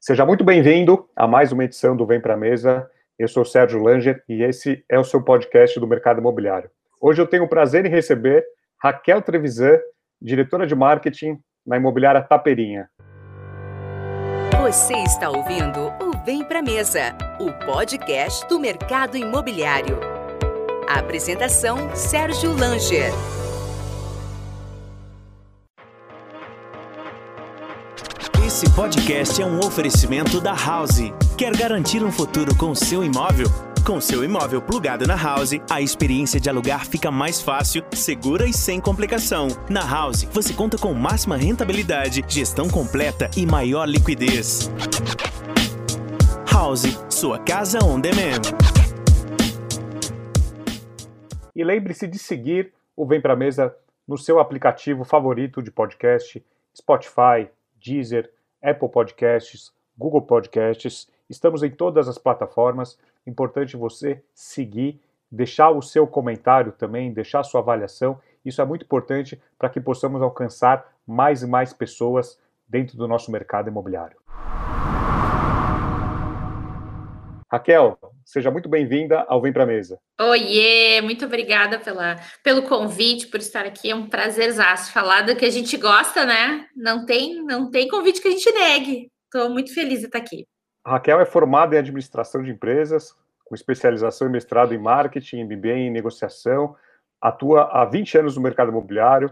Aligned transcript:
Seja 0.00 0.24
muito 0.24 0.42
bem-vindo 0.42 1.06
a 1.14 1.28
mais 1.28 1.52
uma 1.52 1.64
edição 1.64 1.94
do 1.94 2.06
Vem 2.06 2.18
Pra 2.20 2.34
Mesa. 2.36 2.88
Eu 3.18 3.28
sou 3.28 3.44
Sérgio 3.44 3.82
Langer 3.82 4.22
e 4.28 4.42
esse 4.42 4.82
é 4.88 4.98
o 4.98 5.04
seu 5.04 5.22
podcast 5.22 5.78
do 5.78 5.86
mercado 5.86 6.20
imobiliário. 6.20 6.70
Hoje 7.00 7.20
eu 7.20 7.26
tenho 7.26 7.44
o 7.44 7.48
prazer 7.48 7.84
em 7.84 7.90
receber 7.90 8.42
Raquel 8.82 9.20
Trevisan, 9.20 9.78
diretora 10.22 10.66
de 10.66 10.74
marketing 10.74 11.38
na 11.66 11.76
imobiliária 11.76 12.22
Taperinha. 12.22 12.88
Você 14.60 14.94
está 14.94 15.30
ouvindo 15.30 15.92
o 16.02 16.24
Vem 16.26 16.44
Pra 16.44 16.60
Mesa, 16.60 17.14
o 17.38 17.52
podcast 17.64 18.44
do 18.48 18.58
mercado 18.58 19.16
imobiliário. 19.16 20.00
A 20.88 20.98
apresentação: 20.98 21.94
Sérgio 21.94 22.52
Langer. 22.56 23.12
Esse 28.44 28.68
podcast 28.70 29.40
é 29.40 29.46
um 29.46 29.60
oferecimento 29.60 30.40
da 30.40 30.54
House. 30.54 31.12
Quer 31.36 31.56
garantir 31.56 32.02
um 32.02 32.10
futuro 32.10 32.52
com 32.56 32.74
seu 32.74 33.04
imóvel? 33.04 33.46
Com 33.88 34.02
seu 34.02 34.22
imóvel 34.22 34.60
plugado 34.60 35.06
na 35.06 35.16
House, 35.16 35.52
a 35.70 35.80
experiência 35.80 36.38
de 36.38 36.50
alugar 36.50 36.84
fica 36.84 37.10
mais 37.10 37.40
fácil, 37.40 37.82
segura 37.94 38.44
e 38.44 38.52
sem 38.52 38.78
complicação. 38.82 39.48
Na 39.70 39.80
House, 39.80 40.24
você 40.24 40.52
conta 40.52 40.76
com 40.76 40.92
máxima 40.92 41.38
rentabilidade, 41.38 42.22
gestão 42.28 42.68
completa 42.68 43.30
e 43.34 43.46
maior 43.46 43.88
liquidez. 43.88 44.70
House, 46.52 46.82
sua 47.08 47.38
casa 47.38 47.78
on 47.82 47.98
demand. 47.98 48.42
E 51.56 51.64
lembre-se 51.64 52.06
de 52.06 52.18
seguir 52.18 52.74
o 52.94 53.06
Vem 53.06 53.22
Pra 53.22 53.34
Mesa 53.34 53.74
no 54.06 54.18
seu 54.18 54.38
aplicativo 54.38 55.02
favorito 55.02 55.62
de 55.62 55.70
podcast, 55.70 56.44
Spotify, 56.76 57.48
Deezer, 57.82 58.30
Apple 58.62 58.90
Podcasts, 58.90 59.72
Google 59.96 60.20
Podcasts. 60.20 61.08
Estamos 61.28 61.62
em 61.62 61.70
todas 61.70 62.08
as 62.08 62.16
plataformas 62.16 62.98
importante 63.26 63.76
você 63.76 64.22
seguir, 64.34 64.98
deixar 65.30 65.70
o 65.70 65.82
seu 65.82 66.06
comentário 66.06 66.72
também, 66.72 67.12
deixar 67.12 67.42
sua 67.42 67.60
avaliação. 67.60 68.18
Isso 68.42 68.62
é 68.62 68.64
muito 68.64 68.84
importante 68.84 69.38
para 69.58 69.68
que 69.68 69.78
possamos 69.78 70.22
alcançar 70.22 70.90
mais 71.06 71.42
e 71.42 71.46
mais 71.46 71.74
pessoas 71.74 72.38
dentro 72.66 72.96
do 72.96 73.06
nosso 73.06 73.30
mercado 73.30 73.68
imobiliário. 73.68 74.16
Raquel, 77.50 77.98
seja 78.24 78.50
muito 78.50 78.68
bem-vinda 78.68 79.24
ao 79.28 79.40
Vem 79.40 79.52
Pra 79.52 79.66
Mesa. 79.66 79.98
Oiê, 80.20 81.00
muito 81.02 81.24
obrigada 81.24 81.78
pela, 81.78 82.16
pelo 82.42 82.62
convite, 82.62 83.26
por 83.26 83.40
estar 83.40 83.64
aqui. 83.64 83.90
É 83.90 83.94
um 83.94 84.08
prazerzaço 84.08 84.92
falar 84.92 85.22
do 85.22 85.36
que 85.36 85.46
a 85.46 85.50
gente 85.50 85.76
gosta, 85.76 86.24
né? 86.24 86.66
Não 86.76 87.04
tem, 87.06 87.42
não 87.42 87.70
tem 87.70 87.88
convite 87.88 88.20
que 88.20 88.28
a 88.28 88.30
gente 88.30 88.50
negue. 88.52 89.10
Estou 89.24 89.50
muito 89.50 89.74
feliz 89.74 90.00
de 90.00 90.06
estar 90.06 90.18
aqui. 90.18 90.46
Raquel 90.88 91.20
é 91.20 91.26
formada 91.26 91.76
em 91.76 91.78
administração 91.78 92.42
de 92.42 92.50
empresas, 92.50 93.14
com 93.44 93.54
especialização 93.54 94.28
e 94.28 94.30
mestrado 94.30 94.74
em 94.74 94.78
marketing, 94.78 95.44
MBA 95.44 95.74
em 95.74 95.90
negociação, 95.90 96.74
atua 97.20 97.62
há 97.72 97.84
20 97.84 98.18
anos 98.18 98.36
no 98.36 98.42
mercado 98.42 98.70
imobiliário, 98.70 99.30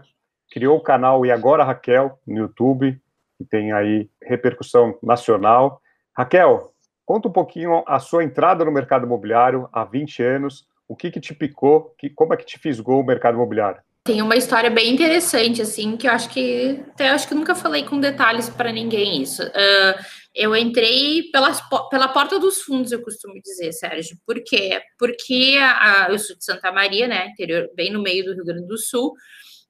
criou 0.51 0.77
o 0.77 0.81
canal 0.81 1.25
E 1.25 1.31
Agora 1.31 1.63
Raquel 1.63 2.19
no 2.25 2.37
YouTube, 2.37 2.99
que 3.37 3.45
tem 3.45 3.71
aí 3.71 4.09
repercussão 4.21 4.97
nacional. 5.01 5.81
Raquel, 6.15 6.73
conta 7.05 7.27
um 7.27 7.31
pouquinho 7.31 7.83
a 7.87 7.99
sua 7.99 8.23
entrada 8.23 8.65
no 8.65 8.71
mercado 8.71 9.05
imobiliário 9.05 9.69
há 9.71 9.83
20 9.83 10.23
anos, 10.23 10.67
o 10.87 10.95
que, 10.95 11.11
que 11.11 11.19
te 11.19 11.33
picou, 11.33 11.93
que, 11.97 12.09
como 12.09 12.33
é 12.33 12.37
que 12.37 12.45
te 12.45 12.57
fisgou 12.57 13.01
o 13.01 13.05
mercado 13.05 13.35
imobiliário? 13.35 13.81
Tem 14.05 14.21
uma 14.21 14.37
história 14.37 14.69
bem 14.69 14.93
interessante, 14.93 15.61
assim, 15.61 15.97
que 15.97 16.07
eu 16.07 16.11
acho 16.11 16.29
que 16.29 16.81
até 16.93 17.09
acho 17.09 17.27
que 17.27 17.35
nunca 17.35 17.53
falei 17.53 17.83
com 17.83 17.99
detalhes 17.99 18.49
para 18.49 18.71
ninguém 18.71 19.21
isso. 19.21 19.43
Uh, 19.43 20.05
eu 20.37 20.55
entrei 20.55 21.23
pelas, 21.31 21.59
pela 21.89 22.07
porta 22.07 22.39
dos 22.39 22.61
fundos, 22.61 22.91
eu 22.91 23.01
costumo 23.01 23.33
dizer, 23.41 23.73
Sérgio. 23.73 24.15
Por 24.25 24.41
quê? 24.43 24.79
Porque 24.99 25.57
a, 25.59 26.07
eu 26.11 26.19
sou 26.19 26.37
de 26.37 26.45
Santa 26.45 26.71
Maria, 26.71 27.07
né, 27.07 27.27
interior, 27.29 27.67
bem 27.75 27.91
no 27.91 28.01
meio 28.01 28.23
do 28.23 28.35
Rio 28.35 28.45
Grande 28.45 28.67
do 28.67 28.77
Sul. 28.77 29.13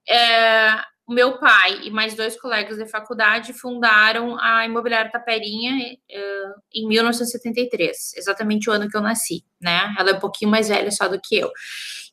É, 0.09 0.75
o 1.07 1.13
meu 1.13 1.37
pai 1.37 1.79
e 1.83 1.89
mais 1.89 2.15
dois 2.15 2.39
colegas 2.39 2.77
da 2.77 2.85
faculdade 2.85 3.53
fundaram 3.53 4.37
a 4.41 4.65
Imobiliária 4.65 5.09
Taperinha 5.09 5.93
uh, 5.93 6.61
em 6.73 6.85
1973, 6.85 8.13
exatamente 8.17 8.69
o 8.69 8.73
ano 8.73 8.89
que 8.89 8.97
eu 8.97 9.01
nasci, 9.01 9.45
né? 9.59 9.95
Ela 9.97 10.09
é 10.09 10.13
um 10.13 10.19
pouquinho 10.19 10.51
mais 10.51 10.67
velha 10.67 10.91
só 10.91 11.07
do 11.07 11.17
que 11.19 11.37
eu. 11.37 11.49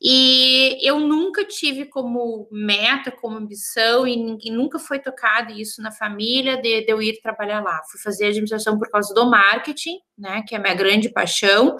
E 0.01 0.77
eu 0.81 0.97
nunca 1.01 1.43
tive 1.43 1.85
como 1.85 2.47
meta, 2.49 3.11
como 3.11 3.35
ambição, 3.35 4.07
e, 4.07 4.15
ninguém, 4.15 4.53
nunca 4.53 4.79
foi 4.79 4.97
tocado 4.99 5.51
isso 5.51 5.81
na 5.81 5.91
família 5.91 6.55
de, 6.55 6.85
de 6.85 6.89
eu 6.89 7.01
ir 7.01 7.19
trabalhar 7.21 7.61
lá. 7.61 7.81
Fui 7.91 7.99
fazer 7.99 8.27
administração 8.27 8.79
por 8.79 8.89
causa 8.89 9.13
do 9.13 9.29
marketing, 9.29 9.99
né? 10.17 10.41
Que 10.47 10.55
é 10.55 10.57
a 10.57 10.61
minha 10.61 10.73
grande 10.73 11.09
paixão. 11.09 11.75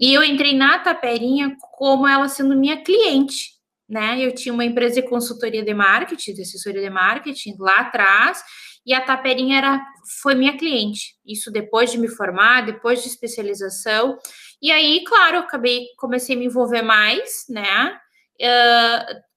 E 0.00 0.14
eu 0.14 0.24
entrei 0.24 0.54
na 0.54 0.78
Taperinha 0.78 1.54
como 1.72 2.08
ela 2.08 2.26
sendo 2.26 2.56
minha 2.56 2.82
cliente, 2.82 3.57
né? 3.88 4.18
Eu 4.20 4.34
tinha 4.34 4.52
uma 4.52 4.64
empresa 4.64 5.00
de 5.00 5.08
consultoria 5.08 5.62
de 5.62 5.72
marketing, 5.72 6.34
de 6.34 6.42
assessoria 6.42 6.82
de 6.82 6.90
marketing 6.90 7.56
lá 7.58 7.76
atrás, 7.80 8.42
e 8.84 8.94
a 8.94 9.00
Taperinha 9.00 9.58
era, 9.58 9.86
foi 10.22 10.34
minha 10.34 10.56
cliente. 10.56 11.14
Isso 11.26 11.50
depois 11.50 11.90
de 11.90 11.98
me 11.98 12.08
formar, 12.08 12.64
depois 12.64 13.02
de 13.02 13.08
especialização. 13.08 14.18
E 14.60 14.72
aí, 14.72 15.04
claro, 15.04 15.38
acabei, 15.38 15.86
comecei 15.96 16.34
a 16.34 16.38
me 16.38 16.46
envolver 16.46 16.82
mais, 16.82 17.44
né? 17.48 17.98
Uh, 18.40 19.27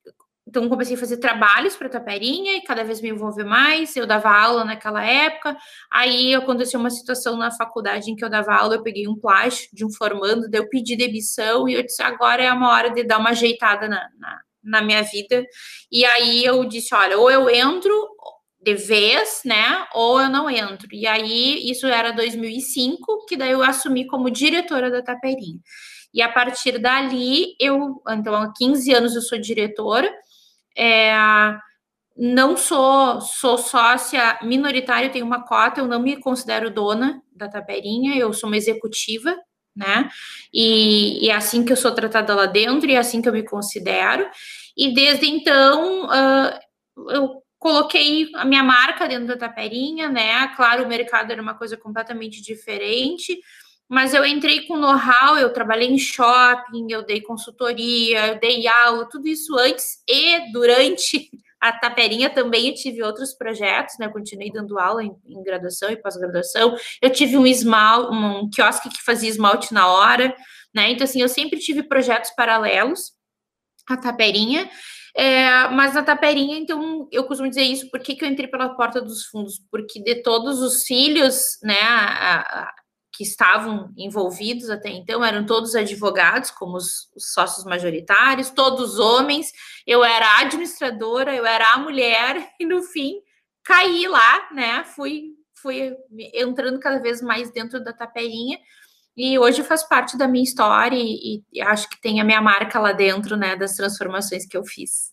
então, 0.52 0.68
comecei 0.68 0.98
a 0.98 1.00
fazer 1.00 1.16
trabalhos 1.16 1.78
para 1.78 1.88
Taperinha 1.88 2.58
e 2.58 2.62
cada 2.62 2.84
vez 2.84 3.00
me 3.00 3.08
envolver 3.08 3.46
mais. 3.46 3.96
Eu 3.96 4.06
dava 4.06 4.30
aula 4.30 4.66
naquela 4.66 5.02
época. 5.02 5.58
Aí 5.90 6.36
aconteceu 6.36 6.78
uma 6.78 6.90
situação 6.90 7.38
na 7.38 7.50
faculdade 7.52 8.12
em 8.12 8.18
que 8.18 8.26
eu 8.26 8.30
dava 8.30 8.54
aula, 8.54 8.76
eu 8.76 8.84
peguei 8.84 9.08
um 9.08 9.16
plástico 9.16 9.74
de 9.74 9.86
um 9.86 9.90
formando, 9.90 10.50
daí 10.50 10.60
eu 10.60 10.68
pedi 10.68 10.98
demissão 10.98 11.70
e 11.70 11.76
eu 11.76 11.84
disse: 11.84 12.04
agora 12.04 12.44
é 12.44 12.52
uma 12.52 12.70
hora 12.70 12.90
de 12.90 13.02
dar 13.02 13.20
uma 13.20 13.30
ajeitada 13.30 13.88
na, 13.88 14.10
na, 14.20 14.42
na 14.62 14.82
minha 14.82 15.02
vida. 15.04 15.46
E 15.90 16.04
aí 16.04 16.44
eu 16.44 16.66
disse: 16.66 16.94
olha, 16.94 17.18
ou 17.18 17.32
eu 17.32 17.50
entro 17.50 17.94
de 18.62 18.76
vez, 18.76 19.44
né? 19.46 19.88
Ou 19.94 20.20
eu 20.20 20.30
não 20.30 20.50
entro. 20.50 20.86
E 20.92 21.08
aí, 21.08 21.72
isso 21.72 21.88
era 21.88 22.12
2005, 22.12 23.26
que 23.26 23.38
daí 23.38 23.52
eu 23.52 23.64
assumi 23.64 24.06
como 24.06 24.30
diretora 24.30 24.92
da 24.92 25.02
Taperinha. 25.02 25.62
E 26.14 26.22
a 26.22 26.28
partir 26.30 26.78
dali, 26.78 27.56
eu, 27.58 28.02
então, 28.10 28.36
há 28.36 28.52
15 28.54 28.94
anos 28.94 29.16
eu 29.16 29.22
sou 29.22 29.40
diretora. 29.40 30.12
É, 30.78 31.14
não 32.18 32.56
sou, 32.58 33.22
sou 33.22 33.58
sócia 33.58 34.40
minoritária, 34.44 35.10
tenho 35.10 35.26
uma 35.26 35.44
cota, 35.44 35.80
eu 35.82 35.88
não 35.88 36.00
me 36.00 36.18
considero 36.18 36.70
dona 36.70 37.22
da 37.36 37.48
Taperinha, 37.48 38.16
eu 38.16 38.34
sou 38.34 38.50
uma 38.50 38.58
executiva, 38.58 39.36
né? 39.76 40.10
E, 40.54 41.26
e 41.26 41.30
é 41.30 41.36
assim 41.36 41.64
que 41.64 41.72
eu 41.72 41.78
sou 41.78 41.92
tratada 41.94 42.36
lá 42.36 42.46
dentro, 42.46 42.90
e 42.90 42.94
é 42.94 42.98
assim 42.98 43.22
que 43.22 43.30
eu 43.30 43.34
me 43.34 43.44
considero. 43.44 44.30
E 44.78 44.94
desde 44.94 45.28
então, 45.28 46.06
uh, 46.06 47.12
eu 47.12 47.42
coloquei 47.58 48.30
a 48.36 48.44
minha 48.44 48.64
marca 48.64 49.08
dentro 49.08 49.28
da 49.28 49.38
taperinha, 49.38 50.10
né? 50.10 50.48
Claro, 50.56 50.84
o 50.84 50.88
mercado 50.88 51.32
era 51.32 51.42
uma 51.42 51.54
coisa 51.54 51.78
completamente 51.78 52.42
diferente, 52.42 53.40
mas 53.92 54.14
eu 54.14 54.26
entrei 54.26 54.66
com 54.68 54.78
know-how, 54.78 55.38
eu 55.38 55.52
trabalhei 55.52 55.90
em 55.90 56.00
shopping, 56.00 56.88
eu 56.90 57.06
dei 57.06 57.20
consultoria, 57.20 58.28
eu 58.28 58.40
dei 58.40 58.66
aula, 58.66 59.06
tudo 59.10 59.28
isso 59.28 59.54
antes 59.58 60.02
e 60.08 60.50
durante 60.54 61.30
a 61.60 61.74
Taperinha 61.74 62.30
também 62.30 62.70
eu 62.70 62.74
tive 62.74 63.04
outros 63.04 63.34
projetos, 63.34 63.98
né? 64.00 64.06
Eu 64.06 64.12
continuei 64.12 64.50
dando 64.50 64.80
aula 64.80 65.04
em, 65.04 65.14
em 65.28 65.44
graduação 65.44 65.92
e 65.92 65.98
pós-graduação. 65.98 66.74
Eu 67.02 67.10
tive 67.10 67.36
um 67.36 67.46
esmalte, 67.46 68.16
um 68.16 68.50
quiosque 68.50 68.88
que 68.88 69.04
fazia 69.04 69.28
esmalte 69.28 69.74
na 69.74 69.86
hora, 69.86 70.34
né? 70.74 70.90
Então, 70.90 71.04
assim, 71.04 71.22
eu 71.22 71.28
sempre 71.28 71.60
tive 71.60 71.84
projetos 71.84 72.32
paralelos 72.32 73.12
à 73.90 73.98
Taperinha. 73.98 74.70
É, 75.14 75.68
mas 75.68 75.94
na 75.94 76.02
Taperinha, 76.02 76.58
então, 76.58 77.10
eu 77.12 77.26
costumo 77.26 77.50
dizer 77.50 77.64
isso, 77.64 77.92
por 77.92 78.00
que, 78.00 78.16
que 78.16 78.24
eu 78.24 78.30
entrei 78.30 78.48
pela 78.48 78.70
porta 78.70 79.02
dos 79.02 79.26
fundos? 79.26 79.62
Porque 79.70 80.02
de 80.02 80.24
todos 80.24 80.62
os 80.62 80.86
filhos, 80.86 81.60
né, 81.62 81.82
a, 81.82 82.40
a, 82.40 82.74
que 83.22 83.28
estavam 83.28 83.94
envolvidos 83.96 84.70
até 84.72 84.90
então 84.90 85.24
eram 85.24 85.46
todos 85.46 85.76
advogados, 85.76 86.50
como 86.50 86.76
os, 86.76 87.12
os, 87.16 87.32
sócios 87.34 87.64
majoritários, 87.66 88.50
todos 88.50 88.98
homens. 88.98 89.52
Eu 89.86 90.04
era 90.04 90.40
administradora, 90.40 91.36
eu 91.36 91.46
era 91.46 91.74
a 91.74 91.78
mulher, 91.78 92.50
e 92.60 92.66
no 92.66 92.82
fim 92.82 93.22
caí 93.64 94.08
lá, 94.08 94.50
né? 94.52 94.84
Fui, 94.84 95.36
fui 95.54 95.96
entrando 96.34 96.80
cada 96.80 97.00
vez 97.00 97.22
mais 97.22 97.52
dentro 97.52 97.84
da 97.84 97.94
taperinha. 97.94 98.58
E 99.16 99.38
hoje 99.38 99.62
faz 99.62 99.84
parte 99.84 100.18
da 100.18 100.28
minha 100.28 100.44
história 100.44 100.98
e, 100.98 101.44
e 101.54 101.62
acho 101.62 101.88
que 101.90 102.02
tem 102.02 102.20
a 102.20 102.24
minha 102.24 102.42
marca 102.42 102.80
lá 102.80 102.92
dentro, 102.92 103.36
né, 103.36 103.56
das 103.56 103.76
transformações 103.76 104.48
que 104.48 104.58
eu 104.58 104.64
fiz. 104.64 105.12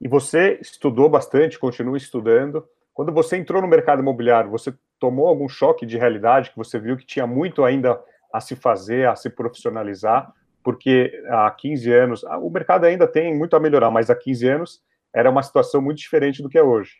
E 0.00 0.08
você 0.08 0.58
estudou 0.62 1.10
bastante, 1.10 1.58
continua 1.58 1.96
estudando. 1.98 2.64
Quando 3.00 3.14
você 3.14 3.38
entrou 3.38 3.62
no 3.62 3.66
mercado 3.66 4.02
imobiliário, 4.02 4.50
você 4.50 4.74
tomou 4.98 5.26
algum 5.26 5.48
choque 5.48 5.86
de 5.86 5.96
realidade 5.96 6.50
que 6.50 6.56
você 6.58 6.78
viu 6.78 6.98
que 6.98 7.06
tinha 7.06 7.26
muito 7.26 7.64
ainda 7.64 7.98
a 8.30 8.42
se 8.42 8.54
fazer, 8.54 9.08
a 9.08 9.16
se 9.16 9.30
profissionalizar? 9.30 10.30
Porque 10.62 11.10
há 11.30 11.50
15 11.50 11.90
anos, 11.90 12.24
ah, 12.24 12.36
o 12.36 12.50
mercado 12.50 12.84
ainda 12.84 13.06
tem 13.06 13.34
muito 13.34 13.56
a 13.56 13.58
melhorar, 13.58 13.90
mas 13.90 14.10
há 14.10 14.14
15 14.14 14.46
anos 14.46 14.82
era 15.14 15.30
uma 15.30 15.42
situação 15.42 15.80
muito 15.80 15.96
diferente 15.96 16.42
do 16.42 16.50
que 16.50 16.58
é 16.58 16.62
hoje. 16.62 16.90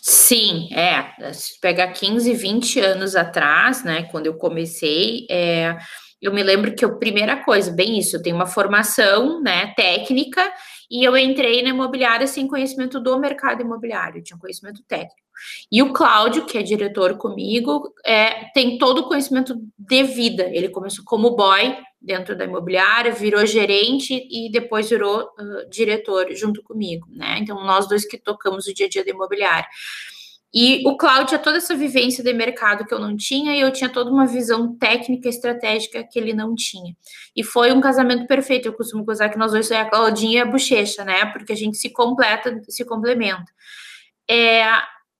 Sim, 0.00 0.70
é. 0.72 1.34
Se 1.34 1.60
pegar 1.60 1.88
15, 1.88 2.32
20 2.32 2.80
anos 2.80 3.14
atrás, 3.14 3.84
né, 3.84 4.04
quando 4.04 4.24
eu 4.24 4.38
comecei, 4.38 5.26
é, 5.30 5.76
eu 6.22 6.32
me 6.32 6.42
lembro 6.42 6.74
que 6.74 6.82
a 6.82 6.88
primeira 6.88 7.36
coisa, 7.44 7.70
bem 7.70 7.98
isso, 7.98 8.16
eu 8.16 8.22
tenho 8.22 8.36
uma 8.36 8.46
formação, 8.46 9.42
né, 9.42 9.74
técnica, 9.76 10.50
e 10.90 11.04
eu 11.04 11.16
entrei 11.16 11.62
na 11.62 11.70
imobiliária 11.70 12.26
sem 12.26 12.48
conhecimento 12.48 12.98
do 12.98 13.18
mercado 13.18 13.62
imobiliário, 13.62 14.22
tinha 14.22 14.38
conhecimento 14.38 14.82
técnico. 14.82 15.30
E 15.70 15.82
o 15.82 15.92
Cláudio, 15.92 16.44
que 16.44 16.58
é 16.58 16.62
diretor 16.62 17.16
comigo, 17.16 17.94
é, 18.04 18.50
tem 18.52 18.76
todo 18.76 19.00
o 19.00 19.08
conhecimento 19.08 19.54
de 19.78 20.02
vida. 20.02 20.50
Ele 20.52 20.68
começou 20.68 21.04
como 21.04 21.34
boy 21.36 21.76
dentro 22.00 22.36
da 22.36 22.44
imobiliária, 22.44 23.12
virou 23.12 23.44
gerente 23.46 24.26
e 24.30 24.50
depois 24.50 24.88
virou 24.88 25.22
uh, 25.22 25.70
diretor 25.70 26.26
junto 26.34 26.62
comigo, 26.62 27.06
né? 27.10 27.38
Então, 27.38 27.62
nós 27.64 27.88
dois 27.88 28.06
que 28.06 28.18
tocamos 28.18 28.66
o 28.66 28.74
dia 28.74 28.86
a 28.86 28.88
dia 28.88 29.04
da 29.04 29.10
imobiliária. 29.10 29.68
E 30.52 30.82
o 30.86 30.96
Cláudio 30.96 31.28
tinha 31.28 31.38
toda 31.38 31.58
essa 31.58 31.76
vivência 31.76 32.24
de 32.24 32.32
mercado 32.32 32.84
que 32.84 32.92
eu 32.92 32.98
não 32.98 33.16
tinha, 33.16 33.56
e 33.56 33.60
eu 33.60 33.72
tinha 33.72 33.88
toda 33.88 34.10
uma 34.10 34.26
visão 34.26 34.76
técnica 34.76 35.28
estratégica 35.28 36.02
que 36.02 36.18
ele 36.18 36.34
não 36.34 36.54
tinha. 36.54 36.96
E 37.36 37.44
foi 37.44 37.72
um 37.72 37.80
casamento 37.80 38.26
perfeito. 38.26 38.66
Eu 38.66 38.72
costumo 38.72 39.04
usar 39.08 39.28
que 39.28 39.38
nós 39.38 39.52
dois 39.52 39.70
é 39.70 39.80
a 39.80 39.88
Claudinha 39.88 40.38
e 40.38 40.40
a 40.40 40.46
bochecha, 40.46 41.04
né? 41.04 41.26
Porque 41.26 41.52
a 41.52 41.56
gente 41.56 41.76
se 41.76 41.90
completa, 41.90 42.60
se 42.68 42.84
complementa. 42.84 43.50
É, 44.28 44.64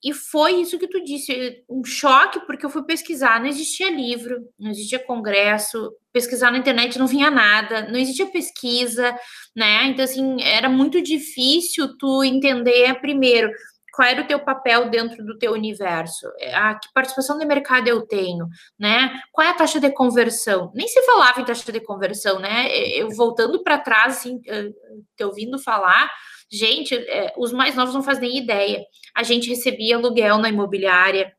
e 0.03 0.13
foi 0.13 0.61
isso 0.61 0.79
que 0.79 0.87
tu 0.87 1.03
disse, 1.03 1.63
um 1.69 1.83
choque, 1.83 2.39
porque 2.47 2.65
eu 2.65 2.69
fui 2.71 2.83
pesquisar, 2.83 3.39
não 3.39 3.47
existia 3.47 3.89
livro, 3.89 4.47
não 4.59 4.71
existia 4.71 4.97
congresso, 4.97 5.93
pesquisar 6.11 6.51
na 6.51 6.57
internet 6.57 6.97
não 6.97 7.05
vinha 7.05 7.29
nada, 7.29 7.87
não 7.87 7.99
existia 7.99 8.25
pesquisa, 8.25 9.15
né? 9.55 9.85
Então, 9.85 10.03
assim, 10.03 10.41
era 10.41 10.67
muito 10.67 11.01
difícil 11.01 11.97
tu 11.97 12.23
entender 12.23 12.99
primeiro 12.99 13.51
qual 13.93 14.07
era 14.07 14.21
o 14.21 14.27
teu 14.27 14.39
papel 14.39 14.89
dentro 14.89 15.25
do 15.25 15.37
teu 15.37 15.53
universo? 15.53 16.27
É, 16.39 16.53
a 16.53 16.75
que 16.75 16.87
participação 16.93 17.37
de 17.37 17.45
mercado 17.45 17.87
eu 17.87 18.01
tenho, 18.05 18.47
né? 18.79 19.19
Qual 19.31 19.45
é 19.45 19.51
a 19.51 19.55
taxa 19.55 19.79
de 19.79 19.91
conversão? 19.91 20.71
Nem 20.73 20.87
se 20.87 21.01
falava 21.03 21.41
em 21.41 21.45
taxa 21.45 21.71
de 21.71 21.79
conversão, 21.79 22.39
né? 22.39 22.67
Eu 22.77 23.09
voltando 23.09 23.63
para 23.63 23.77
trás, 23.77 24.17
assim, 24.17 24.39
te 24.39 25.23
ouvindo 25.23 25.59
falar, 25.59 26.09
gente, 26.51 26.95
é, 26.95 27.33
os 27.37 27.51
mais 27.51 27.75
novos 27.75 27.93
não 27.93 28.03
fazem 28.03 28.29
nem 28.29 28.37
ideia. 28.37 28.83
A 29.15 29.23
gente 29.23 29.49
recebia 29.49 29.95
aluguel 29.95 30.37
na 30.37 30.49
imobiliária, 30.49 31.33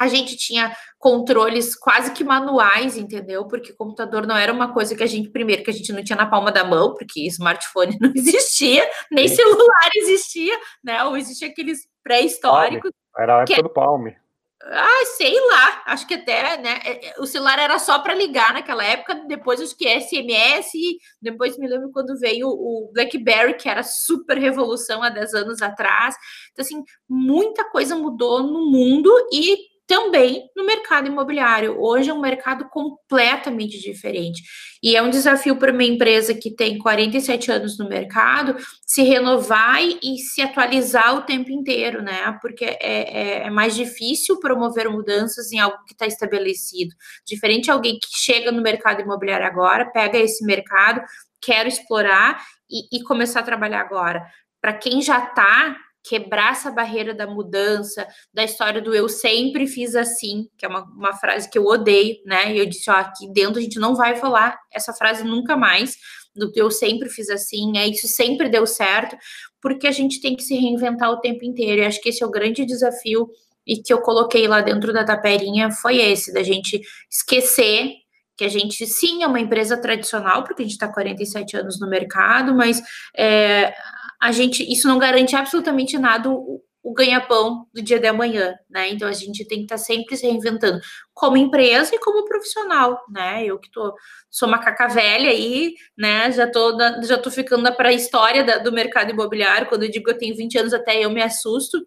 a 0.00 0.08
gente 0.08 0.34
tinha 0.34 0.74
controles 0.98 1.76
quase 1.76 2.12
que 2.12 2.24
manuais, 2.24 2.96
entendeu? 2.96 3.46
Porque 3.46 3.74
computador 3.74 4.26
não 4.26 4.34
era 4.34 4.50
uma 4.50 4.72
coisa 4.72 4.96
que 4.96 5.02
a 5.02 5.06
gente, 5.06 5.28
primeiro, 5.28 5.62
que 5.62 5.68
a 5.68 5.74
gente 5.74 5.92
não 5.92 6.02
tinha 6.02 6.16
na 6.16 6.24
palma 6.24 6.50
da 6.50 6.64
mão, 6.64 6.94
porque 6.94 7.26
smartphone 7.26 7.98
não 8.00 8.10
existia, 8.14 8.88
nem 9.10 9.28
celular 9.28 9.90
existia, 9.96 10.58
né? 10.82 11.04
Ou 11.04 11.18
existia 11.18 11.48
aqueles 11.48 11.86
pré-históricos. 12.02 12.90
Era 13.14 13.40
a 13.40 13.42
época 13.42 13.56
que... 13.56 13.62
do 13.62 13.68
Palme. 13.68 14.16
Ah, 14.62 15.04
sei 15.16 15.34
lá, 15.48 15.82
acho 15.86 16.06
que 16.06 16.14
até, 16.14 16.58
né? 16.58 16.80
É, 16.84 17.08
é, 17.08 17.14
o 17.18 17.26
celular 17.26 17.58
era 17.58 17.78
só 17.78 17.98
para 17.98 18.14
ligar 18.14 18.52
naquela 18.52 18.84
época, 18.84 19.14
depois 19.26 19.60
acho 19.60 19.76
que 19.76 19.88
SMS, 19.88 20.72
depois 21.20 21.58
me 21.58 21.66
lembro 21.66 21.90
quando 21.90 22.18
veio 22.18 22.48
o 22.48 22.90
BlackBerry, 22.92 23.54
que 23.54 23.68
era 23.68 23.82
super 23.82 24.36
revolução 24.36 25.02
há 25.02 25.08
10 25.08 25.34
anos 25.34 25.62
atrás. 25.62 26.14
Então, 26.52 26.62
assim, 26.62 26.84
muita 27.08 27.70
coisa 27.70 27.96
mudou 27.96 28.42
no 28.42 28.70
mundo 28.70 29.10
e 29.32 29.69
também 29.90 30.48
no 30.54 30.64
mercado 30.64 31.08
imobiliário. 31.08 31.76
Hoje 31.76 32.10
é 32.10 32.14
um 32.14 32.20
mercado 32.20 32.68
completamente 32.68 33.80
diferente. 33.80 34.40
E 34.80 34.94
é 34.94 35.02
um 35.02 35.10
desafio 35.10 35.56
para 35.56 35.72
uma 35.72 35.82
empresa 35.82 36.32
que 36.32 36.54
tem 36.54 36.78
47 36.78 37.50
anos 37.50 37.76
no 37.76 37.88
mercado 37.88 38.56
se 38.86 39.02
renovar 39.02 39.82
e 39.82 40.16
se 40.18 40.42
atualizar 40.42 41.16
o 41.16 41.22
tempo 41.22 41.50
inteiro, 41.50 42.02
né? 42.02 42.38
Porque 42.40 42.64
é, 42.64 42.78
é, 42.80 43.46
é 43.46 43.50
mais 43.50 43.74
difícil 43.74 44.38
promover 44.38 44.88
mudanças 44.88 45.50
em 45.50 45.58
algo 45.58 45.84
que 45.84 45.92
está 45.92 46.06
estabelecido. 46.06 46.94
Diferente 47.26 47.64
de 47.64 47.72
alguém 47.72 47.98
que 47.98 48.16
chega 48.16 48.52
no 48.52 48.62
mercado 48.62 49.00
imobiliário 49.00 49.44
agora, 49.44 49.90
pega 49.90 50.16
esse 50.18 50.44
mercado, 50.44 51.02
quer 51.42 51.66
explorar 51.66 52.40
e, 52.70 52.96
e 52.96 53.02
começar 53.02 53.40
a 53.40 53.42
trabalhar 53.42 53.80
agora. 53.80 54.24
Para 54.60 54.72
quem 54.72 55.02
já 55.02 55.18
está 55.18 55.76
quebrar 56.02 56.52
essa 56.52 56.70
barreira 56.70 57.14
da 57.14 57.26
mudança, 57.26 58.06
da 58.32 58.42
história 58.42 58.80
do 58.80 58.94
eu 58.94 59.08
sempre 59.08 59.66
fiz 59.66 59.94
assim, 59.94 60.48
que 60.56 60.64
é 60.64 60.68
uma, 60.68 60.82
uma 60.84 61.12
frase 61.14 61.48
que 61.48 61.58
eu 61.58 61.64
odeio, 61.64 62.16
né? 62.24 62.54
E 62.54 62.58
eu 62.58 62.66
disse, 62.66 62.90
ó, 62.90 62.94
aqui 62.94 63.30
dentro 63.32 63.58
a 63.58 63.62
gente 63.62 63.78
não 63.78 63.94
vai 63.94 64.16
falar 64.16 64.58
essa 64.72 64.92
frase 64.92 65.24
nunca 65.24 65.56
mais, 65.56 65.96
do 66.34 66.50
eu 66.54 66.70
sempre 66.70 67.08
fiz 67.08 67.28
assim, 67.28 67.76
é 67.76 67.86
isso 67.86 68.08
sempre 68.08 68.48
deu 68.48 68.66
certo, 68.66 69.16
porque 69.60 69.86
a 69.86 69.92
gente 69.92 70.20
tem 70.20 70.36
que 70.36 70.42
se 70.42 70.54
reinventar 70.54 71.10
o 71.10 71.20
tempo 71.20 71.44
inteiro. 71.44 71.82
E 71.82 71.84
acho 71.84 72.00
que 72.00 72.08
esse 72.08 72.22
é 72.22 72.26
o 72.26 72.30
grande 72.30 72.64
desafio 72.64 73.28
e 73.66 73.76
que 73.76 73.92
eu 73.92 74.00
coloquei 74.00 74.48
lá 74.48 74.60
dentro 74.60 74.92
da 74.92 75.04
taperinha 75.04 75.70
foi 75.70 75.98
esse, 75.98 76.32
da 76.32 76.42
gente 76.42 76.80
esquecer 77.10 77.92
que 78.40 78.44
a 78.44 78.48
gente 78.48 78.86
sim 78.86 79.22
é 79.22 79.26
uma 79.26 79.38
empresa 79.38 79.76
tradicional, 79.76 80.44
porque 80.44 80.62
a 80.62 80.64
gente 80.64 80.72
está 80.72 80.88
47 80.88 81.58
anos 81.58 81.78
no 81.78 81.86
mercado, 81.86 82.54
mas 82.54 82.80
é, 83.14 83.74
a 84.20 84.32
gente, 84.32 84.62
isso 84.70 84.86
não 84.86 84.98
garante 84.98 85.34
absolutamente 85.34 85.98
nada 85.98 86.28
o, 86.30 86.62
o 86.82 86.92
ganha-pão 86.92 87.66
do 87.72 87.82
dia 87.82 87.98
de 87.98 88.06
amanhã, 88.06 88.54
né? 88.68 88.88
Então 88.90 89.08
a 89.08 89.12
gente 89.12 89.46
tem 89.46 89.58
que 89.58 89.64
estar 89.64 89.76
tá 89.76 89.82
sempre 89.82 90.16
se 90.16 90.26
reinventando 90.26 90.80
como 91.14 91.36
empresa 91.36 91.94
e 91.94 91.98
como 91.98 92.24
profissional, 92.24 93.02
né? 93.10 93.44
Eu 93.44 93.58
que 93.58 93.70
tô, 93.70 93.94
sou 94.30 94.48
macaca 94.48 94.88
velha 94.88 95.30
aí, 95.30 95.74
né? 95.96 96.30
Já 96.32 96.50
tô, 96.50 96.76
na, 96.76 97.02
já 97.02 97.18
tô 97.18 97.30
ficando 97.30 97.72
para 97.74 97.90
a 97.90 97.92
história 97.92 98.60
do 98.62 98.72
mercado 98.72 99.10
imobiliário. 99.10 99.68
Quando 99.68 99.84
eu 99.84 99.90
digo 99.90 100.04
que 100.06 100.10
eu 100.10 100.18
tenho 100.18 100.36
20 100.36 100.58
anos, 100.58 100.74
até 100.74 101.04
eu 101.04 101.10
me 101.10 101.22
assusto. 101.22 101.78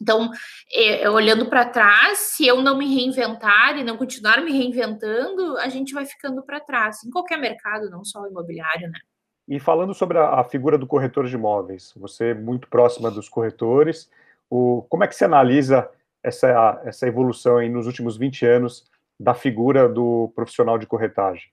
Então, 0.00 0.30
é, 0.72 1.10
olhando 1.10 1.46
para 1.46 1.64
trás, 1.64 2.18
se 2.18 2.46
eu 2.46 2.62
não 2.62 2.78
me 2.78 2.86
reinventar 2.94 3.76
e 3.78 3.84
não 3.84 3.96
continuar 3.96 4.40
me 4.42 4.52
reinventando, 4.52 5.58
a 5.58 5.68
gente 5.68 5.92
vai 5.92 6.06
ficando 6.06 6.42
para 6.44 6.60
trás, 6.60 7.02
em 7.04 7.10
qualquer 7.10 7.36
mercado, 7.38 7.90
não 7.90 8.04
só 8.04 8.22
o 8.22 8.28
imobiliário, 8.28 8.88
né? 8.90 8.98
E 9.48 9.58
falando 9.58 9.94
sobre 9.94 10.18
a, 10.18 10.40
a, 10.40 10.44
figura 10.44 10.76
do 10.76 10.86
corretor 10.86 11.26
de 11.26 11.34
imóveis, 11.34 11.94
você 11.96 12.30
é 12.30 12.34
muito 12.34 12.68
próxima 12.68 13.10
dos 13.10 13.28
corretores, 13.28 14.10
o, 14.50 14.82
como 14.90 15.04
é 15.04 15.06
que 15.06 15.14
você 15.14 15.24
analisa 15.24 15.88
essa, 16.22 16.82
essa 16.84 17.06
evolução 17.06 17.56
aí 17.56 17.68
nos 17.68 17.86
últimos 17.86 18.18
20 18.18 18.44
anos 18.44 18.84
da 19.18 19.34
figura 19.34 19.88
do 19.88 20.30
profissional 20.34 20.78
de 20.78 20.86
corretagem? 20.86 21.48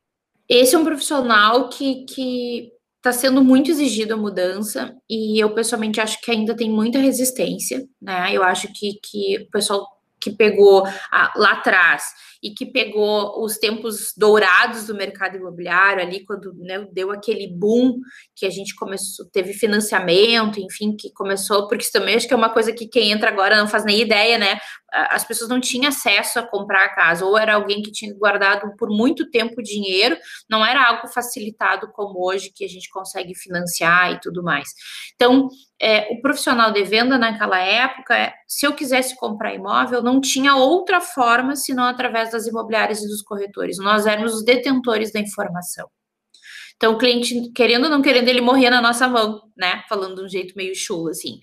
Esse 0.47 0.75
é 0.75 0.77
um 0.77 0.83
profissional 0.83 1.69
que 1.69 2.71
está 2.97 3.11
sendo 3.11 3.43
muito 3.43 3.71
exigido 3.71 4.13
a 4.13 4.17
mudança 4.17 4.95
e 5.09 5.39
eu 5.39 5.53
pessoalmente 5.53 6.01
acho 6.01 6.19
que 6.21 6.31
ainda 6.31 6.55
tem 6.55 6.69
muita 6.69 6.99
resistência, 6.99 7.87
né? 8.01 8.33
Eu 8.33 8.43
acho 8.43 8.67
que, 8.73 8.99
que 9.01 9.43
o 9.43 9.51
pessoal 9.51 9.87
que 10.19 10.31
pegou 10.31 10.85
a, 11.11 11.33
lá 11.35 11.51
atrás 11.51 12.03
e 12.45 12.53
que 12.53 12.63
pegou 12.63 13.43
os 13.43 13.57
tempos 13.57 14.13
dourados 14.15 14.85
do 14.85 14.93
mercado 14.93 15.35
imobiliário 15.35 16.03
ali 16.03 16.23
quando 16.23 16.53
né, 16.59 16.87
deu 16.91 17.09
aquele 17.09 17.47
boom 17.47 17.99
que 18.35 18.45
a 18.45 18.51
gente 18.51 18.75
começou, 18.75 19.25
teve 19.31 19.51
financiamento, 19.51 20.59
enfim, 20.59 20.95
que 20.95 21.11
começou, 21.11 21.67
porque 21.67 21.83
isso 21.83 21.91
também 21.91 22.13
acho 22.13 22.27
que 22.27 22.35
é 22.35 22.37
uma 22.37 22.53
coisa 22.53 22.71
que 22.71 22.87
quem 22.87 23.11
entra 23.11 23.29
agora 23.31 23.57
não 23.57 23.67
faz 23.67 23.83
nem 23.83 23.99
ideia, 23.99 24.37
né? 24.37 24.59
as 24.95 25.25
pessoas 25.25 25.49
não 25.49 25.59
tinham 25.59 25.89
acesso 25.89 26.39
a 26.39 26.47
comprar 26.47 26.85
a 26.85 26.95
casa, 26.95 27.25
ou 27.25 27.37
era 27.37 27.55
alguém 27.55 27.81
que 27.81 27.91
tinha 27.91 28.13
guardado 28.13 28.75
por 28.77 28.89
muito 28.89 29.29
tempo 29.29 29.61
dinheiro, 29.61 30.17
não 30.49 30.65
era 30.65 30.87
algo 30.87 31.07
facilitado 31.07 31.91
como 31.91 32.25
hoje, 32.25 32.51
que 32.53 32.63
a 32.63 32.67
gente 32.67 32.89
consegue 32.89 33.35
financiar 33.35 34.13
e 34.13 34.19
tudo 34.19 34.41
mais. 34.41 34.69
Então, 35.15 35.49
é, 35.81 36.07
o 36.13 36.21
profissional 36.21 36.71
de 36.71 36.83
venda 36.83 37.17
naquela 37.17 37.59
época, 37.59 38.33
se 38.47 38.65
eu 38.65 38.73
quisesse 38.73 39.15
comprar 39.17 39.53
imóvel, 39.53 40.01
não 40.01 40.21
tinha 40.21 40.55
outra 40.55 41.01
forma 41.01 41.55
senão 41.55 41.83
através 41.83 42.31
das 42.35 42.47
imobiliárias 42.47 43.01
e 43.01 43.07
dos 43.07 43.21
corretores. 43.21 43.77
Nós 43.77 44.05
éramos 44.05 44.35
os 44.35 44.43
detentores 44.43 45.11
da 45.11 45.19
informação. 45.19 45.89
Então, 46.75 46.93
o 46.93 46.97
cliente, 46.97 47.51
querendo 47.53 47.85
ou 47.85 47.89
não 47.89 48.01
querendo, 48.01 48.27
ele 48.27 48.41
morria 48.41 48.69
na 48.69 48.81
nossa 48.81 49.07
mão, 49.07 49.41
né? 49.57 49.83
Falando 49.87 50.15
de 50.15 50.23
um 50.23 50.29
jeito 50.29 50.53
meio 50.55 50.75
chulo, 50.75 51.09
assim. 51.09 51.39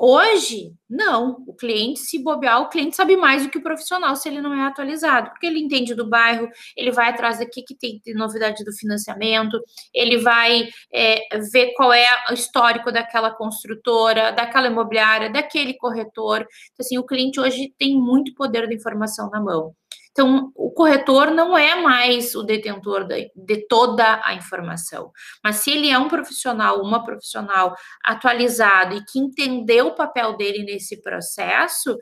Hoje, 0.00 0.72
não. 0.88 1.42
O 1.46 1.54
cliente, 1.54 1.98
se 1.98 2.22
bobear, 2.22 2.60
o 2.62 2.68
cliente 2.68 2.94
sabe 2.94 3.16
mais 3.16 3.42
do 3.42 3.50
que 3.50 3.58
o 3.58 3.62
profissional 3.62 4.14
se 4.14 4.28
ele 4.28 4.40
não 4.40 4.54
é 4.54 4.64
atualizado, 4.64 5.30
porque 5.30 5.46
ele 5.46 5.58
entende 5.58 5.92
do 5.92 6.08
bairro, 6.08 6.48
ele 6.76 6.92
vai 6.92 7.08
atrás 7.08 7.40
daqui 7.40 7.62
que 7.62 7.74
tem 7.74 8.00
de 8.04 8.14
novidade 8.14 8.62
do 8.64 8.72
financiamento, 8.72 9.58
ele 9.92 10.18
vai 10.18 10.68
é, 10.92 11.38
ver 11.52 11.72
qual 11.74 11.92
é 11.92 12.06
o 12.30 12.34
histórico 12.34 12.92
daquela 12.92 13.32
construtora, 13.32 14.30
daquela 14.30 14.68
imobiliária, 14.68 15.32
daquele 15.32 15.74
corretor. 15.74 16.42
Então, 16.42 16.84
assim, 16.86 16.96
o 16.98 17.04
cliente 17.04 17.40
hoje 17.40 17.74
tem 17.76 17.96
muito 17.96 18.32
poder 18.34 18.68
de 18.68 18.76
informação 18.76 19.28
na 19.30 19.40
mão. 19.40 19.74
Então, 20.10 20.50
o 20.54 20.70
corretor 20.70 21.30
não 21.30 21.56
é 21.56 21.80
mais 21.80 22.34
o 22.34 22.42
detentor 22.42 23.06
de, 23.06 23.66
toda 23.68 24.20
a 24.24 24.34
informação, 24.34 25.12
mas 25.42 25.56
se 25.56 25.70
ele 25.70 25.90
é 25.90 25.98
um 25.98 26.08
profissional, 26.08 26.82
uma 26.82 27.04
profissional 27.04 27.74
atualizado 28.04 28.96
e 28.96 29.04
que 29.04 29.18
entendeu 29.18 29.88
o 29.88 29.94
papel 29.94 30.36
dele 30.36 30.64
nesse 30.64 31.00
processo, 31.00 31.96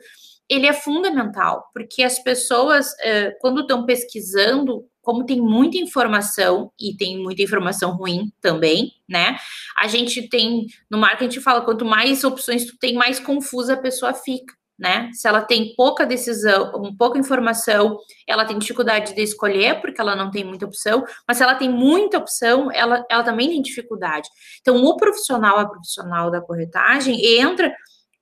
ele 0.49 0.65
é 0.65 0.73
fundamental, 0.73 1.69
porque 1.73 2.03
as 2.03 2.19
pessoas, 2.19 2.93
eh, 3.01 3.31
quando 3.41 3.61
estão 3.61 3.85
pesquisando, 3.85 4.85
como 5.01 5.25
tem 5.25 5.39
muita 5.41 5.77
informação, 5.77 6.71
e 6.79 6.95
tem 6.95 7.17
muita 7.17 7.41
informação 7.41 7.95
ruim 7.95 8.31
também, 8.41 8.91
né? 9.07 9.37
A 9.77 9.87
gente 9.87 10.27
tem, 10.27 10.65
no 10.89 10.97
marketing, 10.97 11.39
fala, 11.39 11.61
quanto 11.61 11.85
mais 11.85 12.23
opções 12.23 12.65
tu 12.65 12.77
tem, 12.77 12.93
mais 12.95 13.19
confusa 13.19 13.73
a 13.73 13.77
pessoa 13.77 14.13
fica 14.13 14.53
né? 14.77 15.09
Se 15.13 15.27
ela 15.27 15.41
tem 15.41 15.73
pouca 15.75 16.05
decisão, 16.05 16.95
pouca 16.97 17.17
informação, 17.17 17.97
ela 18.27 18.45
tem 18.45 18.57
dificuldade 18.59 19.13
de 19.13 19.21
escolher, 19.21 19.81
porque 19.81 19.99
ela 19.99 20.15
não 20.15 20.29
tem 20.29 20.43
muita 20.43 20.65
opção, 20.65 21.03
mas 21.27 21.37
se 21.37 21.43
ela 21.43 21.55
tem 21.55 21.69
muita 21.69 22.17
opção, 22.17 22.71
ela, 22.71 23.05
ela 23.09 23.23
também 23.23 23.49
tem 23.49 23.61
dificuldade. 23.61 24.29
Então, 24.61 24.83
o 24.83 24.95
profissional, 24.95 25.57
a 25.57 25.67
profissional 25.67 26.29
da 26.29 26.41
corretagem, 26.41 27.39
entra 27.39 27.73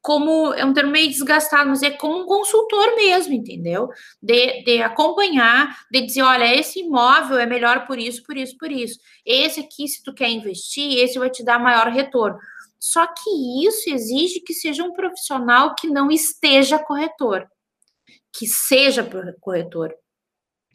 como, 0.05 0.53
é 0.53 0.63
um 0.63 0.71
termo 0.71 0.91
meio 0.91 1.09
desgastado, 1.09 1.67
mas 1.67 1.81
é 1.81 1.89
como 1.89 2.21
um 2.21 2.25
consultor 2.27 2.95
mesmo, 2.95 3.33
entendeu? 3.33 3.89
De, 4.21 4.63
de 4.63 4.83
acompanhar, 4.83 5.75
de 5.91 6.01
dizer, 6.05 6.21
olha, 6.21 6.55
esse 6.55 6.79
imóvel 6.81 7.39
é 7.39 7.45
melhor 7.47 7.87
por 7.87 7.97
isso, 7.97 8.21
por 8.21 8.37
isso, 8.37 8.55
por 8.55 8.71
isso. 8.71 8.99
Esse 9.25 9.61
aqui, 9.61 9.87
se 9.87 10.03
tu 10.03 10.13
quer 10.13 10.29
investir, 10.29 10.99
esse 10.99 11.17
vai 11.17 11.31
te 11.31 11.43
dar 11.43 11.57
maior 11.57 11.87
retorno. 11.87 12.37
Só 12.79 13.07
que 13.07 13.65
isso 13.65 13.89
exige 13.89 14.41
que 14.41 14.53
seja 14.53 14.83
um 14.83 14.93
profissional 14.93 15.75
que 15.75 15.87
não 15.87 16.11
esteja 16.11 16.77
corretor, 16.77 17.47
que 18.33 18.45
seja 18.45 19.07
corretor 19.39 19.93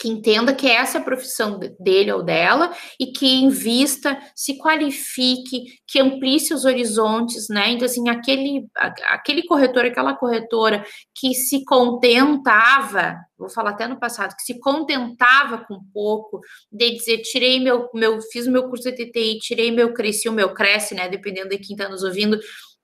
que 0.00 0.08
entenda 0.08 0.54
que 0.54 0.66
essa 0.66 0.96
é 0.96 1.00
a 1.00 1.04
profissão 1.04 1.60
dele 1.78 2.10
ou 2.10 2.22
dela 2.22 2.72
e 2.98 3.12
que 3.12 3.26
invista, 3.26 4.18
se 4.34 4.56
qualifique, 4.56 5.64
que 5.86 6.00
amplie 6.00 6.40
seus 6.40 6.64
horizontes, 6.64 7.48
né? 7.50 7.70
Então, 7.70 7.84
assim, 7.84 8.08
aquele, 8.08 8.66
aquele 8.74 9.42
corretor, 9.42 9.84
aquela 9.84 10.14
corretora 10.14 10.82
que 11.14 11.34
se 11.34 11.64
contentava, 11.66 13.14
vou 13.38 13.50
falar 13.50 13.70
até 13.70 13.86
no 13.86 14.00
passado, 14.00 14.34
que 14.34 14.42
se 14.42 14.58
contentava 14.58 15.58
com 15.66 15.78
pouco, 15.92 16.40
de 16.72 16.92
dizer, 16.92 17.18
tirei 17.18 17.60
meu, 17.60 17.90
meu 17.92 18.22
fiz 18.22 18.46
meu 18.46 18.68
curso 18.70 18.90
de 18.90 18.92
TTI, 18.92 19.38
tirei 19.38 19.70
meu 19.70 19.92
cresci, 19.92 20.30
o 20.30 20.32
meu 20.32 20.54
cresce, 20.54 20.94
né? 20.94 21.10
Dependendo 21.10 21.50
de 21.50 21.58
quem 21.58 21.76
está 21.76 21.90
nos 21.90 22.02
ouvindo, 22.02 22.40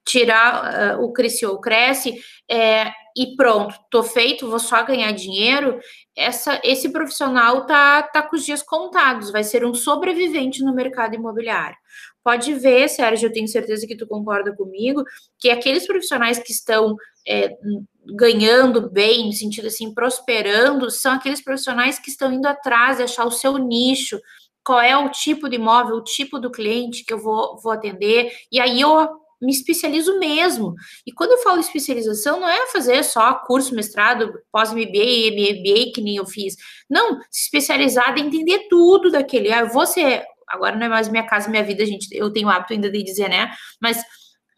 tirar 0.07 0.97
uh, 0.97 1.05
o 1.05 1.13
cresce 1.13 1.45
ou 1.45 1.61
cresce, 1.61 2.15
é, 2.49 2.93
e 3.17 3.35
pronto, 3.35 3.75
tô 3.91 4.03
feito, 4.03 4.49
vou 4.49 4.61
só 4.61 4.85
ganhar 4.85 5.11
dinheiro, 5.11 5.81
essa, 6.15 6.61
esse 6.63 6.91
profissional 6.91 7.67
tá, 7.67 8.03
tá 8.03 8.23
com 8.23 8.37
os 8.37 8.45
dias 8.45 8.63
contados, 8.63 9.33
vai 9.33 9.43
ser 9.43 9.65
um 9.65 9.75
sobrevivente 9.75 10.63
no 10.63 10.75
mercado 10.75 11.15
imobiliário. 11.15 11.77
Pode 12.23 12.55
ver, 12.55 12.89
Sérgio, 12.89 13.29
eu 13.29 13.33
tenho 13.33 13.49
certeza 13.49 13.87
que 13.87 13.97
tu 13.97 14.07
concorda 14.07 14.55
comigo, 14.55 15.03
que 15.39 15.51
aqueles 15.51 15.87
profissionais 15.87 16.39
que 16.39 16.53
estão 16.53 16.97
é, 17.27 17.57
ganhando 18.05 18.91
bem, 18.91 19.27
no 19.27 19.33
sentido 19.33 19.67
assim, 19.67 19.93
prosperando, 19.93 20.91
são 20.91 21.13
aqueles 21.15 21.43
profissionais 21.43 21.99
que 21.99 22.11
estão 22.11 22.33
indo 22.33 22.47
atrás 22.47 23.01
achar 23.01 23.25
o 23.25 23.31
seu 23.31 23.59
nicho, 23.59 24.21
qual 24.65 24.81
é 24.81 24.97
o 24.97 25.09
tipo 25.11 25.49
de 25.49 25.57
imóvel, 25.57 25.97
o 25.97 26.05
tipo 26.05 26.39
do 26.39 26.51
cliente 26.51 27.05
que 27.05 27.13
eu 27.13 27.19
vou, 27.19 27.59
vou 27.59 27.73
atender, 27.73 28.33
e 28.53 28.61
aí 28.61 28.81
eu 28.81 29.26
me 29.41 29.53
especializo 29.53 30.19
mesmo. 30.19 30.75
E 31.07 31.13
quando 31.13 31.33
eu 31.33 31.39
falo 31.39 31.61
especialização, 31.61 32.41
não 32.41 32.49
é 32.49 32.67
fazer 32.69 33.03
só 33.03 33.35
curso, 33.35 33.75
mestrado, 33.75 34.33
pós-MBA, 34.51 35.31
MBA, 35.33 35.93
que 35.95 36.01
nem 36.01 36.17
eu 36.17 36.27
fiz. 36.27 36.57
Não, 36.89 37.21
se 37.31 37.45
especializar 37.45 38.17
em 38.19 38.27
entender 38.27 38.67
tudo 38.69 39.11
daquele. 39.11 39.53
Ah, 39.53 39.65
você, 39.65 40.23
agora 40.49 40.77
não 40.77 40.87
é 40.87 40.89
mais 40.89 41.09
minha 41.09 41.27
casa, 41.27 41.51
minha 41.51 41.65
vida, 41.65 41.85
gente, 41.85 42.09
eu 42.13 42.33
tenho 42.33 42.49
hábito 42.49 42.73
ainda 42.73 42.91
de 42.91 43.03
dizer, 43.03 43.29
né? 43.29 43.51
Mas 43.81 44.03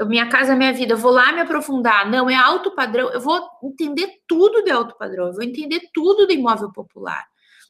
minha 0.06 0.28
casa, 0.28 0.54
minha 0.54 0.72
vida, 0.72 0.94
eu 0.94 0.98
vou 0.98 1.10
lá 1.10 1.32
me 1.32 1.40
aprofundar. 1.40 2.08
Não, 2.08 2.30
é 2.30 2.36
alto 2.36 2.74
padrão, 2.74 3.10
eu 3.10 3.20
vou 3.20 3.40
entender 3.64 4.08
tudo 4.28 4.62
de 4.62 4.70
alto 4.70 4.96
padrão, 4.96 5.26
eu 5.26 5.32
vou 5.32 5.42
entender 5.42 5.80
tudo 5.92 6.26
do 6.26 6.32
imóvel 6.32 6.70
popular. 6.72 7.24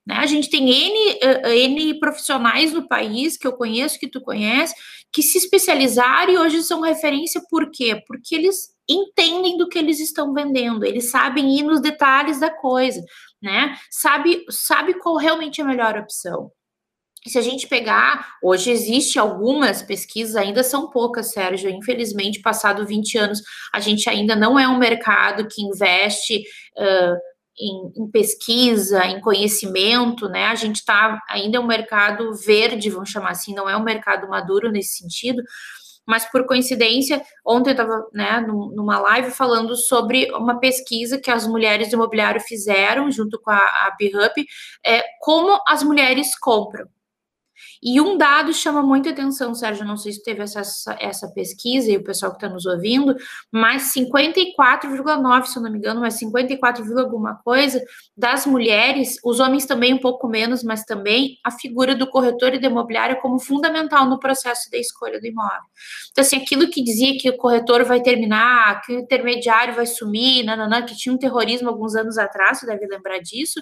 Né? 0.08 0.16
A 0.16 0.26
gente 0.26 0.48
tem 0.48 0.70
N, 0.70 1.18
uh, 1.22 1.48
N 1.48 2.00
profissionais 2.00 2.72
no 2.72 2.88
país 2.88 3.36
que 3.36 3.46
eu 3.46 3.52
conheço, 3.52 3.98
que 3.98 4.08
tu 4.08 4.22
conhece, 4.22 4.74
que 5.12 5.22
se 5.22 5.38
especializaram 5.38 6.32
e 6.32 6.38
hoje 6.38 6.62
são 6.62 6.80
referência 6.80 7.40
por 7.50 7.70
quê? 7.70 8.02
Porque 8.06 8.34
eles 8.34 8.74
entendem 8.88 9.56
do 9.56 9.68
que 9.68 9.78
eles 9.78 10.00
estão 10.00 10.32
vendendo, 10.32 10.84
eles 10.84 11.10
sabem 11.10 11.58
ir 11.58 11.62
nos 11.62 11.80
detalhes 11.80 12.40
da 12.40 12.50
coisa, 12.50 13.02
né? 13.42 13.76
Sabe, 13.90 14.44
sabe 14.50 14.94
qual 14.94 15.16
realmente 15.16 15.60
é 15.60 15.64
a 15.64 15.66
melhor 15.66 15.96
opção. 15.98 16.50
se 17.26 17.36
a 17.38 17.42
gente 17.42 17.66
pegar, 17.66 18.36
hoje 18.42 18.70
existe 18.70 19.18
algumas 19.18 19.82
pesquisas, 19.82 20.36
ainda 20.36 20.62
são 20.62 20.88
poucas, 20.88 21.32
Sérgio. 21.32 21.68
Infelizmente, 21.68 22.40
passado 22.40 22.86
20 22.86 23.18
anos, 23.18 23.42
a 23.74 23.80
gente 23.80 24.08
ainda 24.08 24.34
não 24.34 24.58
é 24.58 24.66
um 24.66 24.78
mercado 24.78 25.46
que 25.46 25.60
investe 25.62 26.42
uh, 26.78 27.18
em, 27.60 27.92
em, 27.96 28.10
pesquisa, 28.10 29.04
em 29.04 29.20
conhecimento, 29.20 30.28
né? 30.28 30.46
A 30.46 30.54
gente 30.54 30.76
está 30.76 31.20
ainda 31.28 31.58
é 31.58 31.60
um 31.60 31.66
mercado 31.66 32.34
verde, 32.34 32.90
vamos 32.90 33.10
chamar 33.10 33.30
assim, 33.30 33.54
não 33.54 33.68
é 33.68 33.76
um 33.76 33.82
mercado 33.82 34.28
maduro 34.28 34.70
nesse 34.70 34.98
sentido. 34.98 35.42
Mas 36.06 36.24
por 36.24 36.46
coincidência, 36.46 37.22
ontem 37.46 37.70
eu 37.70 37.72
estava 37.72 38.08
né, 38.14 38.40
numa 38.40 38.98
live 38.98 39.30
falando 39.30 39.76
sobre 39.76 40.32
uma 40.32 40.58
pesquisa 40.58 41.20
que 41.20 41.30
as 41.30 41.46
mulheres 41.46 41.90
do 41.90 41.96
imobiliário 41.96 42.40
fizeram 42.40 43.10
junto 43.10 43.38
com 43.38 43.50
a, 43.50 43.58
a 43.58 43.96
BHUP, 44.00 44.46
é, 44.86 45.04
como 45.20 45.60
as 45.68 45.82
mulheres 45.82 46.34
compram. 46.38 46.88
E 47.82 48.00
um 48.00 48.16
dado 48.16 48.52
chama 48.52 48.82
muita 48.82 49.10
atenção, 49.10 49.54
Sérgio, 49.54 49.84
não 49.84 49.96
sei 49.96 50.12
se 50.12 50.22
teve 50.22 50.42
essa, 50.42 50.62
essa 51.00 51.28
pesquisa 51.28 51.90
e 51.90 51.96
o 51.96 52.04
pessoal 52.04 52.32
que 52.32 52.38
está 52.38 52.48
nos 52.48 52.66
ouvindo, 52.66 53.14
mas 53.52 53.92
54,9, 53.94 55.44
se 55.46 55.58
eu 55.58 55.62
não 55.62 55.70
me 55.70 55.78
engano, 55.78 56.00
mas 56.00 56.14
54, 56.14 56.98
alguma 56.98 57.36
coisa 57.36 57.82
das 58.16 58.46
mulheres, 58.46 59.16
os 59.24 59.40
homens 59.40 59.66
também 59.66 59.94
um 59.94 59.98
pouco 59.98 60.28
menos, 60.28 60.62
mas 60.62 60.84
também 60.84 61.38
a 61.44 61.50
figura 61.50 61.94
do 61.94 62.08
corretor 62.08 62.54
e 62.54 62.60
da 62.60 62.68
imobiliária 62.68 63.16
como 63.16 63.38
fundamental 63.38 64.06
no 64.06 64.18
processo 64.18 64.70
da 64.70 64.78
escolha 64.78 65.20
do 65.20 65.26
imóvel. 65.26 65.60
Então, 66.10 66.22
assim, 66.22 66.36
aquilo 66.36 66.68
que 66.68 66.82
dizia 66.82 67.16
que 67.18 67.30
o 67.30 67.36
corretor 67.36 67.84
vai 67.84 68.02
terminar, 68.02 68.80
que 68.82 68.92
o 68.94 68.98
intermediário 69.00 69.74
vai 69.74 69.86
sumir, 69.86 70.44
nananã, 70.44 70.82
que 70.82 70.96
tinha 70.96 71.14
um 71.14 71.18
terrorismo 71.18 71.68
alguns 71.68 71.94
anos 71.94 72.18
atrás, 72.18 72.58
você 72.58 72.66
deve 72.66 72.86
lembrar 72.86 73.18
disso, 73.18 73.60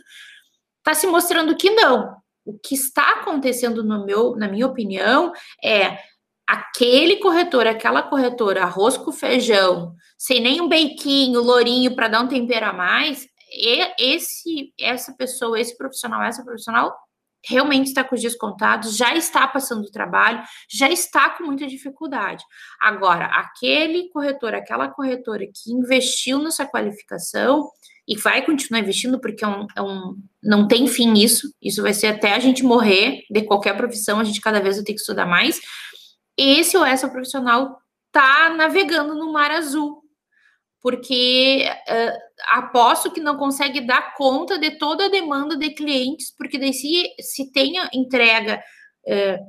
está 0.78 0.94
se 0.94 1.06
mostrando 1.06 1.56
que 1.56 1.70
não, 1.70 2.16
o 2.46 2.56
que 2.58 2.74
está 2.74 3.14
acontecendo 3.14 3.82
no 3.82 4.06
meu, 4.06 4.36
na 4.36 4.48
minha 4.48 4.66
opinião, 4.66 5.32
é 5.62 5.98
aquele 6.46 7.16
corretor, 7.16 7.66
aquela 7.66 8.04
corretora, 8.04 8.62
arroz 8.62 8.96
com 8.96 9.10
feijão, 9.10 9.94
sem 10.16 10.40
nem 10.40 10.60
um 10.60 10.68
beiquinho, 10.68 11.42
lourinho 11.42 11.94
para 11.94 12.08
dar 12.08 12.20
um 12.22 12.28
tempero 12.28 12.66
a 12.66 12.72
mais, 12.72 13.26
e 13.50 14.14
esse, 14.14 14.72
essa 14.78 15.12
pessoa, 15.12 15.60
esse 15.60 15.76
profissional, 15.76 16.22
essa 16.22 16.44
profissional 16.44 16.96
realmente 17.44 17.88
está 17.88 18.02
com 18.02 18.14
os 18.14 18.20
dias 18.20 18.34
contados, 18.36 18.96
já 18.96 19.14
está 19.14 19.46
passando 19.46 19.84
o 19.84 19.90
trabalho, 19.90 20.42
já 20.68 20.88
está 20.88 21.30
com 21.30 21.44
muita 21.44 21.66
dificuldade. 21.66 22.44
Agora, 22.80 23.26
aquele 23.26 24.08
corretor, 24.10 24.54
aquela 24.54 24.88
corretora 24.88 25.44
que 25.46 25.72
investiu 25.72 26.40
nessa 26.40 26.66
qualificação, 26.66 27.70
e 28.06 28.16
vai 28.16 28.44
continuar 28.44 28.80
investindo 28.80 29.20
porque 29.20 29.44
é 29.44 29.48
um, 29.48 29.66
é 29.76 29.82
um, 29.82 30.16
não 30.42 30.68
tem 30.68 30.86
fim 30.86 31.14
isso, 31.14 31.52
isso 31.60 31.82
vai 31.82 31.92
ser 31.92 32.08
até 32.08 32.34
a 32.34 32.38
gente 32.38 32.62
morrer 32.62 33.22
de 33.30 33.42
qualquer 33.42 33.76
profissão, 33.76 34.20
a 34.20 34.24
gente 34.24 34.40
cada 34.40 34.60
vez 34.60 34.76
vai 34.76 34.84
ter 34.84 34.94
que 34.94 35.00
estudar 35.00 35.26
mais. 35.26 35.60
Esse 36.36 36.76
ou 36.76 36.84
essa 36.84 37.08
profissional 37.08 37.78
tá 38.12 38.50
navegando 38.50 39.14
no 39.14 39.32
mar 39.32 39.50
azul. 39.50 40.02
porque 40.80 41.66
uh, 41.88 42.56
aposto 42.58 43.10
que 43.10 43.20
não 43.20 43.36
consegue 43.36 43.80
dar 43.80 44.14
conta 44.14 44.56
de 44.56 44.78
toda 44.78 45.06
a 45.06 45.10
demanda 45.10 45.56
de 45.56 45.70
clientes, 45.70 46.32
porque 46.36 46.58
daí 46.58 46.72
se, 46.72 47.08
se 47.20 47.50
tenha 47.50 47.90
entrega, 47.92 48.62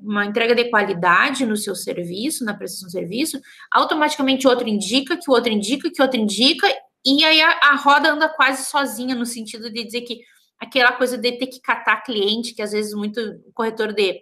uma 0.04 0.26
entrega 0.26 0.54
de 0.54 0.70
qualidade 0.70 1.46
no 1.46 1.58
seu 1.58 1.76
serviço, 1.76 2.46
na 2.46 2.54
prestação 2.54 2.88
de 2.88 2.94
serviço, 2.94 3.42
automaticamente 3.72 4.48
outro 4.48 4.68
indica, 4.68 5.18
que 5.18 5.30
o 5.30 5.34
outro 5.34 5.52
indica, 5.52 5.90
que 5.92 6.02
o 6.02 6.06
outro 6.06 6.20
indica, 6.20 6.68
e 7.08 7.24
aí 7.24 7.42
a, 7.42 7.52
a 7.72 7.76
roda 7.76 8.12
anda 8.12 8.30
quase 8.30 8.66
sozinha, 8.66 9.16
no 9.16 9.26
sentido 9.26 9.72
de 9.72 9.84
dizer 9.84 10.02
que 10.02 10.20
aquela 10.60 10.92
coisa 10.92 11.18
de 11.18 11.32
ter 11.34 11.48
que 11.48 11.62
catar 11.62 12.04
cliente, 12.04 12.54
que 12.54 12.62
às 12.62 12.72
vezes 12.72 12.94
muito 12.94 13.22
corretor 13.54 13.94
de 13.94 14.22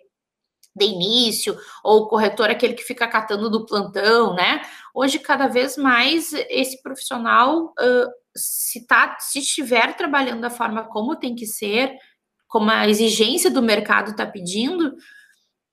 de 0.75 0.86
início, 0.86 1.58
ou 1.84 2.08
corretor 2.08 2.50
aquele 2.50 2.74
que 2.74 2.84
fica 2.84 3.08
catando 3.08 3.50
do 3.50 3.65
plantão, 3.65 4.36
né? 4.36 4.62
Hoje, 4.94 5.20
cada 5.20 5.48
vez 5.48 5.77
mais, 5.77 6.34
esse 6.34 6.82
profissional, 6.84 7.74
uh, 7.80 8.12
se, 8.36 8.86
tá, 8.86 9.15
se 9.20 9.39
estiver 9.39 9.96
trabalhando 9.96 10.42
da 10.42 10.50
forma 10.50 10.84
como 10.84 11.15
tem 11.15 11.34
que 11.34 11.46
ser, 11.46 11.96
como 12.48 12.70
a 12.70 12.89
exigência 12.89 13.50
do 13.50 13.62
mercado 13.62 14.12
está 14.12 14.25
pedindo, 14.25 14.94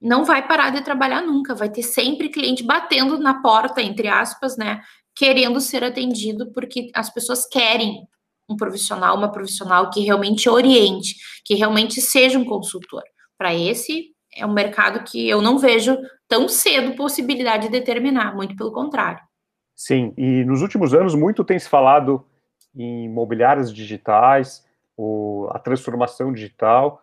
não 0.01 0.25
vai 0.25 0.47
parar 0.47 0.71
de 0.71 0.83
trabalhar 0.83 1.21
nunca, 1.21 1.55
vai 1.55 1.69
ter 1.69 1.83
sempre 1.83 2.29
cliente 2.29 2.63
batendo 2.63 3.19
na 3.19 3.43
porta, 3.43 3.83
entre 3.83 4.09
aspas, 4.09 4.57
né? 4.57 4.81
Querendo 5.15 5.61
ser 5.61 5.85
atendido, 5.85 6.53
porque 6.53 6.91
as 6.95 7.13
pessoas 7.13 7.47
querem 7.47 8.07
um 8.49 8.57
profissional, 8.57 9.17
uma 9.17 9.31
profissional 9.31 9.91
que 9.91 10.01
realmente 10.01 10.49
oriente, 10.49 11.17
que 11.45 11.55
realmente 11.55 12.01
seja 12.01 12.39
um 12.39 12.45
consultor. 12.45 13.03
Para 13.39 13.55
esse, 13.55 14.13
é 14.35 14.47
um 14.47 14.53
mercado 14.53 15.05
que 15.05 15.29
eu 15.29 15.43
não 15.43 15.59
vejo 15.59 15.97
tão 16.29 16.49
cedo 16.49 16.97
possibilidade 16.97 17.65
de 17.65 17.73
determinar, 17.73 18.35
muito 18.35 18.57
pelo 18.57 18.73
contrário. 18.73 19.21
Sim, 19.75 20.15
e 20.17 20.45
nos 20.45 20.63
últimos 20.63 20.95
anos 20.95 21.15
muito 21.15 21.45
tem 21.45 21.59
se 21.59 21.69
falado 21.69 22.25
em 22.75 23.05
imobiliárias 23.05 23.73
digitais, 23.73 24.65
o, 24.97 25.49
a 25.51 25.59
transformação 25.59 26.33
digital. 26.33 27.03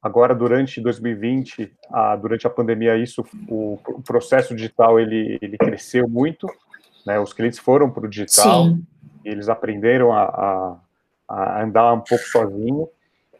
Agora, 0.00 0.34
durante 0.34 0.80
2020, 0.80 1.72
a, 1.90 2.16
durante 2.16 2.46
a 2.46 2.50
pandemia, 2.50 2.96
isso, 2.96 3.24
o, 3.48 3.78
o, 3.88 4.02
processo 4.02 4.54
digital 4.54 5.00
ele, 5.00 5.38
ele 5.42 5.58
cresceu 5.58 6.08
muito. 6.08 6.46
Né, 7.08 7.18
os 7.18 7.32
clientes 7.32 7.58
foram 7.58 7.90
para 7.90 8.04
o 8.04 8.08
digital, 8.08 8.66
Sim. 8.66 8.86
eles 9.24 9.48
aprenderam 9.48 10.12
a, 10.12 10.24
a, 10.24 10.76
a 11.26 11.62
andar 11.62 11.94
um 11.94 12.00
pouco 12.00 12.22
sozinho. 12.24 12.86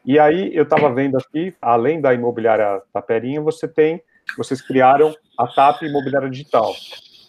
E 0.06 0.18
aí 0.18 0.56
eu 0.56 0.62
estava 0.62 0.90
vendo 0.90 1.18
aqui, 1.18 1.54
além 1.60 2.00
da 2.00 2.14
imobiliária 2.14 2.80
Taperinha, 2.94 3.42
você 3.42 3.68
tem, 3.68 4.02
vocês 4.38 4.62
criaram 4.62 5.14
a 5.36 5.46
TAP 5.46 5.82
Imobiliária 5.82 6.30
Digital. 6.30 6.72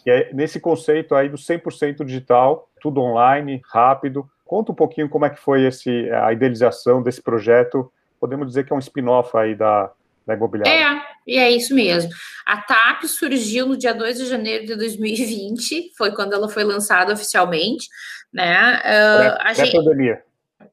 E 0.06 0.10
é 0.10 0.32
nesse 0.32 0.58
conceito 0.58 1.14
aí 1.14 1.28
do 1.28 1.36
100% 1.36 2.06
digital, 2.06 2.70
tudo 2.80 3.02
online, 3.02 3.60
rápido. 3.70 4.26
Conta 4.46 4.72
um 4.72 4.74
pouquinho 4.74 5.10
como 5.10 5.26
é 5.26 5.30
que 5.30 5.38
foi 5.38 5.66
esse, 5.66 6.10
a 6.10 6.32
idealização 6.32 7.02
desse 7.02 7.20
projeto. 7.20 7.92
Podemos 8.18 8.46
dizer 8.46 8.64
que 8.64 8.72
é 8.72 8.76
um 8.76 8.78
spin-off 8.78 9.36
aí 9.36 9.54
da, 9.54 9.92
da 10.30 10.36
imobiliária. 10.36 10.72
É, 10.72 11.02
e 11.26 11.38
é 11.38 11.50
isso 11.50 11.74
mesmo. 11.74 12.10
A 12.46 12.58
TAP 12.58 13.04
surgiu 13.04 13.66
no 13.66 13.76
dia 13.76 13.92
2 13.92 14.18
de 14.18 14.26
janeiro 14.26 14.66
de 14.66 14.76
2020, 14.76 15.92
foi 15.96 16.14
quando 16.14 16.32
ela 16.32 16.48
foi 16.48 16.64
lançada 16.64 17.12
oficialmente, 17.12 17.88
né? 18.32 18.76
Uh, 18.78 19.18
Pré, 19.18 19.38
a 19.40 19.52
gente... 19.52 19.72
pandemia 19.72 20.22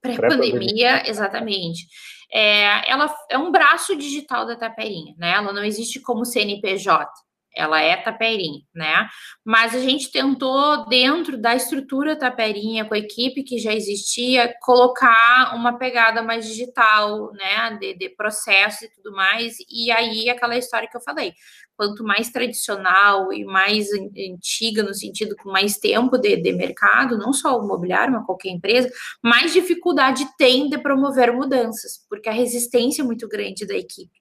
Pré-pandemia, 0.02 1.10
exatamente. 1.10 1.88
É, 2.32 2.90
ela 2.92 3.14
é 3.30 3.38
um 3.38 3.52
braço 3.52 3.96
digital 3.96 4.46
da 4.46 4.56
Taperinha, 4.56 5.16
né? 5.18 5.32
Ela 5.32 5.54
não 5.54 5.64
existe 5.64 6.00
como 6.02 6.26
CNPJ, 6.26 7.10
ela 7.56 7.82
é 7.82 7.98
Taperinha, 7.98 8.62
né? 8.74 9.08
Mas 9.44 9.76
a 9.76 9.80
gente 9.80 10.12
tentou, 10.12 10.88
dentro 10.88 11.38
da 11.38 11.56
estrutura 11.56 12.18
Taperinha, 12.18 12.86
com 12.86 12.94
a 12.94 13.00
equipe 13.00 13.44
que 13.44 13.58
já 13.58 13.74
existia, 13.74 14.54
colocar 14.62 15.54
uma 15.56 15.78
pegada 15.78 16.22
mais 16.22 16.46
digital, 16.46 17.32
né? 17.34 17.78
De, 17.80 17.94
de 17.96 18.10
processo 18.10 18.86
e 18.86 18.90
tudo 18.90 19.12
mais. 19.16 19.56
E 19.70 19.92
aí, 19.92 20.30
aquela 20.30 20.58
história 20.58 20.88
que 20.88 20.98
eu 20.98 21.02
falei 21.02 21.34
quanto 21.78 22.04
mais 22.04 22.32
tradicional 22.32 23.32
e 23.32 23.46
mais 23.46 23.88
antiga, 23.94 24.82
no 24.82 24.96
sentido 24.96 25.36
com 25.36 25.52
mais 25.52 25.78
tempo 25.78 26.18
de, 26.18 26.36
de 26.36 26.52
mercado, 26.52 27.18
não 27.18 27.32
só 27.32 27.58
o 27.58 27.64
imobiliário, 27.64 28.14
mas 28.14 28.26
qualquer 28.26 28.50
empresa, 28.50 28.90
mais 29.24 29.54
dificuldade 29.54 30.26
tem 30.38 30.68
de 30.68 30.80
promover 30.80 31.32
mudanças, 31.32 32.04
porque 32.10 32.28
a 32.28 32.34
resistência 32.34 33.04
é 33.04 33.06
muito 33.06 33.28
grande 33.28 33.66
da 33.66 33.76
equipe. 33.76 34.20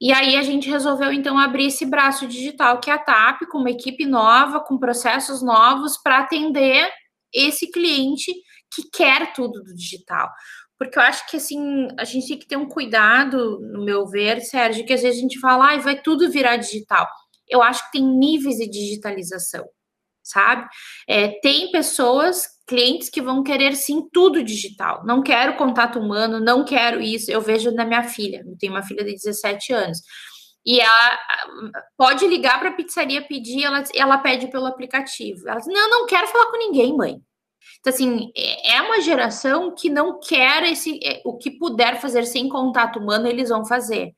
E 0.00 0.12
aí 0.12 0.36
a 0.36 0.42
gente 0.42 0.68
resolveu 0.68 1.12
então 1.12 1.38
abrir 1.38 1.66
esse 1.66 1.86
braço 1.86 2.26
digital 2.26 2.80
que 2.80 2.90
é 2.90 2.94
a 2.94 2.98
TAP, 2.98 3.46
com 3.50 3.58
uma 3.58 3.70
equipe 3.70 4.04
nova, 4.04 4.60
com 4.60 4.78
processos 4.78 5.42
novos 5.42 5.96
para 6.02 6.18
atender 6.18 6.90
esse 7.32 7.70
cliente 7.70 8.32
que 8.74 8.82
quer 8.90 9.32
tudo 9.32 9.62
do 9.62 9.74
digital 9.74 10.28
porque 10.78 10.98
eu 10.98 11.02
acho 11.02 11.26
que 11.28 11.36
assim 11.36 11.88
a 11.98 12.04
gente 12.04 12.28
tem 12.28 12.38
que 12.38 12.46
ter 12.46 12.56
um 12.56 12.68
cuidado, 12.68 13.58
no 13.60 13.84
meu 13.84 14.06
ver, 14.06 14.40
Sérgio, 14.40 14.84
que 14.84 14.92
às 14.92 15.02
vezes 15.02 15.18
a 15.18 15.22
gente 15.22 15.40
fala, 15.40 15.72
ah, 15.72 15.78
vai 15.78 16.00
tudo 16.00 16.30
virar 16.30 16.56
digital. 16.56 17.06
Eu 17.48 17.62
acho 17.62 17.84
que 17.86 17.98
tem 17.98 18.06
níveis 18.06 18.56
de 18.56 18.68
digitalização, 18.68 19.64
sabe? 20.26 20.66
É, 21.08 21.28
tem 21.40 21.70
pessoas, 21.70 22.46
clientes 22.66 23.08
que 23.08 23.22
vão 23.22 23.42
querer 23.42 23.74
sim 23.74 24.08
tudo 24.12 24.42
digital. 24.42 25.04
Não 25.04 25.22
quero 25.22 25.56
contato 25.56 25.98
humano, 25.98 26.40
não 26.40 26.64
quero 26.64 27.00
isso. 27.00 27.30
Eu 27.30 27.40
vejo 27.40 27.70
na 27.70 27.84
minha 27.84 28.02
filha, 28.02 28.42
eu 28.46 28.56
tenho 28.58 28.72
uma 28.72 28.82
filha 28.82 29.04
de 29.04 29.12
17 29.12 29.72
anos. 29.72 30.00
E 30.64 30.80
ela 30.80 31.18
pode 31.96 32.26
ligar 32.26 32.58
para 32.58 32.70
a 32.70 32.72
pizzaria 32.72 33.22
pedir, 33.22 33.62
ela, 33.62 33.84
ela 33.94 34.18
pede 34.18 34.48
pelo 34.48 34.66
aplicativo. 34.66 35.48
Ela 35.48 35.58
diz: 35.58 35.68
Não, 35.68 35.88
não 35.88 36.06
quero 36.06 36.26
falar 36.26 36.46
com 36.46 36.58
ninguém, 36.58 36.96
mãe. 36.96 37.20
Então, 37.78 37.92
assim, 37.92 38.32
é, 38.36 38.76
é 38.76 38.82
uma 38.82 39.00
geração 39.00 39.72
que 39.72 39.88
não 39.88 40.18
quer 40.18 40.64
esse. 40.64 40.98
É, 41.04 41.22
o 41.24 41.36
que 41.36 41.52
puder 41.52 42.00
fazer 42.00 42.24
sem 42.24 42.48
contato 42.48 42.98
humano, 42.98 43.28
eles 43.28 43.48
vão 43.48 43.64
fazer. 43.64 44.12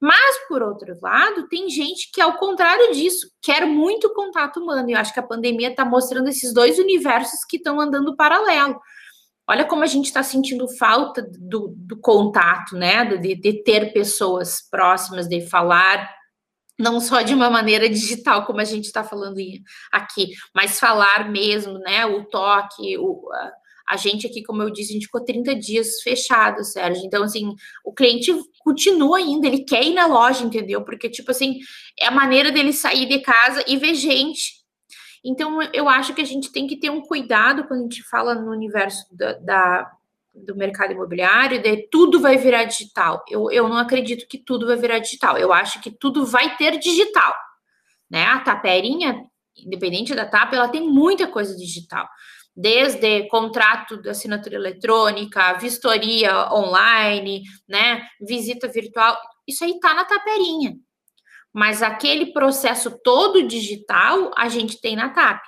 Mas, 0.00 0.48
por 0.48 0.62
outro 0.62 0.96
lado, 1.02 1.46
tem 1.48 1.68
gente 1.68 2.10
que, 2.12 2.20
ao 2.20 2.38
contrário 2.38 2.92
disso, 2.92 3.30
quer 3.42 3.66
muito 3.66 4.12
contato 4.14 4.58
humano. 4.58 4.88
E 4.88 4.92
eu 4.92 4.98
acho 4.98 5.12
que 5.12 5.20
a 5.20 5.26
pandemia 5.26 5.68
está 5.68 5.84
mostrando 5.84 6.28
esses 6.28 6.54
dois 6.54 6.78
universos 6.78 7.40
que 7.48 7.58
estão 7.58 7.78
andando 7.78 8.16
paralelo. 8.16 8.80
Olha 9.50 9.64
como 9.64 9.82
a 9.82 9.86
gente 9.86 10.06
está 10.06 10.22
sentindo 10.22 10.68
falta 10.68 11.28
do, 11.38 11.74
do 11.76 11.98
contato, 11.98 12.76
né? 12.76 13.04
De, 13.04 13.34
de, 13.34 13.62
ter 13.64 13.92
pessoas 13.92 14.62
próximas, 14.70 15.28
de 15.28 15.40
falar 15.48 16.08
não 16.78 16.98
só 16.98 17.20
de 17.20 17.34
uma 17.34 17.50
maneira 17.50 17.88
digital, 17.90 18.46
como 18.46 18.60
a 18.60 18.64
gente 18.64 18.86
está 18.86 19.04
falando 19.04 19.36
aqui, 19.92 20.30
mas 20.54 20.80
falar 20.80 21.28
mesmo, 21.28 21.78
né? 21.80 22.06
O 22.06 22.24
toque, 22.24 22.96
o, 22.96 23.28
a, 23.86 23.96
gente 23.96 24.26
aqui, 24.26 24.42
como 24.42 24.62
eu 24.62 24.70
disse, 24.70 24.90
a 24.90 24.94
gente 24.94 25.06
ficou 25.06 25.24
30 25.24 25.54
dias 25.56 26.00
fechado, 26.00 26.64
Sérgio. 26.64 27.04
Então, 27.04 27.24
assim, 27.24 27.52
o 27.84 27.92
cliente 27.92 28.32
continua 28.60 29.18
ainda, 29.18 29.46
ele 29.46 29.64
quer 29.64 29.82
ir 29.82 29.94
na 29.94 30.06
loja, 30.06 30.44
entendeu? 30.44 30.84
Porque, 30.84 31.08
tipo 31.08 31.30
assim, 31.30 31.58
é 31.98 32.06
a 32.06 32.10
maneira 32.10 32.52
dele 32.52 32.72
sair 32.72 33.06
de 33.06 33.18
casa 33.20 33.64
e 33.66 33.76
ver 33.76 33.94
gente. 33.94 34.60
Então, 35.24 35.60
eu 35.72 35.88
acho 35.88 36.14
que 36.14 36.20
a 36.20 36.26
gente 36.26 36.52
tem 36.52 36.66
que 36.66 36.76
ter 36.76 36.90
um 36.90 37.00
cuidado 37.00 37.64
quando 37.64 37.80
a 37.80 37.82
gente 37.82 38.02
fala 38.04 38.34
no 38.34 38.50
universo 38.50 39.04
da, 39.10 39.32
da 39.34 39.90
do 40.32 40.54
mercado 40.54 40.92
imobiliário, 40.92 41.60
de 41.60 41.88
tudo 41.90 42.20
vai 42.20 42.36
virar 42.36 42.64
digital. 42.64 43.24
Eu, 43.28 43.50
eu 43.50 43.68
não 43.68 43.76
acredito 43.76 44.28
que 44.28 44.38
tudo 44.38 44.66
vai 44.66 44.76
virar 44.76 45.00
digital. 45.00 45.36
Eu 45.36 45.52
acho 45.52 45.80
que 45.80 45.90
tudo 45.90 46.24
vai 46.24 46.56
ter 46.56 46.78
digital. 46.78 47.34
Né? 48.08 48.24
A 48.24 48.38
taperinha, 48.38 49.24
independente 49.56 50.14
da 50.14 50.24
tapa, 50.24 50.54
ela 50.54 50.68
tem 50.68 50.88
muita 50.88 51.26
coisa 51.26 51.56
digital. 51.56 52.08
Desde 52.60 53.26
contrato 53.28 53.96
de 54.02 54.10
assinatura 54.10 54.56
eletrônica, 54.56 55.54
vistoria 55.54 56.52
online, 56.52 57.42
né? 57.66 58.02
Visita 58.20 58.68
virtual, 58.68 59.16
isso 59.48 59.64
aí 59.64 59.80
tá 59.80 59.94
na 59.94 60.04
taperinha. 60.04 60.76
Mas 61.54 61.82
aquele 61.82 62.32
processo 62.32 62.98
todo 63.02 63.46
digital 63.46 64.30
a 64.36 64.48
gente 64.48 64.78
tem 64.78 64.94
na 64.94 65.08
TAP 65.08 65.40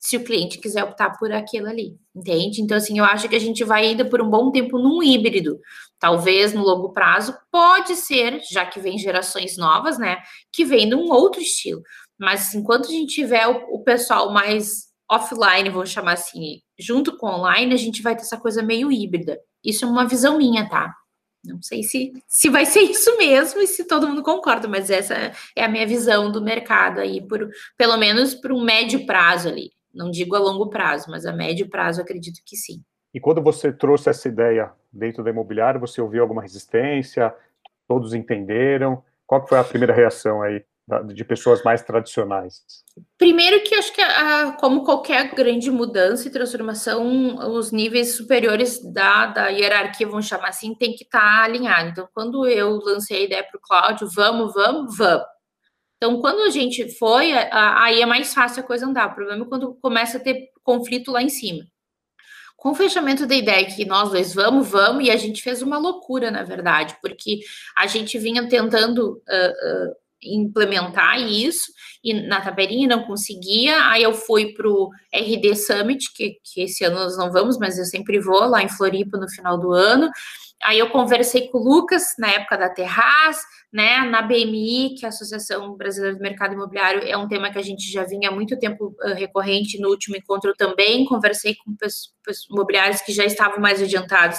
se 0.00 0.16
o 0.16 0.24
cliente 0.24 0.58
quiser 0.58 0.82
optar 0.82 1.18
por 1.18 1.30
aquilo 1.30 1.68
ali, 1.68 1.94
entende? 2.16 2.62
Então, 2.62 2.76
assim, 2.78 2.98
eu 2.98 3.04
acho 3.04 3.28
que 3.28 3.36
a 3.36 3.40
gente 3.40 3.62
vai 3.62 3.84
ainda 3.84 4.02
por 4.02 4.22
um 4.22 4.30
bom 4.30 4.50
tempo 4.50 4.78
num 4.78 5.02
híbrido. 5.02 5.60
Talvez 5.98 6.54
no 6.54 6.62
longo 6.62 6.90
prazo, 6.92 7.36
pode 7.52 7.94
ser, 7.94 8.40
já 8.50 8.64
que 8.64 8.80
vem 8.80 8.96
gerações 8.96 9.58
novas, 9.58 9.98
né, 9.98 10.16
que 10.50 10.64
vem 10.64 10.88
num 10.88 11.10
outro 11.12 11.42
estilo. 11.42 11.82
Mas 12.18 12.54
enquanto 12.54 12.86
a 12.86 12.90
gente 12.90 13.14
tiver 13.14 13.46
o, 13.46 13.74
o 13.74 13.84
pessoal 13.84 14.32
mais 14.32 14.89
offline, 15.10 15.68
vou 15.70 15.84
chamar 15.84 16.12
assim, 16.12 16.60
junto 16.78 17.16
com 17.16 17.26
online, 17.26 17.74
a 17.74 17.76
gente 17.76 18.00
vai 18.00 18.14
ter 18.14 18.22
essa 18.22 18.38
coisa 18.38 18.62
meio 18.62 18.92
híbrida. 18.92 19.38
Isso 19.64 19.84
é 19.84 19.88
uma 19.88 20.06
visão 20.06 20.38
minha, 20.38 20.68
tá? 20.68 20.94
Não 21.44 21.60
sei 21.62 21.82
se, 21.82 22.12
se 22.28 22.48
vai 22.48 22.66
ser 22.66 22.80
isso 22.80 23.16
mesmo 23.16 23.60
e 23.60 23.66
se 23.66 23.86
todo 23.86 24.06
mundo 24.06 24.22
concorda, 24.22 24.68
mas 24.68 24.90
essa 24.90 25.32
é 25.56 25.64
a 25.64 25.68
minha 25.68 25.86
visão 25.86 26.30
do 26.30 26.42
mercado 26.42 27.00
aí, 27.00 27.26
por, 27.26 27.48
pelo 27.76 27.96
menos 27.96 28.34
por 28.34 28.52
um 28.52 28.62
médio 28.62 29.06
prazo 29.06 29.48
ali. 29.48 29.72
Não 29.92 30.10
digo 30.10 30.36
a 30.36 30.38
longo 30.38 30.68
prazo, 30.68 31.10
mas 31.10 31.26
a 31.26 31.32
médio 31.32 31.68
prazo 31.68 32.00
acredito 32.00 32.40
que 32.44 32.56
sim. 32.56 32.82
E 33.12 33.18
quando 33.18 33.42
você 33.42 33.72
trouxe 33.72 34.08
essa 34.08 34.28
ideia 34.28 34.70
dentro 34.92 35.24
da 35.24 35.30
imobiliária, 35.30 35.80
você 35.80 36.00
ouviu 36.00 36.22
alguma 36.22 36.42
resistência? 36.42 37.34
Todos 37.88 38.14
entenderam? 38.14 39.02
Qual 39.26 39.44
foi 39.46 39.58
a 39.58 39.64
primeira 39.64 39.94
reação 39.94 40.42
aí 40.42 40.64
de 41.12 41.24
pessoas 41.24 41.62
mais 41.62 41.82
tradicionais? 41.82 42.62
Primeiro 43.16 43.62
que 43.62 43.74
acho 43.74 43.92
que, 43.92 44.02
como 44.58 44.84
qualquer 44.84 45.34
grande 45.34 45.70
mudança 45.70 46.26
e 46.26 46.30
transformação, 46.30 47.36
os 47.54 47.70
níveis 47.70 48.16
superiores 48.16 48.80
da, 48.92 49.26
da 49.26 49.48
hierarquia, 49.48 50.06
vamos 50.06 50.26
chamar 50.26 50.48
assim, 50.48 50.74
tem 50.74 50.94
que 50.94 51.04
estar 51.04 51.20
tá 51.20 51.44
alinhado. 51.44 51.90
Então, 51.90 52.08
quando 52.14 52.46
eu 52.46 52.78
lancei 52.78 53.18
a 53.18 53.24
ideia 53.24 53.44
para 53.44 53.58
o 53.58 53.60
Cláudio, 53.60 54.08
vamos, 54.14 54.52
vamos, 54.54 54.96
vamos. 54.96 55.26
Então, 55.96 56.18
quando 56.18 56.40
a 56.40 56.50
gente 56.50 56.88
foi, 56.98 57.30
aí 57.52 58.00
é 58.00 58.06
mais 58.06 58.32
fácil 58.32 58.62
a 58.62 58.66
coisa 58.66 58.86
andar. 58.86 59.08
O 59.08 59.14
problema 59.14 59.44
é 59.44 59.48
quando 59.48 59.74
começa 59.74 60.16
a 60.16 60.20
ter 60.20 60.48
conflito 60.62 61.12
lá 61.12 61.22
em 61.22 61.28
cima. 61.28 61.62
Com 62.56 62.70
o 62.70 62.74
fechamento 62.74 63.26
da 63.26 63.34
ideia 63.34 63.66
que 63.66 63.84
nós 63.84 64.10
dois 64.10 64.34
vamos, 64.34 64.68
vamos, 64.68 65.04
e 65.04 65.10
a 65.10 65.16
gente 65.16 65.42
fez 65.42 65.60
uma 65.60 65.78
loucura, 65.78 66.30
na 66.30 66.42
verdade, 66.42 66.96
porque 67.02 67.40
a 67.76 67.86
gente 67.86 68.18
vinha 68.18 68.48
tentando 68.48 69.12
uh, 69.12 69.14
uh, 69.16 69.96
implementar 70.22 71.20
isso 71.20 71.72
e 72.02 72.14
na 72.14 72.40
tabelinha 72.40 72.88
não 72.88 73.04
conseguia. 73.04 73.88
Aí 73.88 74.02
eu 74.02 74.12
fui 74.12 74.52
para 74.52 74.68
o 74.68 74.90
RD 75.14 75.56
Summit, 75.56 76.12
que, 76.14 76.38
que 76.42 76.62
esse 76.62 76.84
ano 76.84 76.96
nós 76.96 77.16
não 77.16 77.32
vamos, 77.32 77.58
mas 77.58 77.78
eu 77.78 77.84
sempre 77.84 78.18
vou 78.18 78.44
lá 78.46 78.62
em 78.62 78.68
Floripa 78.68 79.18
no 79.18 79.28
final 79.28 79.58
do 79.58 79.72
ano. 79.72 80.10
Aí 80.62 80.78
eu 80.78 80.90
conversei 80.90 81.48
com 81.48 81.58
o 81.58 81.64
Lucas 81.64 82.14
na 82.18 82.28
época 82.28 82.58
da 82.58 82.68
Terraz, 82.68 83.38
né? 83.72 84.04
Na 84.04 84.20
BMI, 84.20 84.94
que 84.98 85.06
é 85.06 85.08
a 85.08 85.08
Associação 85.08 85.74
Brasileira 85.74 86.16
do 86.16 86.22
Mercado 86.22 86.52
Imobiliário, 86.52 87.02
é 87.02 87.16
um 87.16 87.26
tema 87.26 87.50
que 87.50 87.58
a 87.58 87.62
gente 87.62 87.90
já 87.90 88.04
vinha 88.04 88.28
há 88.28 88.32
muito 88.32 88.58
tempo 88.58 88.94
uh, 89.02 89.14
recorrente. 89.14 89.80
No 89.80 89.88
último 89.88 90.16
encontro 90.16 90.54
também 90.54 91.06
conversei 91.06 91.54
com 91.54 91.74
imobiliários 92.50 93.00
que 93.00 93.12
já 93.12 93.24
estavam 93.24 93.58
mais 93.58 93.80
adiantados 93.80 94.38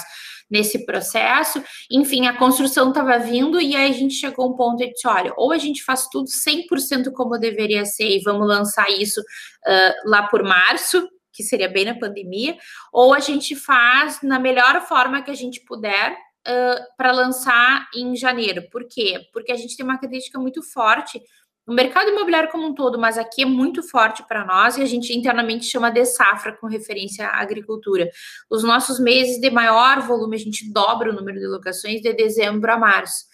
nesse 0.52 0.84
processo. 0.84 1.64
Enfim, 1.90 2.26
a 2.26 2.36
construção 2.36 2.90
estava 2.90 3.18
vindo 3.18 3.58
e 3.58 3.74
aí 3.74 3.90
a 3.90 3.94
gente 3.94 4.14
chegou 4.14 4.44
a 4.44 4.48
um 4.48 4.54
ponto 4.54 4.82
e 4.82 4.92
disse: 4.92 5.08
olha, 5.08 5.32
ou 5.36 5.50
a 5.50 5.58
gente 5.58 5.82
faz 5.82 6.06
tudo 6.08 6.28
100% 6.28 7.10
como 7.14 7.38
deveria 7.38 7.86
ser 7.86 8.08
e 8.08 8.22
vamos 8.22 8.46
lançar 8.46 8.88
isso 8.90 9.20
uh, 9.20 10.10
lá 10.10 10.24
por 10.24 10.42
março, 10.44 11.08
que 11.32 11.42
seria 11.42 11.68
bem 11.68 11.86
na 11.86 11.98
pandemia, 11.98 12.56
ou 12.92 13.14
a 13.14 13.18
gente 13.18 13.56
faz 13.56 14.20
na 14.22 14.38
melhor 14.38 14.82
forma 14.82 15.22
que 15.22 15.30
a 15.30 15.36
gente 15.36 15.64
puder. 15.64 16.16
Uh, 16.44 16.96
para 16.96 17.12
lançar 17.12 17.88
em 17.94 18.16
janeiro. 18.16 18.68
Por 18.68 18.84
quê? 18.88 19.28
Porque 19.32 19.52
a 19.52 19.56
gente 19.56 19.76
tem 19.76 19.86
uma 19.86 19.94
característica 19.94 20.40
muito 20.40 20.60
forte 20.60 21.22
no 21.66 21.74
mercado 21.74 22.10
imobiliário 22.10 22.50
como 22.50 22.66
um 22.66 22.74
todo, 22.74 22.98
mas 22.98 23.16
aqui 23.16 23.42
é 23.42 23.46
muito 23.46 23.82
forte 23.82 24.22
para 24.26 24.44
nós 24.44 24.76
e 24.76 24.82
a 24.82 24.86
gente 24.86 25.16
internamente 25.16 25.66
chama 25.66 25.90
de 25.90 26.04
safra 26.04 26.56
com 26.56 26.66
referência 26.66 27.26
à 27.26 27.40
agricultura. 27.40 28.10
Os 28.50 28.64
nossos 28.64 28.98
meses 28.98 29.40
de 29.40 29.50
maior 29.50 30.00
volume, 30.00 30.36
a 30.36 30.40
gente 30.40 30.72
dobra 30.72 31.10
o 31.10 31.14
número 31.14 31.38
de 31.38 31.46
locações 31.46 32.00
de 32.00 32.12
dezembro 32.12 32.72
a 32.72 32.78
março. 32.78 33.24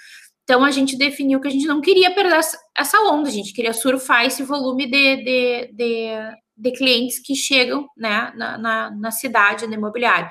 Então 0.45 0.65
a 0.65 0.71
gente 0.71 0.97
definiu 0.97 1.41
que 1.41 1.49
a 1.49 1.51
gente 1.51 1.67
não 1.67 1.81
queria 1.81 2.15
perder 2.15 2.41
essa 2.77 3.01
onda, 3.03 3.29
a 3.29 3.33
gente 3.33 3.53
queria 3.53 3.73
surfar 3.73 4.25
esse 4.25 4.43
volume 4.43 4.87
de, 4.87 5.17
de, 5.17 5.73
de, 5.73 6.09
de 6.57 6.73
clientes 6.73 7.19
que 7.19 7.35
chegam 7.35 7.87
né, 7.97 8.33
na, 8.35 8.59
na, 8.59 8.91
na 8.91 9.11
cidade 9.11 9.67
no 9.67 9.75
imobiliário. 9.75 10.31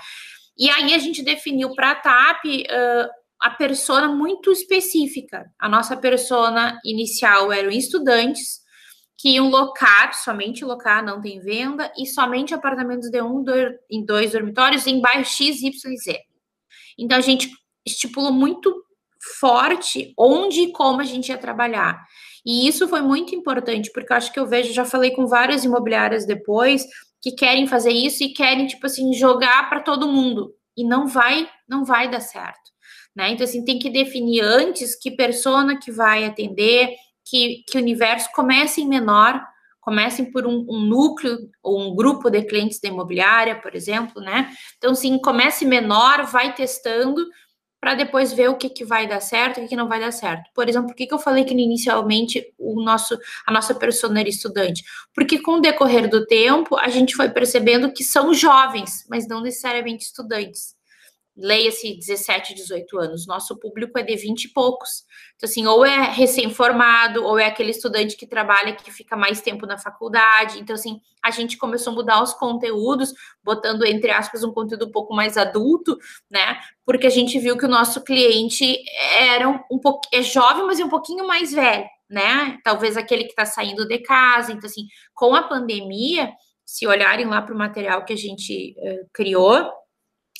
E 0.58 0.70
aí 0.72 0.94
a 0.94 0.98
gente 0.98 1.22
definiu 1.22 1.74
para 1.76 1.92
a 1.92 1.96
TAP 1.96 2.46
uh, 2.46 3.10
a 3.42 3.52
persona 3.52 4.08
muito 4.08 4.52
específica. 4.52 5.46
A 5.60 5.70
nossa 5.70 5.96
persona 5.96 6.80
inicial 6.84 7.52
eram 7.52 7.70
estudantes 7.70 8.60
que 9.18 9.30
iam 9.30 9.50
locar, 9.50 10.14
somente 10.14 10.64
locar, 10.64 11.04
não 11.04 11.20
tem 11.20 11.40
venda, 11.40 11.92
e 11.98 12.06
somente 12.06 12.54
apartamentos 12.54 13.10
de 13.10 13.22
um 13.22 13.44
em 13.90 14.06
dois 14.06 14.32
dormitórios 14.32 14.86
em 14.86 15.02
bairro 15.02 15.26
X, 15.26 15.62
Y 15.62 15.94
e 15.94 15.98
Z. 15.98 16.20
Então 17.00 17.18
a 17.18 17.22
gente 17.22 17.50
estipulou 17.86 18.32
muito 18.32 18.74
forte 19.40 20.14
onde 20.18 20.62
e 20.62 20.72
como 20.72 21.02
a 21.02 21.04
gente 21.04 21.30
ia 21.30 21.38
trabalhar. 21.38 22.00
E 22.46 22.68
isso 22.68 22.88
foi 22.88 23.02
muito 23.02 23.36
importante, 23.36 23.92
porque 23.92 24.14
acho 24.14 24.32
que 24.32 24.40
eu 24.40 24.48
vejo, 24.48 24.72
já 24.72 24.86
falei 24.86 25.12
com 25.12 25.26
várias 25.28 25.66
imobiliárias 25.66 26.26
depois, 26.26 26.86
que 27.22 27.32
querem 27.32 27.68
fazer 27.68 27.92
isso 27.92 28.24
e 28.24 28.34
querem, 28.34 28.68
tipo 28.68 28.86
assim, 28.86 29.14
jogar 29.14 29.70
para 29.70 29.82
todo 29.82 30.12
mundo. 30.12 30.54
E 30.78 30.88
não 30.88 31.08
vai, 31.08 31.50
não 31.68 31.84
vai 31.84 32.10
dar 32.10 32.22
certo. 32.22 32.72
Né? 33.18 33.32
Então, 33.32 33.44
assim, 33.44 33.66
tem 33.66 33.80
que 33.80 33.90
definir 33.90 34.42
antes 34.42 34.96
que 34.96 35.10
persona 35.10 35.80
que 35.80 35.92
vai 35.92 36.24
atender, 36.24 36.94
que, 37.26 37.64
que 37.68 37.76
universo 37.76 38.30
comecem 38.32 38.88
menor, 38.88 39.44
comecem 39.82 40.26
por 40.32 40.46
um, 40.46 40.64
um, 40.70 40.80
núcleo 40.82 41.50
ou 41.64 41.82
um 41.82 41.96
grupo 41.96 42.30
de 42.30 42.44
clientes 42.44 42.80
da 42.80 42.90
imobiliária, 42.90 43.60
por 43.60 43.74
exemplo, 43.74 44.22
né? 44.22 44.52
Então, 44.78 44.94
sim, 44.94 45.18
comece 45.18 45.66
menor, 45.66 46.28
vai 46.28 46.54
testando 46.54 47.26
para 47.82 47.96
depois 47.96 48.34
ver 48.34 48.50
o 48.50 48.56
que, 48.56 48.70
que 48.70 48.86
vai 48.86 49.08
dar 49.08 49.20
certo 49.20 49.58
e 49.58 49.60
o 49.62 49.64
que, 49.64 49.70
que 49.70 49.76
não 49.76 49.88
vai 49.88 50.00
dar 50.00 50.12
certo. 50.12 50.52
Por 50.54 50.70
exemplo, 50.70 50.90
por 50.90 50.96
que, 50.96 51.08
que 51.08 51.14
eu 51.14 51.20
falei 51.20 51.44
que 51.44 51.56
inicialmente 51.56 52.54
o 52.56 52.84
nosso, 52.84 53.18
a 53.48 53.52
nossa 53.52 53.74
persona 53.74 54.20
era 54.20 54.30
estudante? 54.30 54.84
Porque 55.12 55.40
com 55.40 55.54
o 55.54 55.62
decorrer 55.62 56.08
do 56.08 56.24
tempo, 56.28 56.78
a 56.78 56.90
gente 56.90 57.16
foi 57.16 57.30
percebendo 57.30 57.92
que 57.92 58.04
são 58.04 58.32
jovens, 58.32 59.08
mas 59.10 59.28
não 59.28 59.42
necessariamente 59.42 60.06
estudantes 60.06 60.77
leia-se 61.38 61.96
17, 61.96 62.56
18 62.56 62.98
anos, 62.98 63.28
nosso 63.28 63.58
público 63.60 63.98
é 64.00 64.04
de 64.04 64.16
20 64.16 64.46
e 64.46 64.54
poucos. 64.54 65.04
Então, 65.36 65.48
assim, 65.48 65.68
ou 65.68 65.86
é 65.86 66.10
recém-formado, 66.10 67.24
ou 67.24 67.38
é 67.38 67.46
aquele 67.46 67.70
estudante 67.70 68.18
que 68.18 68.26
trabalha, 68.26 68.76
que 68.76 68.92
fica 68.92 69.16
mais 69.16 69.40
tempo 69.40 69.68
na 69.68 69.78
faculdade. 69.78 70.60
Então, 70.60 70.74
assim, 70.74 71.00
a 71.24 71.30
gente 71.30 71.56
começou 71.58 71.94
a 71.94 71.96
mudar 71.96 72.24
os 72.24 72.34
conteúdos, 72.34 73.14
botando, 73.44 73.86
entre 73.86 74.10
aspas, 74.10 74.44
um 74.44 74.52
conteúdo 74.52 74.88
um 74.88 74.92
pouco 74.92 75.14
mais 75.14 75.38
adulto, 75.38 75.96
né? 76.30 76.58
Porque 76.84 77.06
a 77.06 77.12
gente 77.12 77.38
viu 77.38 77.56
que 77.56 77.66
o 77.66 77.70
nosso 77.70 78.04
cliente 78.04 78.76
era 79.20 79.48
um, 79.48 79.60
um 79.72 79.80
pouco, 79.80 80.02
é 80.12 80.24
jovem, 80.24 80.66
mas 80.66 80.80
é 80.80 80.86
um 80.86 80.90
pouquinho 80.90 81.28
mais 81.28 81.52
velho, 81.52 81.86
né? 82.10 82.58
Talvez 82.64 82.98
aquele 82.98 83.26
que 83.26 83.30
está 83.30 83.46
saindo 83.46 83.88
de 83.88 84.00
casa. 84.00 84.52
Então, 84.52 84.68
assim, 84.68 84.88
com 85.14 85.36
a 85.36 85.44
pandemia, 85.44 86.32
se 86.66 86.88
olharem 86.88 87.28
lá 87.28 87.42
para 87.44 87.54
o 87.54 87.58
material 87.58 88.04
que 88.04 88.14
a 88.14 88.18
gente 88.18 88.76
uh, 88.80 89.08
criou, 89.14 89.72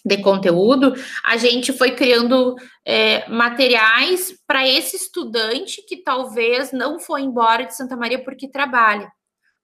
de 0.08 0.18
conteúdo, 0.22 0.94
a 1.24 1.36
gente 1.36 1.74
foi 1.74 1.92
criando 1.92 2.56
é, 2.86 3.28
materiais 3.30 4.34
para 4.48 4.66
esse 4.66 4.96
estudante 4.96 5.84
que 5.86 5.98
talvez 5.98 6.72
não 6.72 6.98
foi 6.98 7.22
embora 7.22 7.66
de 7.66 7.76
Santa 7.76 7.98
Maria 7.98 8.24
porque 8.24 8.50
trabalha. 8.50 9.12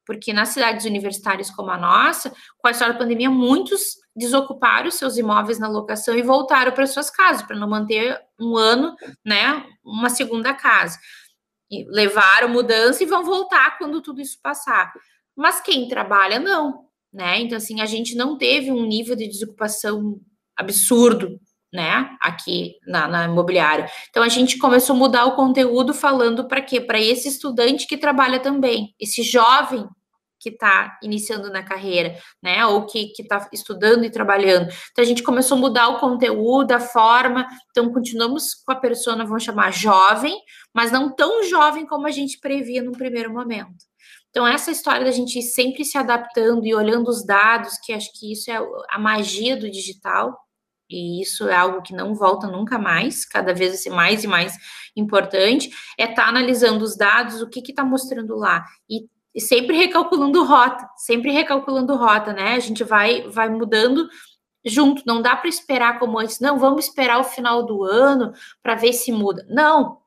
Porque 0.06 0.34
nas 0.34 0.50
cidades 0.50 0.86
universitárias 0.86 1.50
como 1.50 1.72
a 1.72 1.78
nossa, 1.78 2.30
com 2.58 2.68
a 2.68 2.72
história 2.72 2.94
da 2.94 3.00
pandemia, 3.00 3.30
muitos 3.30 3.96
desocuparam 4.14 4.92
seus 4.92 5.18
imóveis 5.18 5.58
na 5.58 5.70
locação 5.70 6.16
e 6.16 6.22
voltaram 6.22 6.74
para 6.74 6.86
suas 6.86 7.10
casas, 7.10 7.44
para 7.44 7.56
não 7.56 7.70
manter 7.70 8.20
um 8.38 8.58
ano, 8.58 8.94
né, 9.26 9.66
uma 9.84 10.10
segunda 10.10 10.54
casa. 10.54 11.00
E 11.72 11.86
levaram 11.90 12.50
mudança 12.50 13.02
e 13.02 13.08
vão 13.08 13.24
voltar 13.24 13.78
quando 13.78 14.02
tudo 14.02 14.20
isso 14.20 14.38
passar. 14.44 14.92
Mas 15.36 15.62
quem 15.62 15.88
trabalha, 15.88 16.38
não 16.38 16.84
né? 17.14 17.40
Então, 17.40 17.58
assim, 17.58 17.80
a 17.80 17.86
gente 17.86 18.16
não 18.16 18.38
teve 18.38 18.72
um 18.72 18.86
nível 18.86 19.16
de 19.16 19.28
desocupação 19.28 20.20
absurdo, 20.58 21.40
né? 21.74 22.16
Aqui 22.22 22.76
na, 22.86 23.08
na 23.08 23.26
imobiliária. 23.26 23.90
Então, 24.10 24.22
a 24.22 24.30
gente 24.30 24.58
começou 24.58 24.96
a 24.96 25.00
mudar 25.00 25.26
o 25.26 25.36
conteúdo 25.36 25.94
falando 25.94 26.48
para 26.48 26.62
quê? 26.62 26.80
Para 26.80 27.02
esse 27.02 27.28
estudante 27.28 27.88
que 27.88 27.98
trabalha 27.98 28.40
também, 28.40 28.94
esse 29.00 29.24
jovem 29.24 29.88
que 30.40 30.50
está 30.50 31.00
iniciando 31.02 31.50
na 31.50 31.64
carreira, 31.64 32.18
né? 32.44 32.66
Ou 32.66 32.86
que 32.86 33.14
está 33.18 33.48
estudando 33.52 34.04
e 34.04 34.12
trabalhando. 34.12 34.70
Então, 34.92 35.04
a 35.04 35.08
gente 35.08 35.24
começou 35.24 35.58
a 35.58 35.62
mudar 35.62 35.88
o 35.88 36.00
conteúdo, 36.00 36.74
a 36.74 36.80
forma. 36.80 37.48
Então, 37.72 37.92
continuamos 37.92 38.54
com 38.54 38.72
a 38.72 38.76
persona, 38.76 39.26
vamos 39.26 39.44
chamar 39.44 39.72
jovem, 39.72 40.38
mas 40.74 40.92
não 40.92 41.16
tão 41.16 41.44
jovem 41.44 41.88
como 41.88 42.06
a 42.06 42.12
gente 42.12 42.40
previa 42.40 42.84
no 42.84 42.92
primeiro 42.92 43.34
momento. 43.34 43.93
Então, 44.34 44.48
essa 44.48 44.72
história 44.72 45.06
da 45.06 45.12
gente 45.12 45.40
sempre 45.44 45.86
se 45.86 45.96
adaptando 45.96 46.66
e 46.66 46.74
olhando 46.74 47.08
os 47.08 47.24
dados, 47.24 47.78
que 47.78 47.94
acho 47.94 48.12
que 48.20 48.32
isso 48.32 48.50
é 48.50 48.58
a 48.90 48.98
magia 48.98 49.56
do 49.56 49.70
digital, 49.70 50.36
e 50.90 51.22
isso 51.22 51.48
é 51.48 51.56
algo 51.56 51.84
que 51.84 51.94
não 51.94 52.16
volta 52.16 52.48
nunca 52.48 52.80
mais, 52.80 53.26
cada 53.26 53.54
vez 53.54 53.70
vai 53.70 53.78
ser 53.78 53.90
mais 53.92 54.24
e 54.24 54.28
mais 54.28 54.58
importante, 54.96 55.70
é 56.00 56.06
estar 56.06 56.24
tá 56.24 56.30
analisando 56.30 56.84
os 56.84 56.98
dados, 56.98 57.44
o 57.44 57.48
que 57.48 57.60
está 57.60 57.86
mostrando 57.86 58.36
lá, 58.36 58.66
e, 58.90 59.08
e, 59.36 59.40
sempre 59.40 59.78
recalculando 59.78 60.44
rota, 60.44 60.90
sempre 60.98 61.32
recalculando 61.32 61.96
rota, 61.96 62.34
né? 62.34 62.56
A 62.56 62.60
gente 62.60 62.84
vai, 62.84 63.30
vai 63.30 63.50
mudando 63.50 64.10
junto, 64.66 65.04
não 65.06 65.22
dá 65.22 65.36
para 65.36 65.48
esperar 65.48 66.00
como 66.00 66.18
antes, 66.18 66.40
não, 66.40 66.58
vamos 66.58 66.86
esperar 66.86 67.20
o 67.20 67.24
final 67.24 67.64
do 67.68 67.84
ano 67.84 68.34
para 68.64 68.74
ver 68.74 68.94
se 68.94 69.12
muda. 69.12 69.46
Não, 69.48 70.00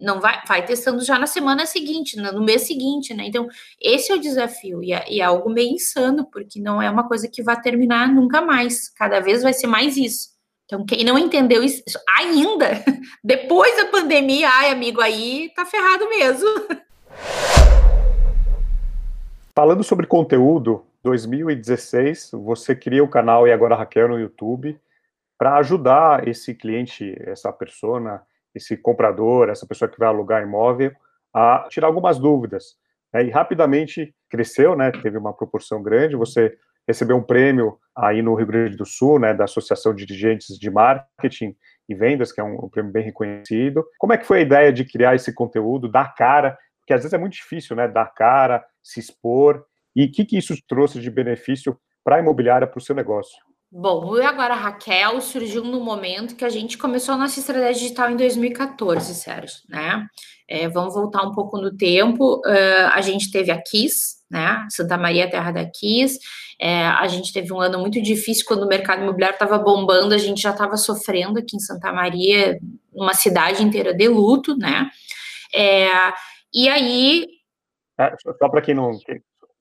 não 0.00 0.20
vai, 0.20 0.40
vai 0.46 0.64
testando 0.64 1.04
já 1.04 1.18
na 1.18 1.26
semana 1.26 1.66
seguinte, 1.66 2.16
no 2.16 2.44
mês 2.44 2.62
seguinte, 2.62 3.14
né? 3.14 3.24
Então, 3.26 3.48
esse 3.80 4.12
é 4.12 4.14
o 4.14 4.20
desafio, 4.20 4.82
e 4.82 4.92
é, 4.92 5.04
e 5.08 5.20
é, 5.20 5.24
algo 5.24 5.50
meio 5.50 5.72
insano, 5.72 6.28
porque 6.30 6.60
não 6.60 6.80
é 6.82 6.90
uma 6.90 7.06
coisa 7.06 7.28
que 7.28 7.42
vai 7.42 7.60
terminar 7.60 8.08
nunca 8.08 8.40
mais, 8.40 8.88
cada 8.88 9.20
vez 9.20 9.42
vai 9.42 9.52
ser 9.52 9.66
mais 9.66 9.96
isso. 9.96 10.34
Então, 10.64 10.84
quem 10.84 11.04
não 11.04 11.18
entendeu 11.18 11.62
isso 11.62 11.82
ainda, 12.18 12.82
depois 13.22 13.76
da 13.76 13.86
pandemia, 13.86 14.48
ai, 14.48 14.70
amigo, 14.70 15.00
aí 15.00 15.50
tá 15.54 15.64
ferrado 15.64 16.08
mesmo. 16.08 16.48
Falando 19.54 19.84
sobre 19.84 20.06
conteúdo, 20.06 20.84
2016, 21.04 22.30
você 22.32 22.74
cria 22.74 23.04
o 23.04 23.08
canal 23.08 23.46
E 23.46 23.52
Agora 23.52 23.76
Raquel 23.76 24.08
no 24.08 24.18
YouTube 24.18 24.76
para 25.38 25.56
ajudar 25.56 26.26
esse 26.26 26.54
cliente, 26.54 27.14
essa 27.20 27.52
persona, 27.52 28.22
esse 28.54 28.76
comprador, 28.76 29.48
essa 29.48 29.66
pessoa 29.66 29.88
que 29.88 29.98
vai 29.98 30.08
alugar 30.08 30.42
imóvel, 30.42 30.92
a 31.34 31.66
tirar 31.68 31.88
algumas 31.88 32.18
dúvidas. 32.18 32.76
Né? 33.12 33.24
E 33.24 33.30
rapidamente 33.30 34.14
cresceu, 34.30 34.76
né? 34.76 34.90
Teve 34.90 35.18
uma 35.18 35.32
proporção 35.32 35.82
grande. 35.82 36.16
Você 36.16 36.56
recebeu 36.86 37.16
um 37.16 37.22
prêmio 37.22 37.78
aí 37.96 38.22
no 38.22 38.34
Rio 38.34 38.46
Grande 38.46 38.76
do 38.76 38.84
Sul, 38.84 39.18
né? 39.18 39.32
Da 39.32 39.44
Associação 39.44 39.94
de 39.94 40.04
Dirigentes 40.04 40.58
de 40.58 40.70
Marketing 40.70 41.56
e 41.88 41.94
Vendas, 41.94 42.32
que 42.32 42.40
é 42.40 42.44
um, 42.44 42.64
um 42.64 42.68
prêmio 42.68 42.92
bem 42.92 43.04
reconhecido. 43.04 43.84
Como 43.98 44.12
é 44.12 44.18
que 44.18 44.26
foi 44.26 44.38
a 44.38 44.42
ideia 44.42 44.72
de 44.72 44.84
criar 44.84 45.14
esse 45.14 45.32
conteúdo, 45.32 45.90
dar 45.90 46.14
cara? 46.14 46.56
Porque 46.80 46.92
às 46.92 47.00
vezes 47.00 47.14
é 47.14 47.18
muito 47.18 47.34
difícil, 47.34 47.74
né? 47.74 47.88
Dar 47.88 48.12
cara, 48.14 48.64
se 48.82 49.00
expor. 49.00 49.64
E 49.96 50.04
o 50.04 50.12
que, 50.12 50.24
que 50.24 50.36
isso 50.36 50.54
trouxe 50.68 51.00
de 51.00 51.10
benefício 51.10 51.78
para 52.04 52.16
a 52.16 52.18
imobiliária, 52.20 52.66
para 52.66 52.78
o 52.78 52.82
seu 52.82 52.94
negócio? 52.94 53.38
Bom, 53.76 54.16
e 54.16 54.22
agora 54.22 54.54
Raquel 54.54 55.20
surgiu 55.20 55.64
no 55.64 55.80
momento 55.80 56.36
que 56.36 56.44
a 56.44 56.48
gente 56.48 56.78
começou 56.78 57.16
a 57.16 57.18
nossa 57.18 57.40
estratégia 57.40 57.82
digital 57.82 58.08
em 58.08 58.16
2014, 58.16 59.12
Sérgio, 59.16 59.56
né? 59.68 60.06
É, 60.48 60.68
vamos 60.68 60.94
voltar 60.94 61.24
um 61.24 61.32
pouco 61.32 61.60
no 61.60 61.76
tempo. 61.76 62.36
Uh, 62.46 62.86
a 62.92 63.00
gente 63.00 63.32
teve 63.32 63.50
a 63.50 63.60
Kiss, 63.60 64.18
né? 64.30 64.64
Santa 64.70 64.96
Maria, 64.96 65.28
terra 65.28 65.50
da 65.50 65.64
Kiss. 65.68 66.20
É, 66.60 66.86
a 66.86 67.08
gente 67.08 67.32
teve 67.32 67.52
um 67.52 67.60
ano 67.60 67.80
muito 67.80 68.00
difícil 68.00 68.44
quando 68.46 68.62
o 68.62 68.68
mercado 68.68 69.02
imobiliário 69.02 69.34
estava 69.34 69.58
bombando, 69.58 70.14
a 70.14 70.18
gente 70.18 70.40
já 70.40 70.50
estava 70.50 70.76
sofrendo 70.76 71.40
aqui 71.40 71.56
em 71.56 71.60
Santa 71.60 71.92
Maria, 71.92 72.56
uma 72.92 73.12
cidade 73.12 73.60
inteira 73.60 73.92
de 73.92 74.06
luto, 74.06 74.56
né? 74.56 74.88
É, 75.52 75.88
e 76.54 76.68
aí. 76.68 77.26
É, 77.98 78.14
só 78.38 78.48
para 78.48 78.62
quem 78.62 78.72
não. 78.72 78.92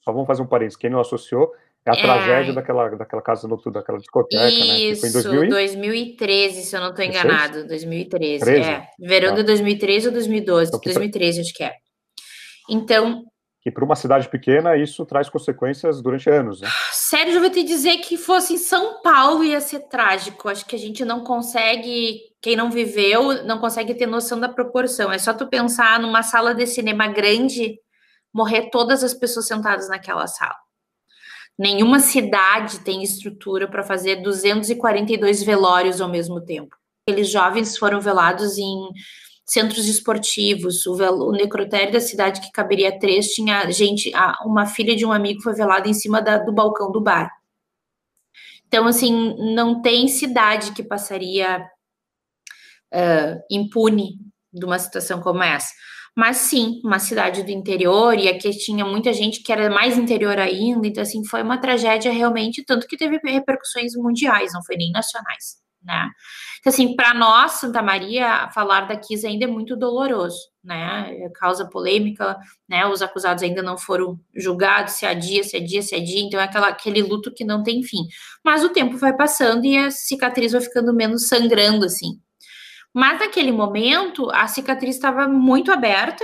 Só 0.04 0.12
vamos 0.12 0.28
fazer 0.28 0.44
um 0.44 0.48
parênteses, 0.48 0.78
quem 0.78 0.92
não 0.92 1.00
associou, 1.00 1.52
é 1.86 1.92
a 1.92 1.94
é... 1.94 2.02
tragédia 2.02 2.54
daquela, 2.54 2.90
daquela 2.90 3.22
casa 3.22 3.48
noturna, 3.48 3.80
daquela 3.80 3.98
discoteca, 3.98 4.48
Isso, 4.48 4.66
né? 4.66 4.80
Isso, 4.80 5.14
2000 5.14 5.50
2013, 5.50 6.62
se 6.62 6.76
eu 6.76 6.82
não 6.82 6.90
estou 6.92 7.04
enganado. 7.04 7.68
2013. 7.68 8.44
13? 8.44 8.70
É. 8.70 8.88
Verão 9.00 9.34
ah. 9.34 9.36
de 9.36 9.44
2013 9.44 10.08
ou 10.08 10.14
2012? 10.14 10.70
Então, 10.70 10.80
2013, 10.84 11.38
pra... 11.38 11.42
acho 11.42 11.54
que 11.54 11.64
é. 11.64 11.74
Então. 12.70 13.26
Que 13.62 13.72
para 13.72 13.84
uma 13.84 13.96
cidade 13.96 14.30
pequena, 14.30 14.78
isso 14.78 15.06
traz 15.06 15.30
consequências 15.30 16.02
durante 16.02 16.30
anos, 16.30 16.62
né? 16.62 16.70
Sério, 16.92 17.34
eu 17.34 17.40
vou 17.42 17.50
te 17.50 17.64
dizer 17.64 17.98
que 17.98 18.18
fosse 18.18 18.54
em 18.54 18.58
São 18.58 19.02
Paulo 19.02 19.44
ia 19.44 19.62
ser 19.62 19.88
trágico. 19.88 20.50
Acho 20.50 20.66
que 20.66 20.76
a 20.76 20.80
gente 20.80 21.06
não 21.06 21.24
consegue, 21.24 22.20
quem 22.42 22.56
não 22.58 22.70
viveu, 22.70 23.46
não 23.46 23.60
consegue 23.60 23.94
ter 23.94 24.06
noção 24.06 24.40
da 24.40 24.50
proporção. 24.50 25.12
É 25.12 25.18
só 25.18 25.34
tu 25.34 25.48
pensar 25.48 26.00
numa 26.00 26.24
sala 26.24 26.54
de 26.54 26.66
cinema 26.66 27.08
grande, 27.08 27.78
morrer 28.34 28.70
todas 28.70 29.02
as 29.02 29.14
pessoas 29.14 29.48
sentadas 29.48 29.88
naquela 29.88 30.28
sala. 30.28 30.56
Nenhuma 31.58 32.00
cidade 32.00 32.80
tem 32.80 33.04
estrutura 33.04 33.68
para 33.68 33.84
fazer 33.84 34.18
242 34.18 35.44
velórios 35.44 36.02
ao 36.02 36.10
mesmo 36.10 36.42
tempo. 36.42 36.76
Aqueles 37.08 37.30
jovens 37.30 37.78
foram 37.78 38.02
velados 38.02 38.58
em 38.58 38.90
centros 39.46 39.88
esportivos. 39.88 40.86
O, 40.86 40.94
o 40.96 41.32
necrotério 41.32 41.94
da 41.94 42.00
cidade, 42.00 42.42
que 42.42 42.52
caberia 42.52 42.98
três, 42.98 43.28
tinha 43.28 43.70
gente, 43.72 44.12
uma 44.46 44.66
filha 44.66 44.96
de 44.96 45.06
um 45.06 45.12
amigo 45.12 45.42
foi 45.42 45.54
velada 45.54 45.88
em 45.88 45.94
cima 45.94 46.22
da, 46.22 46.38
do 46.38 46.52
balcão 46.52 46.92
do 46.92 47.02
bar. 47.02 47.30
Então, 48.68 48.88
assim, 48.88 49.36
não 49.54 49.82
tem 49.82 50.08
cidade 50.08 50.72
que 50.72 50.82
passaria 50.82 51.64
uh, 52.92 53.44
impune 53.52 54.18
de 54.52 54.66
uma 54.66 54.80
situação 54.80 55.22
como 55.22 55.44
essa. 55.44 55.72
Mas 56.16 56.38
sim, 56.38 56.80
uma 56.84 57.00
cidade 57.00 57.42
do 57.44 57.50
interior, 57.52 58.18
e 58.20 58.30
aqui 58.30 58.52
tinha 58.52 58.86
muita 58.86 59.12
gente 59.12 59.42
que 59.42 59.52
era 59.52 59.70
mais 59.70 59.98
interior 59.98 60.38
ainda, 60.38 60.86
então 60.88 61.02
assim, 61.02 61.26
foi 61.26 61.42
uma 61.42 61.58
tragédia 61.58 62.12
realmente, 62.12 62.64
tanto 62.64 62.88
que 62.88 62.96
teve 62.96 63.20
repercussões 63.24 63.96
mundiais, 63.96 64.54
não 64.54 64.64
foi 64.64 64.76
nem 64.78 64.92
nacionais, 64.92 65.58
né? 65.82 66.10
Então 66.60 66.72
assim, 66.72 66.96
para 66.96 67.16
nós, 67.16 67.54
Santa 67.54 67.82
Maria, 67.82 68.48
falar 68.54 68.82
da 68.82 68.96
Kiss 68.96 69.26
ainda 69.26 69.46
é 69.46 69.48
muito 69.48 69.76
doloroso, 69.76 70.38
né? 70.64 71.30
Causa 71.36 71.68
polêmica, 71.68 72.38
né? 72.70 72.86
Os 72.86 73.02
acusados 73.02 73.42
ainda 73.44 73.64
não 73.64 73.78
foram 73.78 74.20
julgados, 74.36 74.94
se 74.94 75.06
adia, 75.08 75.44
se 75.44 75.58
adia, 75.58 75.82
se 75.82 75.96
adia, 75.96 76.22
então 76.22 76.40
é 76.40 76.44
aquela, 76.44 76.68
aquele 76.70 77.02
luto 77.02 77.34
que 77.34 77.44
não 77.44 77.64
tem 77.64 77.82
fim. 77.82 78.04
Mas 78.46 78.64
o 78.64 78.70
tempo 78.70 78.98
vai 78.98 79.16
passando 79.18 79.66
e 79.66 79.76
a 79.78 79.90
cicatriz 79.90 80.52
vai 80.52 80.62
ficando 80.62 80.94
menos 80.94 81.28
sangrando, 81.28 81.86
assim, 81.86 82.20
mas 82.94 83.20
naquele 83.20 83.52
momento, 83.52 84.30
a 84.32 84.48
cicatriz 84.48 84.96
estava 84.96 85.28
muito 85.28 85.72
aberta 85.72 86.24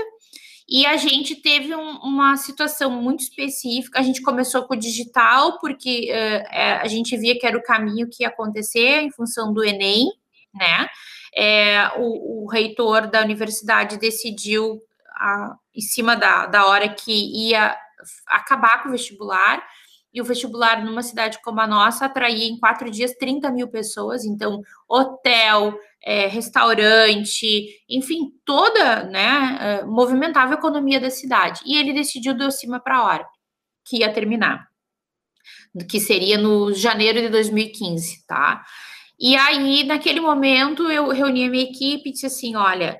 e 0.68 0.86
a 0.86 0.96
gente 0.98 1.36
teve 1.36 1.76
um, 1.76 1.98
uma 1.98 2.38
situação 2.38 2.92
muito 2.92 3.22
específica. 3.22 4.00
A 4.00 4.04
gente 4.04 4.22
começou 4.22 4.64
com 4.66 4.76
o 4.76 4.80
digital, 4.80 5.58
porque 5.60 6.12
uh, 6.12 6.82
a 6.82 6.88
gente 6.88 7.18
via 7.18 7.38
que 7.40 7.48
era 7.48 7.58
o 7.58 7.64
caminho 7.64 8.08
que 8.08 8.22
ia 8.22 8.30
acontecer 8.30 9.02
em 9.02 9.12
função 9.12 9.52
do 9.52 9.64
Enem, 9.64 10.12
né? 10.54 10.88
É, 11.36 11.92
o, 11.98 12.44
o, 12.44 12.48
reitor 12.48 13.08
da 13.08 13.22
universidade 13.22 13.98
decidiu, 13.98 14.80
a, 15.16 15.56
em 15.76 15.82
cima 15.82 16.16
da, 16.16 16.46
da 16.48 16.66
hora 16.66 16.90
que 16.90 17.48
ia 17.48 17.76
acabar 18.28 18.82
com 18.82 18.90
o 18.90 18.92
vestibular, 18.92 19.64
e 20.14 20.22
o 20.22 20.26
vestibular 20.26 20.84
numa 20.84 21.04
cidade 21.04 21.40
como 21.44 21.62
a 21.62 21.68
nossa 21.68 22.06
atraía 22.06 22.48
em 22.48 22.60
quatro 22.60 22.90
dias 22.90 23.14
30 23.14 23.52
mil 23.52 23.68
pessoas, 23.68 24.26
então 24.26 24.62
hotel, 24.88 25.78
é, 26.04 26.28
restaurante, 26.28 27.68
enfim, 27.90 28.32
toda, 28.46 29.04
né, 29.04 29.58
é, 29.60 29.86
movimentava 29.86 30.54
a 30.54 30.58
economia 30.58 31.00
da 31.00 31.10
cidade. 31.10 31.62
E 31.66 31.78
ele 31.78 31.94
decidiu 31.94 32.34
do 32.34 32.52
cima 32.52 32.80
para 32.80 32.98
a 32.98 33.04
hora, 33.04 33.26
que 33.86 33.98
ia 33.98 34.12
terminar, 34.12 34.68
que 35.90 36.00
seria 36.00 36.38
no 36.38 36.74
janeiro 36.74 37.22
de 37.22 37.30
2015, 37.30 38.26
tá? 38.26 38.64
E 39.20 39.36
aí, 39.36 39.84
naquele 39.84 40.22
momento, 40.22 40.90
eu 40.90 41.10
reuni 41.10 41.44
a 41.44 41.50
minha 41.50 41.64
equipe 41.64 42.10
e 42.10 42.14
disse 42.14 42.26
assim: 42.26 42.56
olha, 42.56 43.00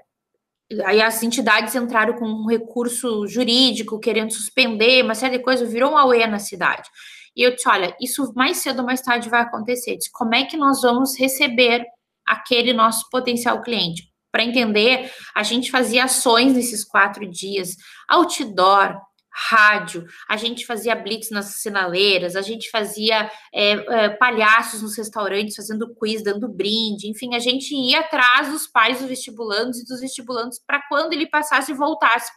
aí 0.86 1.02
as 1.02 1.24
entidades 1.24 1.74
entraram 1.76 2.14
com 2.16 2.26
um 2.26 2.46
recurso 2.46 3.26
jurídico, 3.26 4.00
querendo 4.00 4.34
suspender 4.34 5.04
uma 5.04 5.16
série 5.16 5.38
de 5.38 5.44
coisas, 5.44 5.72
virou 5.72 5.94
um 5.94 5.98
auê 5.98 6.28
na 6.28 6.40
cidade. 6.40 6.90
E 7.36 7.42
eu 7.42 7.56
disse: 7.56 7.70
olha, 7.70 7.96
isso 8.02 8.34
mais 8.36 8.58
cedo 8.58 8.80
ou 8.80 8.86
mais 8.86 9.02
tarde 9.02 9.30
vai 9.30 9.42
acontecer. 9.42 9.96
Disse, 9.96 10.12
como 10.12 10.36
é 10.36 10.44
que 10.44 10.58
nós 10.58 10.82
vamos 10.82 11.18
receber 11.18 11.86
aquele 12.30 12.74
nosso 12.74 13.10
potencial 13.10 13.62
cliente. 13.62 14.10
Para 14.32 14.44
entender, 14.44 15.12
a 15.36 15.42
gente 15.42 15.72
fazia 15.72 16.04
ações 16.04 16.54
nesses 16.54 16.86
quatro 16.86 17.28
dias, 17.28 17.76
outdoor, 18.08 18.96
rádio, 19.32 20.06
a 20.28 20.36
gente 20.36 20.66
fazia 20.66 20.96
blitz 20.96 21.30
nas 21.30 21.62
sinaleiras, 21.62 22.36
a 22.36 22.42
gente 22.42 22.70
fazia 22.70 23.32
é, 23.54 23.72
é, 23.72 24.10
palhaços 24.10 24.82
nos 24.82 24.98
restaurantes 24.98 25.56
fazendo 25.56 25.94
quiz, 25.96 26.24
dando 26.24 26.50
brinde, 26.50 27.08
enfim, 27.08 27.34
a 27.36 27.40
gente 27.40 27.74
ia 27.74 28.02
atrás 28.02 28.50
dos 28.50 28.68
pais 28.68 29.00
dos 29.00 29.08
vestibulandos 29.08 29.80
e 29.80 29.86
dos 29.86 30.02
vestibulandos 30.02 30.60
para 30.60 30.82
quando 30.90 31.14
ele 31.14 31.28
passasse 31.28 31.72
e 31.72 31.76
voltasse 31.76 32.32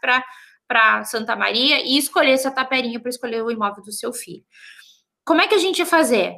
para 0.69 1.05
Santa 1.05 1.35
Maria 1.35 1.83
e 1.85 1.99
escolhesse 1.99 2.47
a 2.47 2.53
taperinha 2.53 3.01
para 3.01 3.11
escolher 3.11 3.43
o 3.43 3.51
imóvel 3.51 3.83
do 3.83 3.93
seu 3.93 4.13
filho. 4.13 4.45
Como 5.25 5.41
é 5.41 5.49
que 5.49 5.55
a 5.55 5.59
gente 5.59 5.79
ia 5.79 5.87
fazer? 5.87 6.37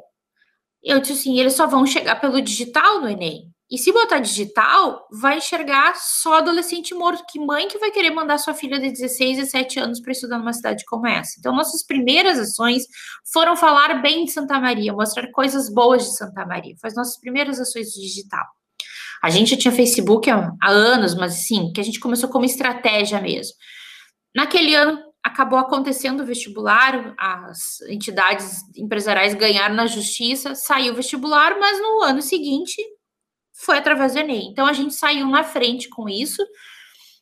Eu 0.85 1.01
disse 1.01 1.13
assim, 1.15 1.41
eles 1.41 1.55
só 1.55 1.67
vão 1.67 1.87
chegar 1.87 2.21
pelo 2.21 2.43
digital 2.43 3.01
no 3.01 3.09
Enem. 3.09 3.51
E 3.71 3.79
se 3.79 3.91
botar 3.91 4.19
digital, 4.19 5.09
vai 5.11 5.39
enxergar 5.39 5.95
só 5.97 6.35
adolescente 6.35 6.95
morto. 6.95 7.25
Que 7.29 7.41
mãe 7.41 7.67
que 7.67 7.79
vai 7.79 7.91
querer 7.91 8.11
mandar 8.11 8.37
sua 8.39 8.53
filha 8.53 8.79
de 8.79 8.91
16 8.91 9.39
e 9.39 9.47
7 9.47 9.81
anos 9.81 10.01
para 10.01 10.13
estudar 10.13 10.39
numa 10.39 10.53
cidade 10.53 10.85
como 10.85 11.07
essa? 11.07 11.37
Então, 11.39 11.57
nossas 11.57 11.83
primeiras 11.83 12.39
ações 12.39 12.85
foram 13.33 13.57
falar 13.57 14.03
bem 14.03 14.27
de 14.27 14.33
Santa 14.33 14.61
Maria, 14.61 14.93
mostrar 14.93 15.31
coisas 15.33 15.73
boas 15.73 16.05
de 16.05 16.17
Santa 16.17 16.45
Maria. 16.45 16.75
Faz 16.81 16.95
nossas 16.95 17.19
primeiras 17.19 17.59
ações 17.59 17.89
de 17.93 18.03
digital. 18.03 18.45
A 19.23 19.31
gente 19.31 19.53
já 19.53 19.57
tinha 19.57 19.73
Facebook 19.73 20.31
há, 20.31 20.53
há 20.63 20.71
anos, 20.71 21.15
mas 21.15 21.47
sim, 21.47 21.73
que 21.73 21.81
a 21.81 21.85
gente 21.85 21.99
começou 21.99 22.29
como 22.29 22.45
estratégia 22.45 23.19
mesmo. 23.21 23.55
Naquele 24.37 24.75
ano, 24.75 25.01
acabou 25.25 25.59
acontecendo 25.59 26.21
o 26.21 26.27
vestibular, 26.27 27.15
as 27.19 27.81
entidades 27.89 28.63
empresariais 28.77 29.33
ganharam 29.33 29.75
na 29.75 29.87
justiça, 29.87 30.55
saiu 30.55 30.93
o 30.93 30.97
vestibular, 30.97 31.59
mas 31.59 31.81
no 31.81 32.03
ano 32.03 32.21
seguinte 32.21 32.77
foi 33.55 33.79
através 33.79 34.13
do 34.13 34.19
Enem. 34.19 34.51
Então 34.51 34.67
a 34.67 34.75
gente 34.75 34.93
saiu 34.93 35.27
na 35.27 35.43
frente 35.43 35.89
com 35.89 36.11
isso 36.11 36.45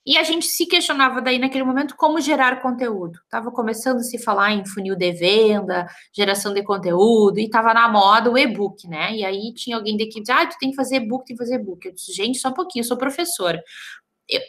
e 0.04 0.18
a 0.18 0.24
gente 0.24 0.46
se 0.46 0.66
questionava 0.66 1.22
daí 1.22 1.38
naquele 1.38 1.62
momento 1.62 1.94
como 1.96 2.20
gerar 2.20 2.60
conteúdo. 2.60 3.20
Tava 3.30 3.52
começando 3.52 3.98
a 3.98 4.02
se 4.02 4.18
falar 4.18 4.52
em 4.52 4.66
funil 4.66 4.96
de 4.96 5.12
venda, 5.12 5.86
geração 6.12 6.52
de 6.52 6.64
conteúdo, 6.64 7.38
e 7.38 7.48
tava 7.48 7.72
na 7.72 7.88
moda 7.88 8.28
o 8.28 8.36
e-book, 8.36 8.88
né? 8.88 9.14
E 9.14 9.24
aí 9.24 9.54
tinha 9.54 9.76
alguém 9.76 9.96
daqui 9.96 10.20
que 10.20 10.32
ah, 10.32 10.44
tu 10.44 10.56
tem 10.58 10.70
que 10.70 10.76
fazer 10.76 10.96
e-book, 10.96 11.24
tem 11.24 11.36
que 11.36 11.42
fazer 11.42 11.54
e-book. 11.54 11.86
Eu 11.86 11.94
disse, 11.94 12.12
gente, 12.12 12.38
só 12.38 12.48
um 12.48 12.54
pouquinho, 12.54 12.82
eu 12.82 12.88
sou 12.88 12.96
professora 12.96 13.62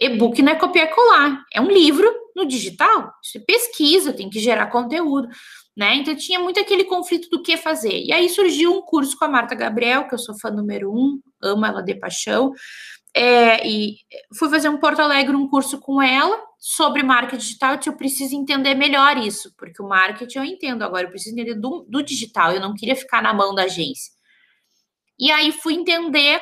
e-book 0.02 0.42
não 0.42 0.52
é 0.52 0.56
copiar 0.56 0.88
e 0.88 0.94
colar, 0.94 1.44
é 1.54 1.60
um 1.60 1.68
livro 1.68 2.10
no 2.36 2.46
digital. 2.46 3.14
Você 3.22 3.40
pesquisa, 3.40 4.14
tem 4.14 4.30
que 4.30 4.40
gerar 4.40 4.68
conteúdo, 4.68 5.28
né? 5.76 5.96
Então 5.96 6.16
tinha 6.16 6.40
muito 6.40 6.60
aquele 6.60 6.84
conflito 6.84 7.30
do 7.30 7.42
que 7.42 7.58
fazer. 7.58 8.04
E 8.04 8.12
aí 8.12 8.30
surgiu 8.30 8.74
um 8.74 8.82
curso 8.82 9.18
com 9.18 9.26
a 9.26 9.30
Marta 9.30 9.56
Gabriel, 9.56 10.08
que 10.08 10.14
eu 10.14 10.20
sou 10.20 10.38
fã 10.38 10.50
número 10.50 10.92
um, 10.92 11.20
amo 11.42 11.66
ela 11.66 11.82
de 11.82 11.96
paixão. 11.96 12.54
É, 13.16 13.68
e 13.68 13.98
fui 14.36 14.50
fazer 14.50 14.70
um 14.70 14.80
Porto 14.80 15.00
Alegre, 15.00 15.36
um 15.36 15.48
curso 15.48 15.80
com 15.80 16.02
ela 16.02 16.36
sobre 16.58 17.04
marketing 17.04 17.38
digital. 17.38 17.80
Eu 17.86 17.96
preciso 17.96 18.36
entender 18.36 18.74
melhor 18.74 19.18
isso, 19.18 19.54
porque 19.58 19.82
o 19.82 19.88
marketing 19.88 20.38
eu 20.40 20.46
entendo 20.46 20.84
agora, 20.84 21.06
eu 21.06 21.10
preciso 21.10 21.36
entender 21.36 21.56
do, 21.56 21.86
do 21.88 22.02
digital. 22.02 22.52
Eu 22.54 22.60
não 22.60 22.74
queria 22.74 22.96
ficar 22.96 23.22
na 23.22 23.34
mão 23.34 23.54
da 23.54 23.64
agência. 23.64 24.12
E 25.20 25.32
aí 25.32 25.52
fui 25.52 25.76
entender 25.76 26.42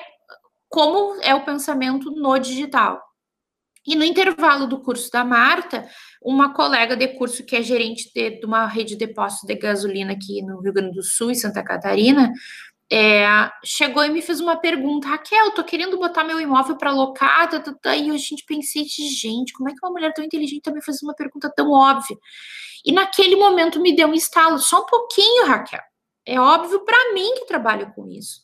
como 0.69 1.21
é 1.21 1.35
o 1.35 1.43
pensamento 1.43 2.09
no 2.11 2.37
digital. 2.39 3.01
E 3.85 3.95
no 3.95 4.03
intervalo 4.03 4.67
do 4.67 4.79
curso 4.79 5.09
da 5.11 5.23
Marta, 5.23 5.87
uma 6.21 6.53
colega 6.53 6.95
de 6.95 7.07
curso 7.09 7.43
que 7.43 7.55
é 7.55 7.63
gerente 7.63 8.11
de, 8.13 8.39
de 8.39 8.45
uma 8.45 8.67
rede 8.67 8.95
de 8.95 9.07
postos 9.07 9.47
de 9.47 9.55
gasolina 9.55 10.13
aqui 10.13 10.41
no 10.43 10.59
Rio 10.61 10.73
Grande 10.73 10.95
do 10.95 11.03
Sul 11.03 11.31
e 11.31 11.35
Santa 11.35 11.63
Catarina, 11.63 12.31
é, 12.93 13.49
chegou 13.63 14.03
e 14.03 14.09
me 14.09 14.21
fez 14.21 14.41
uma 14.41 14.57
pergunta, 14.57 15.07
Raquel, 15.07 15.51
tô 15.51 15.63
querendo 15.63 15.97
botar 15.97 16.25
meu 16.25 16.41
imóvel 16.41 16.75
para 16.75 16.89
alocar, 16.89 17.49
tá, 17.49 17.57
tá, 17.57 17.73
tá, 17.81 17.95
e 17.95 18.09
a 18.09 18.17
gente 18.17 18.43
pensei, 18.45 18.83
gente, 18.83 19.53
como 19.53 19.69
é 19.69 19.71
que 19.71 19.79
uma 19.81 19.91
mulher 19.91 20.13
tão 20.13 20.25
inteligente 20.25 20.61
também 20.61 20.81
faz 20.81 21.01
uma 21.01 21.15
pergunta 21.15 21.49
tão 21.55 21.71
óbvia? 21.71 22.17
E 22.85 22.91
naquele 22.91 23.37
momento 23.37 23.79
me 23.79 23.95
deu 23.95 24.09
um 24.09 24.13
estalo, 24.13 24.59
só 24.59 24.81
um 24.81 24.85
pouquinho, 24.85 25.45
Raquel. 25.45 25.81
É 26.25 26.39
óbvio 26.39 26.83
para 26.83 27.13
mim 27.13 27.33
que 27.35 27.45
trabalho 27.45 27.93
com 27.95 28.07
isso. 28.07 28.41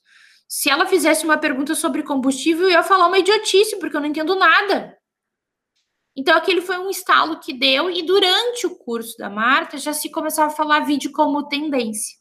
Se 0.47 0.69
ela 0.69 0.85
fizesse 0.85 1.25
uma 1.25 1.37
pergunta 1.37 1.75
sobre 1.75 2.01
combustível, 2.01 2.67
eu 2.67 2.71
ia 2.71 2.83
falar 2.83 3.07
uma 3.07 3.19
idiotice, 3.19 3.77
porque 3.77 3.97
eu 3.97 4.01
não 4.01 4.07
entendo 4.07 4.33
nada. 4.33 4.96
Então, 6.17 6.35
aquele 6.35 6.61
foi 6.61 6.79
um 6.79 6.89
estalo 6.89 7.39
que 7.39 7.53
deu, 7.53 7.91
e 7.91 8.01
durante 8.01 8.65
o 8.65 8.75
curso 8.75 9.15
da 9.17 9.29
Marta 9.29 9.77
já 9.77 9.93
se 9.93 10.09
começava 10.09 10.51
a 10.51 10.55
falar 10.55 10.79
vídeo 10.79 11.11
como 11.11 11.47
tendência. 11.47 12.17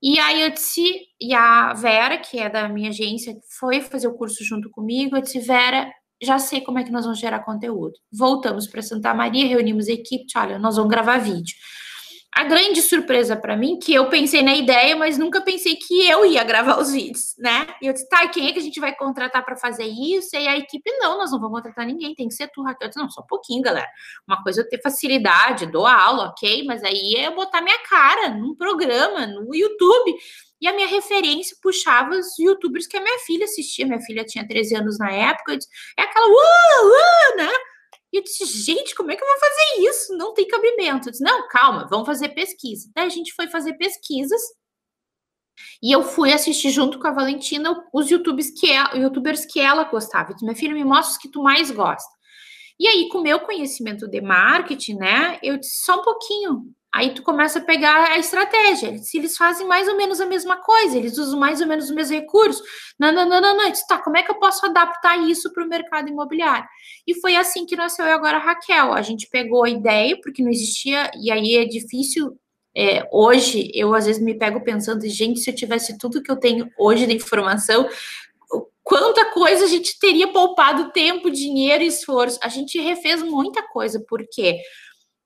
E 0.00 0.18
aí 0.20 0.42
eu 0.42 0.50
disse, 0.50 1.00
e 1.20 1.34
a 1.34 1.74
Vera, 1.74 2.18
que 2.18 2.38
é 2.38 2.48
da 2.48 2.68
minha 2.68 2.90
agência, 2.90 3.34
foi 3.58 3.80
fazer 3.80 4.06
o 4.06 4.14
curso 4.14 4.44
junto 4.44 4.70
comigo, 4.70 5.16
eu 5.16 5.22
disse, 5.22 5.40
Vera, 5.40 5.92
já 6.22 6.38
sei 6.38 6.60
como 6.60 6.78
é 6.78 6.84
que 6.84 6.92
nós 6.92 7.04
vamos 7.04 7.18
gerar 7.18 7.40
conteúdo. 7.40 7.94
Voltamos 8.12 8.68
para 8.68 8.82
Santa 8.82 9.12
Maria, 9.12 9.48
reunimos 9.48 9.88
a 9.88 9.92
equipe, 9.92 10.26
olha, 10.36 10.58
nós 10.58 10.76
vamos 10.76 10.90
gravar 10.90 11.18
vídeo. 11.18 11.56
A 12.34 12.44
grande 12.44 12.80
surpresa 12.80 13.36
para 13.36 13.54
mim, 13.54 13.78
que 13.78 13.92
eu 13.92 14.08
pensei 14.08 14.42
na 14.42 14.54
ideia, 14.54 14.96
mas 14.96 15.18
nunca 15.18 15.42
pensei 15.42 15.76
que 15.76 16.08
eu 16.08 16.24
ia 16.24 16.42
gravar 16.42 16.80
os 16.80 16.90
vídeos, 16.90 17.34
né? 17.38 17.66
E 17.80 17.86
eu 17.86 17.92
disse, 17.92 18.08
tá, 18.08 18.26
quem 18.26 18.48
é 18.48 18.52
que 18.52 18.58
a 18.58 18.62
gente 18.62 18.80
vai 18.80 18.96
contratar 18.96 19.44
para 19.44 19.54
fazer 19.54 19.84
isso? 19.84 20.34
E 20.34 20.48
a 20.48 20.56
equipe, 20.56 20.90
não, 20.98 21.18
nós 21.18 21.30
não 21.30 21.38
vamos 21.38 21.56
contratar 21.56 21.84
ninguém, 21.84 22.14
tem 22.14 22.28
que 22.28 22.34
ser 22.34 22.48
tu, 22.48 22.62
Raquel. 22.62 22.86
Eu 22.86 22.88
disse, 22.88 22.98
não, 22.98 23.10
só 23.10 23.20
um 23.20 23.26
pouquinho, 23.26 23.60
galera. 23.60 23.86
Uma 24.26 24.42
coisa 24.42 24.62
é 24.62 24.64
eu 24.64 24.68
ter 24.68 24.80
facilidade, 24.80 25.66
dou 25.66 25.86
aula, 25.86 26.28
ok? 26.28 26.64
Mas 26.64 26.82
aí 26.82 27.16
é 27.18 27.26
eu 27.26 27.34
botar 27.34 27.60
minha 27.60 27.78
cara 27.80 28.30
num 28.30 28.54
programa, 28.54 29.26
no 29.26 29.54
YouTube. 29.54 30.14
E 30.58 30.66
a 30.66 30.72
minha 30.72 30.86
referência 30.86 31.54
puxava 31.60 32.14
os 32.14 32.38
youtubers 32.38 32.86
que 32.86 32.96
a 32.96 33.02
minha 33.02 33.18
filha 33.18 33.44
assistia. 33.44 33.84
Minha 33.84 34.00
filha 34.00 34.24
tinha 34.24 34.46
13 34.46 34.76
anos 34.76 34.98
na 34.98 35.10
época. 35.10 35.58
É 35.98 36.02
aquela, 36.02 36.26
uh, 36.26 36.30
uh, 36.30 37.36
né? 37.36 37.52
E 38.12 38.18
eu 38.18 38.22
disse, 38.22 38.44
gente, 38.44 38.94
como 38.94 39.10
é 39.10 39.16
que 39.16 39.24
eu 39.24 39.28
vou 39.28 39.38
fazer 39.38 39.88
isso? 39.88 40.16
Não 40.16 40.34
tem 40.34 40.46
cabimento. 40.46 41.08
Eu 41.08 41.12
disse, 41.12 41.24
não, 41.24 41.48
calma, 41.48 41.88
vamos 41.88 42.06
fazer 42.06 42.28
pesquisa. 42.30 42.90
Daí 42.94 43.06
a 43.06 43.10
gente 43.10 43.32
foi 43.32 43.48
fazer 43.48 43.74
pesquisas 43.74 44.40
e 45.82 45.92
eu 45.92 46.02
fui 46.02 46.32
assistir 46.32 46.70
junto 46.70 46.98
com 46.98 47.06
a 47.08 47.12
Valentina 47.12 47.74
os 47.92 48.10
YouTubers 48.10 48.50
que, 48.50 48.70
ela, 48.70 48.96
youtubers 48.96 49.44
que 49.44 49.60
ela 49.60 49.84
gostava. 49.84 50.30
Eu 50.30 50.34
disse, 50.34 50.44
minha 50.44 50.56
filha, 50.56 50.74
me 50.74 50.84
mostra 50.84 51.12
os 51.12 51.18
que 51.18 51.30
tu 51.30 51.42
mais 51.42 51.70
gosta. 51.70 52.10
E 52.78 52.86
aí, 52.86 53.08
com 53.08 53.18
o 53.18 53.22
meu 53.22 53.40
conhecimento 53.40 54.08
de 54.08 54.20
marketing, 54.20 54.96
né, 54.96 55.38
eu 55.42 55.58
disse, 55.58 55.84
só 55.84 56.00
um 56.00 56.02
pouquinho, 56.02 56.74
Aí 56.94 57.14
tu 57.14 57.22
começa 57.22 57.58
a 57.58 57.64
pegar 57.64 58.10
a 58.10 58.18
estratégia. 58.18 58.98
Se 58.98 59.16
eles 59.16 59.34
fazem 59.34 59.66
mais 59.66 59.88
ou 59.88 59.96
menos 59.96 60.20
a 60.20 60.26
mesma 60.26 60.56
coisa, 60.56 60.98
eles 60.98 61.16
usam 61.16 61.40
mais 61.40 61.60
ou 61.62 61.66
menos 61.66 61.86
os 61.86 61.90
mesmos 61.90 62.14
recursos. 62.14 62.62
Não, 62.98 63.10
não, 63.10 63.26
não, 63.26 63.40
não, 63.40 63.56
não. 63.56 63.72
Tá, 63.88 63.98
como 63.98 64.18
é 64.18 64.22
que 64.22 64.30
eu 64.30 64.34
posso 64.34 64.66
adaptar 64.66 65.16
isso 65.26 65.50
para 65.54 65.64
o 65.64 65.68
mercado 65.68 66.10
imobiliário? 66.10 66.68
E 67.06 67.18
foi 67.18 67.34
assim 67.34 67.64
que 67.64 67.74
nasceu 67.76 68.04
agora 68.04 68.36
a 68.36 68.40
Raquel. 68.40 68.92
A 68.92 69.00
gente 69.00 69.26
pegou 69.30 69.64
a 69.64 69.70
ideia, 69.70 70.18
porque 70.22 70.42
não 70.42 70.50
existia, 70.50 71.10
e 71.18 71.30
aí 71.30 71.56
é 71.56 71.64
difícil. 71.64 72.36
É, 72.76 73.08
hoje, 73.10 73.70
eu 73.74 73.94
às 73.94 74.04
vezes 74.04 74.22
me 74.22 74.34
pego 74.34 74.62
pensando, 74.62 75.06
gente, 75.08 75.40
se 75.40 75.50
eu 75.50 75.54
tivesse 75.54 75.96
tudo 75.96 76.22
que 76.22 76.30
eu 76.30 76.36
tenho 76.36 76.70
hoje 76.78 77.06
de 77.06 77.14
informação, 77.14 77.88
quanta 78.82 79.26
coisa 79.32 79.64
a 79.64 79.68
gente 79.68 79.98
teria 79.98 80.28
poupado 80.28 80.92
tempo, 80.92 81.30
dinheiro 81.30 81.82
e 81.82 81.86
esforço. 81.86 82.38
A 82.42 82.48
gente 82.48 82.78
refez 82.78 83.22
muita 83.22 83.62
coisa, 83.68 83.98
por 84.06 84.22
quê? 84.30 84.58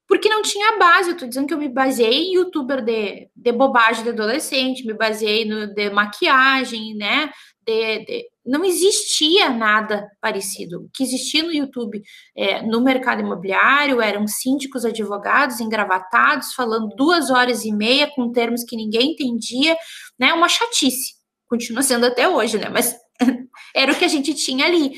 Porque 0.08 0.28
não 0.28 0.42
tinha 0.42 0.78
base. 0.78 1.10
Eu 1.10 1.16
tô 1.16 1.26
dizendo 1.26 1.46
que 1.46 1.54
eu 1.54 1.58
me 1.58 1.68
baseei 1.68 2.28
em 2.28 2.34
youtuber 2.34 2.82
de, 2.82 3.28
de 3.34 3.52
bobagem 3.52 4.04
de 4.04 4.10
adolescente, 4.10 4.86
me 4.86 4.94
baseei 4.94 5.44
no 5.44 5.66
de 5.66 5.90
maquiagem, 5.90 6.94
né? 6.94 7.30
De, 7.66 8.04
de, 8.04 8.28
não 8.44 8.64
existia 8.64 9.50
nada 9.50 10.08
parecido. 10.20 10.82
O 10.82 10.90
que 10.94 11.02
existia 11.02 11.42
no 11.42 11.52
YouTube 11.52 12.00
é, 12.36 12.62
no 12.62 12.80
mercado 12.80 13.20
imobiliário 13.20 14.00
eram 14.00 14.26
síndicos 14.28 14.84
advogados 14.84 15.60
engravatados, 15.60 16.54
falando 16.54 16.94
duas 16.94 17.28
horas 17.28 17.64
e 17.64 17.72
meia 17.72 18.08
com 18.14 18.30
termos 18.30 18.62
que 18.62 18.76
ninguém 18.76 19.12
entendia, 19.12 19.76
né? 20.18 20.32
Uma 20.32 20.48
chatice. 20.48 21.14
Continua 21.48 21.82
sendo 21.82 22.06
até 22.06 22.28
hoje, 22.28 22.58
né? 22.58 22.68
Mas 22.68 22.94
era 23.74 23.92
o 23.92 23.96
que 23.96 24.04
a 24.04 24.08
gente 24.08 24.32
tinha 24.34 24.66
ali. 24.66 24.92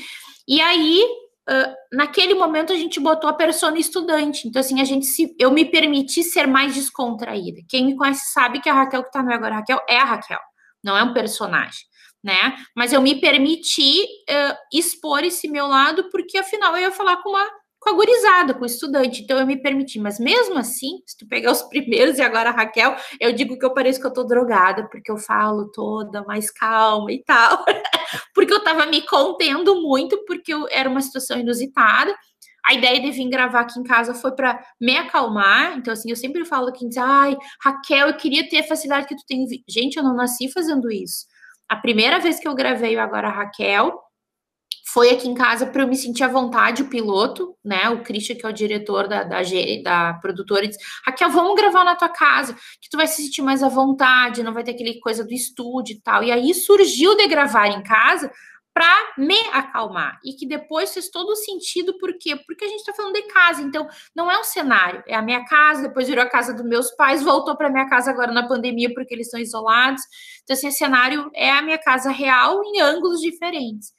E 0.47 0.61
aí 0.61 1.03
Uh, 1.49 1.73
naquele 1.91 2.35
momento 2.35 2.71
a 2.71 2.75
gente 2.75 2.99
botou 2.99 3.27
a 3.27 3.33
persona 3.33 3.79
estudante. 3.79 4.47
Então, 4.47 4.59
assim, 4.59 4.79
a 4.79 4.83
gente 4.83 5.07
se. 5.07 5.35
Eu 5.39 5.49
me 5.49 5.65
permiti 5.65 6.21
ser 6.21 6.45
mais 6.45 6.75
descontraída. 6.75 7.61
Quem 7.67 7.87
me 7.87 7.95
conhece 7.95 8.31
sabe 8.31 8.61
que 8.61 8.69
a 8.69 8.73
Raquel 8.73 9.03
que 9.03 9.11
tá 9.11 9.23
no 9.23 9.33
Agora 9.33 9.55
Raquel 9.55 9.81
é 9.89 9.97
a 9.97 10.05
Raquel, 10.05 10.39
não 10.83 10.95
é 10.95 11.03
um 11.03 11.11
personagem, 11.11 11.81
né? 12.23 12.55
Mas 12.75 12.93
eu 12.93 13.01
me 13.01 13.19
permiti 13.19 14.03
uh, 14.03 14.55
expor 14.71 15.23
esse 15.23 15.47
meu 15.47 15.65
lado, 15.65 16.07
porque 16.11 16.37
afinal 16.37 16.75
eu 16.75 16.83
ia 16.83 16.91
falar 16.91 17.17
com 17.17 17.29
uma 17.29 17.58
com 17.79 17.89
a 17.89 17.93
gurizada, 17.93 18.53
com 18.53 18.63
o 18.63 18.65
estudante. 18.65 19.23
Então 19.23 19.39
eu 19.39 19.47
me 19.47 19.61
permiti, 19.61 19.99
mas 19.99 20.19
mesmo 20.19 20.57
assim, 20.57 21.01
se 21.05 21.17
tu 21.17 21.27
pegar 21.27 21.51
os 21.51 21.61
primeiros 21.69 22.17
e 22.17 22.21
agora 22.21 22.49
a 22.49 22.53
Raquel, 22.53 22.95
eu 23.19 23.31
digo 23.33 23.57
que 23.57 23.65
eu 23.65 23.73
pareço 23.73 23.99
que 23.99 24.07
eu 24.07 24.13
tô 24.13 24.23
drogada, 24.23 24.87
porque 24.89 25.11
eu 25.11 25.17
falo 25.17 25.71
toda 25.71 26.23
mais 26.23 26.51
calma 26.51 27.11
e 27.11 27.23
tal. 27.23 27.63
porque 28.33 28.53
eu 28.53 28.63
tava 28.63 28.85
me 28.85 29.01
contendo 29.05 29.81
muito, 29.81 30.23
porque 30.25 30.53
eu, 30.53 30.67
era 30.69 30.89
uma 30.89 31.01
situação 31.01 31.39
inusitada. 31.39 32.13
A 32.65 32.73
ideia 32.73 32.99
de 32.99 33.09
vir 33.11 33.29
gravar 33.29 33.61
aqui 33.61 33.79
em 33.79 33.83
casa 33.83 34.13
foi 34.13 34.31
para 34.35 34.63
me 34.79 34.97
acalmar. 34.97 35.77
Então, 35.77 35.93
assim, 35.93 36.09
eu 36.09 36.15
sempre 36.15 36.43
falo 36.45 36.67
aqui, 36.67 36.87
ai, 36.99 37.37
Raquel, 37.63 38.07
eu 38.07 38.17
queria 38.17 38.47
ter 38.47 38.59
a 38.59 38.67
facilidade 38.67 39.07
que 39.07 39.15
tu 39.15 39.23
tem. 39.25 39.45
Gente, 39.67 39.95
eu 39.95 40.03
não 40.03 40.13
nasci 40.13 40.51
fazendo 40.51 40.91
isso. 40.91 41.25
A 41.69 41.77
primeira 41.77 42.19
vez 42.19 42.39
que 42.39 42.47
eu 42.47 42.55
gravei 42.55 42.95
o 42.95 42.99
Agora 42.99 43.29
Raquel, 43.29 43.97
foi 44.91 45.11
aqui 45.11 45.27
em 45.27 45.35
casa 45.35 45.67
para 45.67 45.83
eu 45.83 45.87
me 45.87 45.95
sentir 45.95 46.23
à 46.23 46.27
vontade, 46.27 46.81
o 46.81 46.89
piloto, 46.89 47.55
né? 47.63 47.89
O 47.89 48.03
Christian, 48.03 48.35
que 48.35 48.45
é 48.45 48.49
o 48.49 48.53
diretor 48.53 49.07
da, 49.07 49.23
da, 49.23 49.41
da 49.83 50.13
produtora, 50.15 50.67
disse: 50.67 50.79
Raquel, 51.05 51.29
vamos 51.29 51.55
gravar 51.55 51.83
na 51.83 51.95
tua 51.95 52.09
casa, 52.09 52.55
que 52.81 52.89
tu 52.89 52.97
vai 52.97 53.07
se 53.07 53.21
sentir 53.21 53.41
mais 53.41 53.61
à 53.61 53.69
vontade, 53.69 54.43
não 54.43 54.53
vai 54.53 54.63
ter 54.63 54.71
aquele 54.71 54.99
coisa 54.99 55.23
do 55.23 55.33
estúdio 55.33 55.95
e 55.95 56.01
tal. 56.01 56.23
E 56.23 56.31
aí 56.31 56.53
surgiu 56.53 57.15
de 57.15 57.27
gravar 57.27 57.67
em 57.67 57.83
casa 57.83 58.31
para 58.73 59.13
me 59.17 59.37
acalmar 59.51 60.19
e 60.23 60.33
que 60.33 60.47
depois 60.47 60.93
fez 60.93 61.09
todo 61.09 61.29
o 61.29 61.35
sentido, 61.35 61.97
por 61.97 62.17
quê? 62.17 62.35
Porque 62.35 62.63
a 62.63 62.67
gente 62.67 62.79
está 62.79 62.93
falando 62.93 63.13
de 63.13 63.23
casa, 63.23 63.61
então 63.61 63.87
não 64.15 64.31
é 64.31 64.39
um 64.39 64.43
cenário, 64.43 65.03
é 65.05 65.15
a 65.15 65.21
minha 65.21 65.43
casa, 65.45 65.87
depois 65.87 66.07
virou 66.07 66.23
a 66.23 66.29
casa 66.29 66.53
dos 66.53 66.65
meus 66.65 66.89
pais, 66.91 67.21
voltou 67.21 67.57
para 67.57 67.69
minha 67.69 67.89
casa 67.89 68.09
agora 68.09 68.31
na 68.31 68.47
pandemia 68.47 68.93
porque 68.93 69.13
eles 69.13 69.27
estão 69.27 69.39
isolados. 69.39 70.01
Então, 70.43 70.53
esse 70.53 70.71
cenário 70.71 71.29
é 71.35 71.51
a 71.51 71.61
minha 71.61 71.77
casa 71.77 72.09
real 72.09 72.61
em 72.63 72.79
ângulos 72.79 73.19
diferentes. 73.19 73.91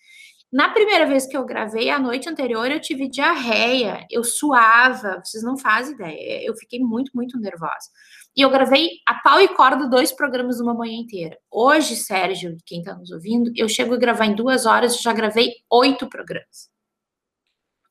Na 0.52 0.70
primeira 0.70 1.06
vez 1.06 1.26
que 1.26 1.36
eu 1.36 1.44
gravei, 1.44 1.90
a 1.90 1.98
noite 1.98 2.28
anterior, 2.28 2.68
eu 2.70 2.80
tive 2.80 3.08
diarreia, 3.08 4.04
eu 4.10 4.24
suava, 4.24 5.22
vocês 5.24 5.44
não 5.44 5.56
fazem 5.56 5.94
ideia, 5.94 6.44
eu 6.44 6.56
fiquei 6.56 6.80
muito, 6.80 7.12
muito 7.14 7.38
nervosa. 7.38 7.88
E 8.36 8.42
eu 8.42 8.50
gravei 8.50 8.90
a 9.06 9.14
pau 9.14 9.40
e 9.40 9.46
corda 9.48 9.88
dois 9.88 10.10
programas 10.10 10.58
numa 10.58 10.74
manhã 10.74 10.98
inteira. 10.98 11.38
Hoje, 11.50 11.94
Sérgio, 11.94 12.56
quem 12.66 12.80
está 12.80 12.94
nos 12.94 13.12
ouvindo, 13.12 13.52
eu 13.54 13.68
chego 13.68 13.94
a 13.94 13.98
gravar 13.98 14.26
em 14.26 14.34
duas 14.34 14.66
horas, 14.66 15.00
já 15.00 15.12
gravei 15.12 15.52
oito 15.70 16.08
programas. 16.08 16.68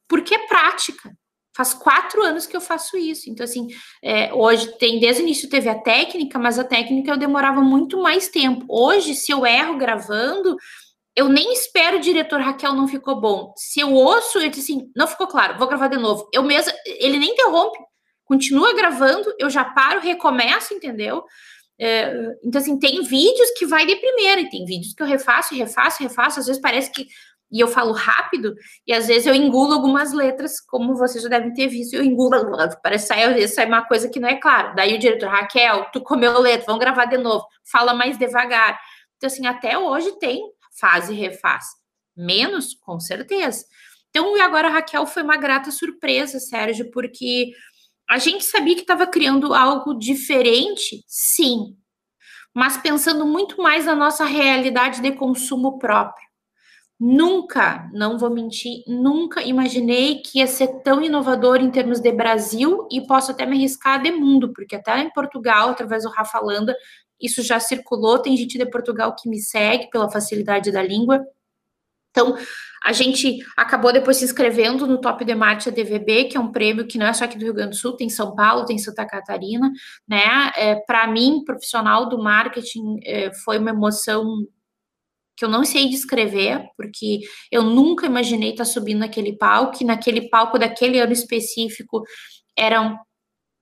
Porque 0.08 0.36
é 0.36 0.48
prática. 0.48 1.16
Faz 1.56 1.74
quatro 1.74 2.24
anos 2.24 2.46
que 2.46 2.56
eu 2.56 2.62
faço 2.62 2.96
isso. 2.96 3.30
Então, 3.30 3.44
assim, 3.44 3.68
é, 4.02 4.34
hoje 4.34 4.78
tem, 4.78 4.98
desde 4.98 5.22
o 5.22 5.26
início 5.26 5.50
teve 5.50 5.68
a 5.68 5.78
técnica, 5.78 6.40
mas 6.40 6.58
a 6.58 6.64
técnica 6.64 7.12
eu 7.12 7.18
demorava 7.18 7.62
muito 7.62 8.02
mais 8.02 8.30
tempo. 8.30 8.66
Hoje, 8.70 9.14
se 9.14 9.32
eu 9.32 9.46
erro 9.46 9.78
gravando, 9.78 10.56
eu 11.16 11.28
nem 11.28 11.52
espero 11.54 11.98
o 11.98 12.02
diretor 12.02 12.40
Raquel 12.40 12.74
não 12.74 12.88
ficou 12.88 13.20
bom. 13.20 13.54
Se 13.58 13.80
eu 13.80 13.94
ouço, 13.94 14.40
eu 14.40 14.50
disse 14.50 14.74
assim, 14.74 14.92
não 14.96 15.08
ficou 15.08 15.28
claro, 15.28 15.58
vou 15.58 15.68
gravar 15.68 15.88
de 15.88 15.98
novo. 15.98 16.30
Eu 16.34 16.44
mesmo, 16.44 16.72
ele 16.86 17.18
nem 17.18 17.32
interrompe, 17.32 17.78
continua 18.24 18.74
gravando, 18.74 19.34
eu 19.38 19.50
já 19.50 19.66
paro, 19.66 20.00
recomeço, 20.00 20.74
entendeu? 20.74 21.24
É, 21.80 22.14
então, 22.44 22.62
assim, 22.62 22.78
tem 22.78 23.02
vídeos 23.04 23.52
que 23.58 23.66
vai 23.66 23.86
de 23.86 23.96
primeira, 23.96 24.42
e 24.42 24.50
tem 24.50 24.66
vídeos 24.66 24.94
que 24.94 25.02
eu 25.02 25.08
refaço, 25.08 25.56
refaço, 25.56 26.04
refaço, 26.04 26.40
às 26.40 26.46
vezes 26.46 26.62
parece 26.62 26.92
que 26.92 27.08
e 27.52 27.60
eu 27.60 27.68
falo 27.68 27.92
rápido, 27.94 28.54
e 28.86 28.94
às 28.94 29.08
vezes 29.08 29.26
eu 29.26 29.34
engulo 29.34 29.74
algumas 29.74 30.14
letras, 30.14 30.62
como 30.62 30.96
vocês 30.96 31.24
já 31.24 31.30
devem 31.30 31.52
ter 31.54 31.68
visto, 31.68 31.96
eu 31.96 32.04
engulo, 32.04 32.36
parece 32.84 33.08
sair, 33.08 33.24
às 33.24 33.34
vezes 33.34 33.56
sai 33.56 33.66
uma 33.66 33.84
coisa 33.86 34.08
que 34.08 34.20
não 34.20 34.30
é 34.30 34.36
clara. 34.36 34.74
Daí 34.76 34.96
o 34.96 35.00
diretor, 35.00 35.30
Raquel, 35.30 35.88
tu 35.92 36.02
comeu 36.02 36.40
letra, 36.40 36.68
vamos 36.68 36.80
gravar 36.80 37.06
de 37.06 37.18
novo, 37.18 37.44
fala 37.72 37.94
mais 37.94 38.18
devagar. 38.18 38.80
Então, 39.18 39.28
assim, 39.28 39.48
até 39.48 39.78
hoje 39.78 40.12
tem 40.20 40.40
faz 40.80 41.10
e 41.10 41.14
refaz. 41.14 41.66
Menos, 42.16 42.74
com 42.74 43.00
certeza. 43.00 43.66
Então, 44.10 44.36
e 44.36 44.42
agora 44.42 44.68
a 44.68 44.72
Raquel 44.72 45.06
foi 45.06 45.24
uma 45.24 45.38
grata 45.38 45.72
surpresa, 45.72 46.40
Sérgio, 46.40 46.90
porque 46.92 47.52
a 48.10 48.18
gente 48.18 48.44
sabia 48.44 48.76
que 48.76 48.82
estava 48.82 49.06
criando 49.06 49.54
algo 49.54 49.94
diferente, 49.94 51.04
sim, 51.08 51.78
mas 52.54 52.78
pensando 52.78 53.26
muito 53.26 53.62
mais 53.62 53.86
na 53.86 53.96
nossa 53.96 54.26
realidade 54.26 55.02
de 55.02 55.12
consumo 55.12 55.78
próprio. 55.78 56.28
Nunca, 57.00 57.90
não 57.94 58.18
vou 58.18 58.30
mentir, 58.30 58.84
nunca 58.86 59.42
imaginei 59.42 60.22
que 60.22 60.40
ia 60.40 60.48
ser 60.48 60.82
tão 60.82 61.02
inovador 61.02 61.62
em 61.62 61.72
termos 61.72 62.02
de 62.02 62.12
Brasil 62.12 62.88
e 62.92 63.00
posso 63.06 63.32
até 63.32 63.46
me 63.46 63.56
arriscar 63.56 64.02
de 64.02 64.12
mundo, 64.12 64.52
porque 64.52 64.76
até 64.76 65.00
em 65.00 65.10
Portugal, 65.12 65.70
através 65.70 66.04
do 66.04 66.10
Rafa 66.10 66.40
Landa, 66.40 66.76
isso 67.22 67.42
já 67.42 67.60
circulou, 67.60 68.20
tem 68.20 68.36
gente 68.38 68.58
de 68.58 68.66
Portugal 68.66 69.16
que 69.16 69.30
me 69.30 69.40
segue 69.40 69.90
pela 69.90 70.10
facilidade 70.10 70.72
da 70.72 70.82
língua. 70.82 71.26
Então, 72.12 72.36
a 72.84 72.92
gente 72.92 73.40
acabou 73.58 73.92
depois 73.92 74.18
se 74.18 74.26
inscrevendo 74.26 74.88
no 74.88 75.00
Top 75.02 75.24
de 75.24 75.36
Marcha 75.36 75.72
DVB, 75.72 76.26
que 76.26 76.38
é 76.38 76.40
um 76.40 76.52
prêmio 76.52 76.88
que 76.88 76.98
não 76.98 77.06
é 77.06 77.14
só 77.14 77.26
aqui 77.26 77.38
do 77.38 77.44
Rio 77.44 77.54
Grande 77.54 77.72
do 77.72 77.76
Sul, 77.76 77.96
tem 77.96 78.10
São 78.10 78.36
Paulo, 78.36 78.66
tem 78.66 78.78
Santa 78.78 79.06
Catarina, 79.06 79.70
né? 80.08 80.52
É, 80.56 80.76
Para 80.76 81.08
mim, 81.08 81.44
profissional 81.46 82.08
do 82.08 82.18
marketing, 82.18 83.00
é, 83.04 83.32
foi 83.44 83.58
uma 83.58 83.72
emoção 83.72 84.26
que 85.36 85.46
eu 85.46 85.50
não 85.50 85.64
sei 85.64 85.88
descrever, 85.88 86.68
porque 86.76 87.22
eu 87.50 87.64
nunca 87.64 88.06
imaginei 88.06 88.52
estar 88.52 88.66
subindo 88.66 89.00
naquele 89.00 89.38
palco, 89.38 89.78
e 89.82 89.86
naquele 89.86 90.30
palco 90.30 90.60
daquele 90.60 91.00
ano 91.00 91.14
específico 91.14 92.04
eram 92.58 93.00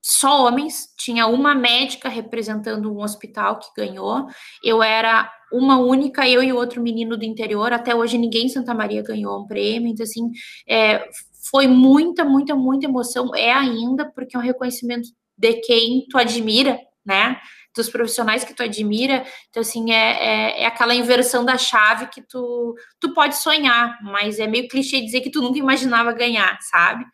só 0.09 0.45
homens, 0.45 0.87
tinha 0.97 1.27
uma 1.27 1.53
médica 1.53 2.07
representando 2.07 2.89
um 2.89 3.01
hospital 3.01 3.59
que 3.59 3.67
ganhou, 3.75 4.25
eu 4.63 4.81
era 4.81 5.29
uma 5.51 5.77
única, 5.79 6.25
eu 6.25 6.41
e 6.41 6.53
outro 6.53 6.81
menino 6.81 7.17
do 7.17 7.25
interior, 7.25 7.73
até 7.73 7.93
hoje 7.93 8.17
ninguém 8.17 8.45
em 8.45 8.49
Santa 8.49 8.73
Maria 8.73 9.03
ganhou 9.03 9.41
um 9.41 9.45
prêmio, 9.45 9.89
então 9.89 10.05
assim, 10.05 10.31
é, 10.65 11.09
foi 11.51 11.67
muita, 11.67 12.23
muita, 12.23 12.55
muita 12.55 12.85
emoção, 12.85 13.35
é 13.35 13.51
ainda, 13.51 14.09
porque 14.09 14.37
é 14.37 14.39
um 14.39 14.43
reconhecimento 14.43 15.09
de 15.37 15.55
quem 15.55 16.05
tu 16.09 16.17
admira, 16.17 16.79
né, 17.05 17.37
dos 17.75 17.89
profissionais 17.89 18.45
que 18.45 18.53
tu 18.53 18.63
admira. 18.63 19.25
Então, 19.49 19.61
assim, 19.61 19.91
é, 19.91 19.95
é, 19.95 20.61
é, 20.63 20.65
aquela 20.65 20.95
inversão 20.95 21.43
da 21.43 21.57
chave 21.57 22.07
que 22.07 22.21
tu, 22.21 22.75
tu 22.99 23.13
pode 23.13 23.35
sonhar, 23.35 23.97
mas 24.01 24.39
é 24.39 24.47
meio 24.47 24.69
clichê 24.69 25.01
dizer 25.01 25.19
que 25.19 25.29
tu 25.29 25.41
nunca 25.41 25.59
imaginava 25.59 26.13
ganhar, 26.13 26.57
sabe? 26.61 27.05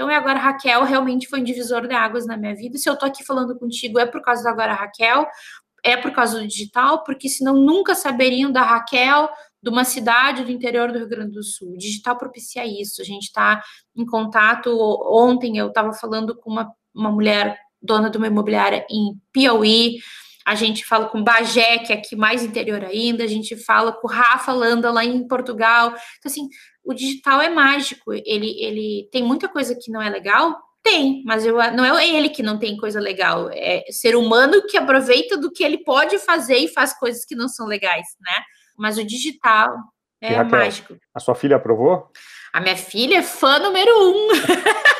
Então, 0.00 0.10
e 0.10 0.14
agora 0.14 0.38
Raquel 0.38 0.82
realmente 0.84 1.28
foi 1.28 1.42
um 1.42 1.44
divisor 1.44 1.86
de 1.86 1.92
águas 1.92 2.26
na 2.26 2.34
minha 2.34 2.56
vida. 2.56 2.78
Se 2.78 2.88
eu 2.88 2.96
tô 2.96 3.04
aqui 3.04 3.22
falando 3.22 3.58
contigo, 3.58 3.98
é 3.98 4.06
por 4.06 4.22
causa 4.22 4.42
da 4.42 4.48
agora 4.48 4.72
Raquel, 4.72 5.26
é 5.84 5.94
por 5.94 6.10
causa 6.10 6.40
do 6.40 6.48
digital, 6.48 7.04
porque 7.04 7.28
senão 7.28 7.52
nunca 7.52 7.94
saberiam 7.94 8.50
da 8.50 8.62
Raquel, 8.62 9.28
de 9.62 9.68
uma 9.68 9.84
cidade 9.84 10.42
do 10.42 10.50
interior 10.50 10.90
do 10.90 10.96
Rio 10.96 11.06
Grande 11.06 11.32
do 11.32 11.42
Sul. 11.42 11.74
O 11.74 11.76
digital 11.76 12.16
propicia 12.16 12.64
isso. 12.64 13.02
A 13.02 13.04
gente 13.04 13.24
está 13.24 13.62
em 13.94 14.06
contato. 14.06 14.74
Ontem 15.06 15.58
eu 15.58 15.68
estava 15.68 15.92
falando 15.92 16.34
com 16.34 16.50
uma, 16.50 16.72
uma 16.94 17.12
mulher 17.12 17.58
dona 17.82 18.08
de 18.08 18.16
uma 18.16 18.28
imobiliária 18.28 18.86
em 18.88 19.20
Piauí, 19.30 19.98
a 20.46 20.54
gente 20.54 20.84
fala 20.84 21.08
com 21.08 21.22
Bagé, 21.22 21.78
que 21.78 21.92
é 21.92 21.96
aqui 21.96 22.16
mais 22.16 22.42
interior 22.42 22.82
ainda, 22.84 23.24
a 23.24 23.26
gente 23.26 23.56
fala 23.56 23.92
com 23.92 24.08
Rafa 24.08 24.52
Landa 24.52 24.90
lá 24.90 25.04
em 25.04 25.26
Portugal. 25.26 25.88
Então, 25.88 26.30
assim, 26.30 26.48
o 26.84 26.94
digital 26.94 27.40
é 27.40 27.48
mágico, 27.48 28.12
ele, 28.12 28.62
ele 28.62 29.08
tem 29.12 29.22
muita 29.22 29.48
coisa 29.48 29.74
que 29.74 29.90
não 29.90 30.00
é 30.00 30.08
legal? 30.08 30.58
Tem, 30.82 31.22
mas 31.26 31.44
eu, 31.44 31.56
não 31.72 31.84
é 31.84 32.08
ele 32.08 32.30
que 32.30 32.42
não 32.42 32.58
tem 32.58 32.76
coisa 32.76 32.98
legal, 32.98 33.50
é 33.52 33.84
ser 33.90 34.16
humano 34.16 34.66
que 34.66 34.78
aproveita 34.78 35.36
do 35.36 35.52
que 35.52 35.62
ele 35.62 35.84
pode 35.84 36.18
fazer 36.18 36.56
e 36.56 36.68
faz 36.68 36.98
coisas 36.98 37.24
que 37.26 37.34
não 37.34 37.48
são 37.48 37.66
legais, 37.66 38.06
né? 38.18 38.42
Mas 38.78 38.96
o 38.96 39.04
digital 39.04 39.76
é 40.22 40.36
Raquel, 40.36 40.58
mágico. 40.58 40.96
A 41.14 41.20
sua 41.20 41.34
filha 41.34 41.56
aprovou? 41.56 42.08
A 42.52 42.60
minha 42.60 42.76
filha 42.76 43.18
é 43.18 43.22
fã 43.22 43.58
número 43.58 43.90
um. 43.90 44.28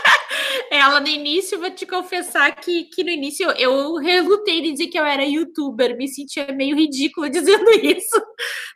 Ela 0.81 0.99
no 0.99 1.09
início, 1.09 1.59
vou 1.59 1.71
te 1.71 1.85
confessar 1.85 2.55
que, 2.57 2.85
que 2.85 3.05
no 3.05 3.11
início 3.11 3.51
eu, 3.53 3.97
relutei 3.97 4.63
de 4.63 4.73
dizer 4.73 4.87
que 4.87 4.99
eu 4.99 5.05
era 5.05 5.25
youtuber, 5.25 5.97
me 5.97 6.09
sentia 6.09 6.47
meio 6.53 6.75
ridícula 6.75 7.29
dizendo 7.31 7.71
isso, 7.71 8.23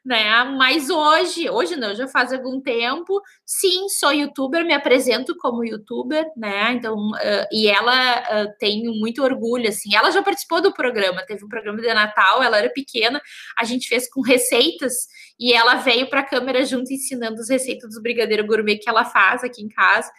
né? 0.04 0.44
Mas 0.44 0.90
hoje, 0.90 1.48
hoje 1.48 1.76
não, 1.76 1.94
já 1.94 2.06
faz 2.06 2.32
algum 2.32 2.60
tempo, 2.60 3.20
sim, 3.46 3.88
sou 3.88 4.12
youtuber, 4.12 4.64
me 4.66 4.74
apresento 4.74 5.34
como 5.38 5.64
youtuber, 5.64 6.26
né? 6.36 6.72
Então, 6.72 6.94
uh, 6.94 7.46
e 7.50 7.68
ela 7.68 8.20
uh, 8.20 8.52
tem 8.58 8.82
muito 9.00 9.22
orgulho, 9.22 9.68
assim. 9.68 9.94
Ela 9.96 10.10
já 10.10 10.22
participou 10.22 10.60
do 10.60 10.74
programa, 10.74 11.24
teve 11.26 11.44
um 11.44 11.48
programa 11.48 11.80
de 11.80 11.92
Natal, 11.94 12.42
ela 12.42 12.58
era 12.58 12.68
pequena, 12.68 13.20
a 13.56 13.64
gente 13.64 13.88
fez 13.88 14.10
com 14.10 14.20
receitas 14.20 14.92
e 15.40 15.54
ela 15.54 15.76
veio 15.76 16.08
para 16.10 16.20
a 16.20 16.26
câmera 16.26 16.64
junto 16.66 16.92
ensinando 16.92 17.40
as 17.40 17.48
receitas 17.48 17.88
dos 17.88 18.02
brigadeiro 18.02 18.46
gourmet 18.46 18.76
que 18.76 18.90
ela 18.90 19.04
faz 19.04 19.42
aqui 19.42 19.62
em 19.62 19.68
casa. 19.68 20.10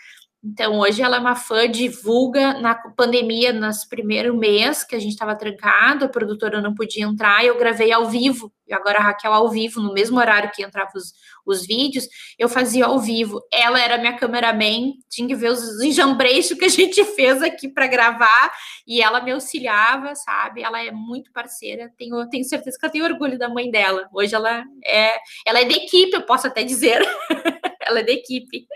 Então, 0.47 0.77
hoje 0.77 1.01
ela 1.01 1.17
é 1.17 1.19
uma 1.19 1.35
fã, 1.35 1.67
divulga 1.67 2.53
na 2.59 2.75
pandemia, 2.75 3.51
nos 3.51 3.83
primeiro 3.83 4.37
mês 4.37 4.83
que 4.83 4.95
a 4.95 4.99
gente 4.99 5.13
estava 5.13 5.35
trancado, 5.35 6.05
a 6.05 6.07
produtora 6.07 6.61
não 6.61 6.75
podia 6.75 7.03
entrar, 7.03 7.43
eu 7.43 7.57
gravei 7.57 7.91
ao 7.91 8.07
vivo, 8.07 8.53
e 8.67 8.71
agora 8.73 8.99
a 8.99 9.01
Raquel 9.01 9.33
ao 9.33 9.49
vivo, 9.49 9.81
no 9.81 9.91
mesmo 9.91 10.19
horário 10.19 10.51
que 10.53 10.63
entravam 10.63 10.91
os, 10.95 11.13
os 11.43 11.65
vídeos, 11.65 12.07
eu 12.37 12.47
fazia 12.47 12.85
ao 12.85 12.99
vivo. 12.99 13.41
Ela 13.51 13.81
era 13.81 13.97
minha 13.97 14.15
cameraman, 14.17 14.93
tinha 15.09 15.27
que 15.27 15.33
ver 15.33 15.49
os 15.49 15.81
enjambreixos 15.81 16.55
que 16.55 16.65
a 16.65 16.69
gente 16.69 17.03
fez 17.15 17.41
aqui 17.41 17.67
para 17.67 17.87
gravar, 17.87 18.51
e 18.85 19.01
ela 19.01 19.21
me 19.21 19.31
auxiliava, 19.31 20.13
sabe? 20.13 20.61
Ela 20.61 20.85
é 20.85 20.91
muito 20.91 21.31
parceira, 21.31 21.91
tenho, 21.97 22.23
tenho 22.29 22.43
certeza 22.43 22.77
que 22.77 22.85
ela 22.85 22.91
tem 22.91 23.01
orgulho 23.01 23.39
da 23.39 23.49
mãe 23.49 23.71
dela. 23.71 24.07
Hoje 24.13 24.35
ela 24.35 24.63
é, 24.85 25.17
ela 25.43 25.59
é 25.59 25.65
da 25.65 25.73
equipe, 25.73 26.13
eu 26.13 26.21
posso 26.21 26.45
até 26.45 26.63
dizer. 26.63 27.01
ela 27.81 28.01
é 28.01 28.03
da 28.03 28.11
equipe. 28.11 28.67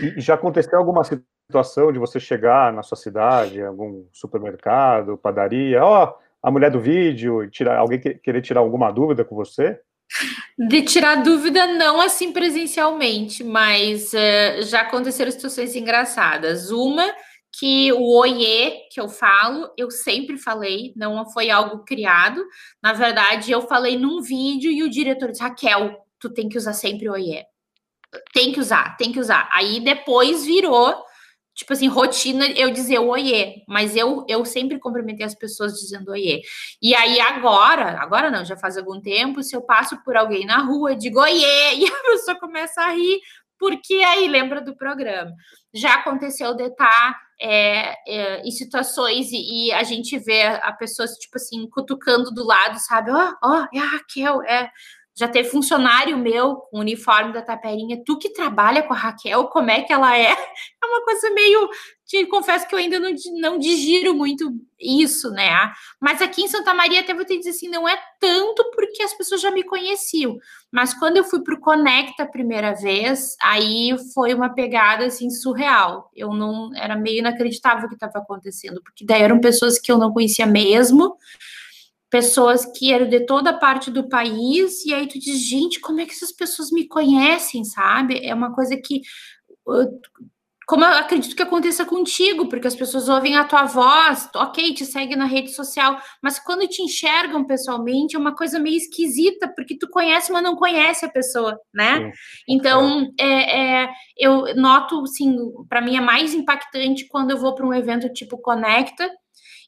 E 0.00 0.20
já 0.20 0.34
aconteceu 0.34 0.78
alguma 0.78 1.02
situação 1.04 1.92
de 1.92 1.98
você 1.98 2.20
chegar 2.20 2.72
na 2.72 2.82
sua 2.82 2.96
cidade, 2.96 3.62
algum 3.62 4.06
supermercado, 4.12 5.16
padaria, 5.16 5.84
ó, 5.84 6.14
a 6.42 6.50
mulher 6.50 6.70
do 6.70 6.80
vídeo, 6.80 7.48
tirar, 7.50 7.78
alguém 7.78 8.00
querer 8.00 8.42
tirar 8.42 8.60
alguma 8.60 8.90
dúvida 8.90 9.24
com 9.24 9.34
você? 9.34 9.80
De 10.58 10.82
tirar 10.82 11.22
dúvida, 11.22 11.66
não 11.66 12.00
assim 12.00 12.32
presencialmente, 12.32 13.42
mas 13.42 14.12
uh, 14.12 14.62
já 14.62 14.82
aconteceram 14.82 15.30
situações 15.30 15.74
engraçadas. 15.74 16.70
Uma 16.70 17.10
que 17.58 17.92
o 17.92 18.18
oiê 18.18 18.82
que 18.92 19.00
eu 19.00 19.08
falo, 19.08 19.70
eu 19.78 19.90
sempre 19.90 20.36
falei, 20.36 20.92
não 20.96 21.28
foi 21.30 21.50
algo 21.50 21.84
criado. 21.84 22.44
Na 22.82 22.92
verdade, 22.92 23.50
eu 23.50 23.62
falei 23.62 23.96
num 23.96 24.20
vídeo 24.20 24.70
e 24.70 24.82
o 24.82 24.90
diretor 24.90 25.30
disse: 25.30 25.42
Raquel, 25.42 25.96
tu 26.18 26.28
tem 26.28 26.48
que 26.48 26.58
usar 26.58 26.74
sempre 26.74 27.08
oiê 27.08 27.44
tem 28.32 28.52
que 28.52 28.60
usar, 28.60 28.96
tem 28.96 29.12
que 29.12 29.20
usar. 29.20 29.48
Aí 29.52 29.80
depois 29.80 30.44
virou, 30.44 31.04
tipo 31.54 31.72
assim, 31.72 31.88
rotina 31.88 32.46
eu 32.50 32.70
dizer 32.70 32.98
oiê, 32.98 33.62
mas 33.68 33.96
eu, 33.96 34.24
eu 34.28 34.44
sempre 34.44 34.78
cumprimentei 34.78 35.24
as 35.24 35.34
pessoas 35.34 35.74
dizendo 35.74 36.10
oiê. 36.10 36.42
E 36.82 36.94
aí 36.94 37.20
agora, 37.20 38.00
agora 38.00 38.30
não, 38.30 38.44
já 38.44 38.56
faz 38.56 38.76
algum 38.76 39.00
tempo, 39.00 39.42
se 39.42 39.54
eu 39.56 39.62
passo 39.62 40.02
por 40.04 40.16
alguém 40.16 40.44
na 40.46 40.58
rua, 40.58 40.96
digo 40.96 41.20
oiê, 41.20 41.74
e 41.76 41.86
a 41.86 42.02
pessoa 42.02 42.38
começa 42.38 42.82
a 42.82 42.90
rir, 42.90 43.20
porque 43.58 43.94
aí 43.94 44.28
lembra 44.28 44.60
do 44.60 44.76
programa. 44.76 45.32
Já 45.72 45.94
aconteceu 45.94 46.54
de 46.54 46.64
estar 46.64 46.86
tá, 46.86 47.20
é, 47.40 47.94
é, 48.06 48.42
em 48.42 48.50
situações 48.50 49.30
e, 49.32 49.68
e, 49.68 49.72
a 49.72 49.82
gente 49.82 50.18
vê 50.18 50.42
a 50.42 50.72
pessoa, 50.72 51.06
tipo 51.08 51.36
assim, 51.36 51.68
cutucando 51.68 52.30
do 52.30 52.44
lado, 52.44 52.78
sabe? 52.78 53.10
Ó, 53.10 53.16
oh, 53.16 53.48
ó, 53.48 53.62
oh, 53.62 53.76
é 53.76 53.80
a 53.80 53.86
Raquel, 53.86 54.42
é 54.42 54.70
já 55.16 55.28
teve 55.28 55.48
funcionário 55.48 56.18
meu 56.18 56.56
com 56.56 56.80
uniforme 56.80 57.32
da 57.32 57.40
Taperinha, 57.40 58.02
tu 58.04 58.18
que 58.18 58.30
trabalha 58.30 58.82
com 58.82 58.92
a 58.92 58.96
Raquel, 58.96 59.44
como 59.44 59.70
é 59.70 59.82
que 59.82 59.92
ela 59.92 60.16
é? 60.16 60.34
É 60.82 60.86
uma 60.86 61.02
coisa 61.02 61.30
meio. 61.30 61.70
Te 62.04 62.26
confesso 62.26 62.68
que 62.68 62.74
eu 62.74 62.78
ainda 62.78 63.00
não, 63.00 63.10
não 63.40 63.58
digiro 63.58 64.14
muito 64.14 64.52
isso, 64.78 65.30
né? 65.30 65.72
Mas 65.98 66.20
aqui 66.20 66.42
em 66.42 66.48
Santa 66.48 66.74
Maria, 66.74 67.00
até 67.00 67.14
vou 67.14 67.24
te 67.24 67.38
dizer 67.38 67.50
assim, 67.50 67.68
não 67.68 67.88
é 67.88 67.98
tanto 68.20 68.70
porque 68.74 69.02
as 69.02 69.14
pessoas 69.14 69.40
já 69.40 69.50
me 69.50 69.62
conheciam. 69.62 70.36
Mas 70.70 70.92
quando 70.92 71.16
eu 71.16 71.24
fui 71.24 71.42
para 71.42 71.54
o 71.54 71.60
Conecta 71.60 72.24
a 72.24 72.28
primeira 72.28 72.74
vez, 72.74 73.34
aí 73.42 73.96
foi 74.12 74.34
uma 74.34 74.50
pegada 74.50 75.06
assim 75.06 75.30
surreal. 75.30 76.10
Eu 76.14 76.34
não. 76.34 76.70
Era 76.76 76.94
meio 76.94 77.20
inacreditável 77.20 77.86
o 77.86 77.88
que 77.88 77.94
estava 77.94 78.18
acontecendo, 78.18 78.82
porque 78.82 79.06
daí 79.06 79.22
eram 79.22 79.40
pessoas 79.40 79.78
que 79.78 79.90
eu 79.90 79.96
não 79.96 80.12
conhecia 80.12 80.46
mesmo 80.46 81.16
pessoas 82.14 82.64
que 82.64 82.92
eram 82.92 83.08
de 83.08 83.26
toda 83.26 83.52
parte 83.52 83.90
do 83.90 84.08
país, 84.08 84.86
e 84.86 84.94
aí 84.94 85.08
tu 85.08 85.18
diz, 85.18 85.36
gente, 85.36 85.80
como 85.80 86.00
é 86.00 86.06
que 86.06 86.12
essas 86.12 86.30
pessoas 86.30 86.70
me 86.70 86.86
conhecem, 86.86 87.64
sabe? 87.64 88.24
É 88.24 88.32
uma 88.32 88.54
coisa 88.54 88.76
que. 88.76 89.00
Como 90.64 90.84
eu 90.84 90.92
acredito 90.92 91.34
que 91.34 91.42
aconteça 91.42 91.84
contigo, 91.84 92.48
porque 92.48 92.68
as 92.68 92.76
pessoas 92.76 93.08
ouvem 93.08 93.36
a 93.36 93.42
tua 93.42 93.64
voz, 93.64 94.30
ok, 94.32 94.72
te 94.74 94.86
segue 94.86 95.16
na 95.16 95.24
rede 95.24 95.50
social, 95.50 95.98
mas 96.22 96.38
quando 96.38 96.68
te 96.68 96.82
enxergam 96.82 97.44
pessoalmente 97.44 98.14
é 98.14 98.18
uma 98.18 98.34
coisa 98.34 98.60
meio 98.60 98.76
esquisita, 98.76 99.52
porque 99.54 99.76
tu 99.76 99.88
conhece, 99.90 100.30
mas 100.30 100.42
não 100.42 100.54
conhece 100.54 101.04
a 101.04 101.10
pessoa, 101.10 101.58
né? 101.74 101.96
Sim. 101.96 102.12
Então, 102.48 103.12
é, 103.18 103.82
é, 103.82 103.88
eu 104.16 104.54
noto, 104.54 105.02
assim, 105.02 105.36
para 105.68 105.80
mim 105.80 105.96
é 105.96 106.00
mais 106.00 106.32
impactante 106.32 107.08
quando 107.08 107.32
eu 107.32 107.38
vou 107.38 107.56
para 107.56 107.66
um 107.66 107.74
evento 107.74 108.08
tipo 108.12 108.38
Conecta, 108.38 109.10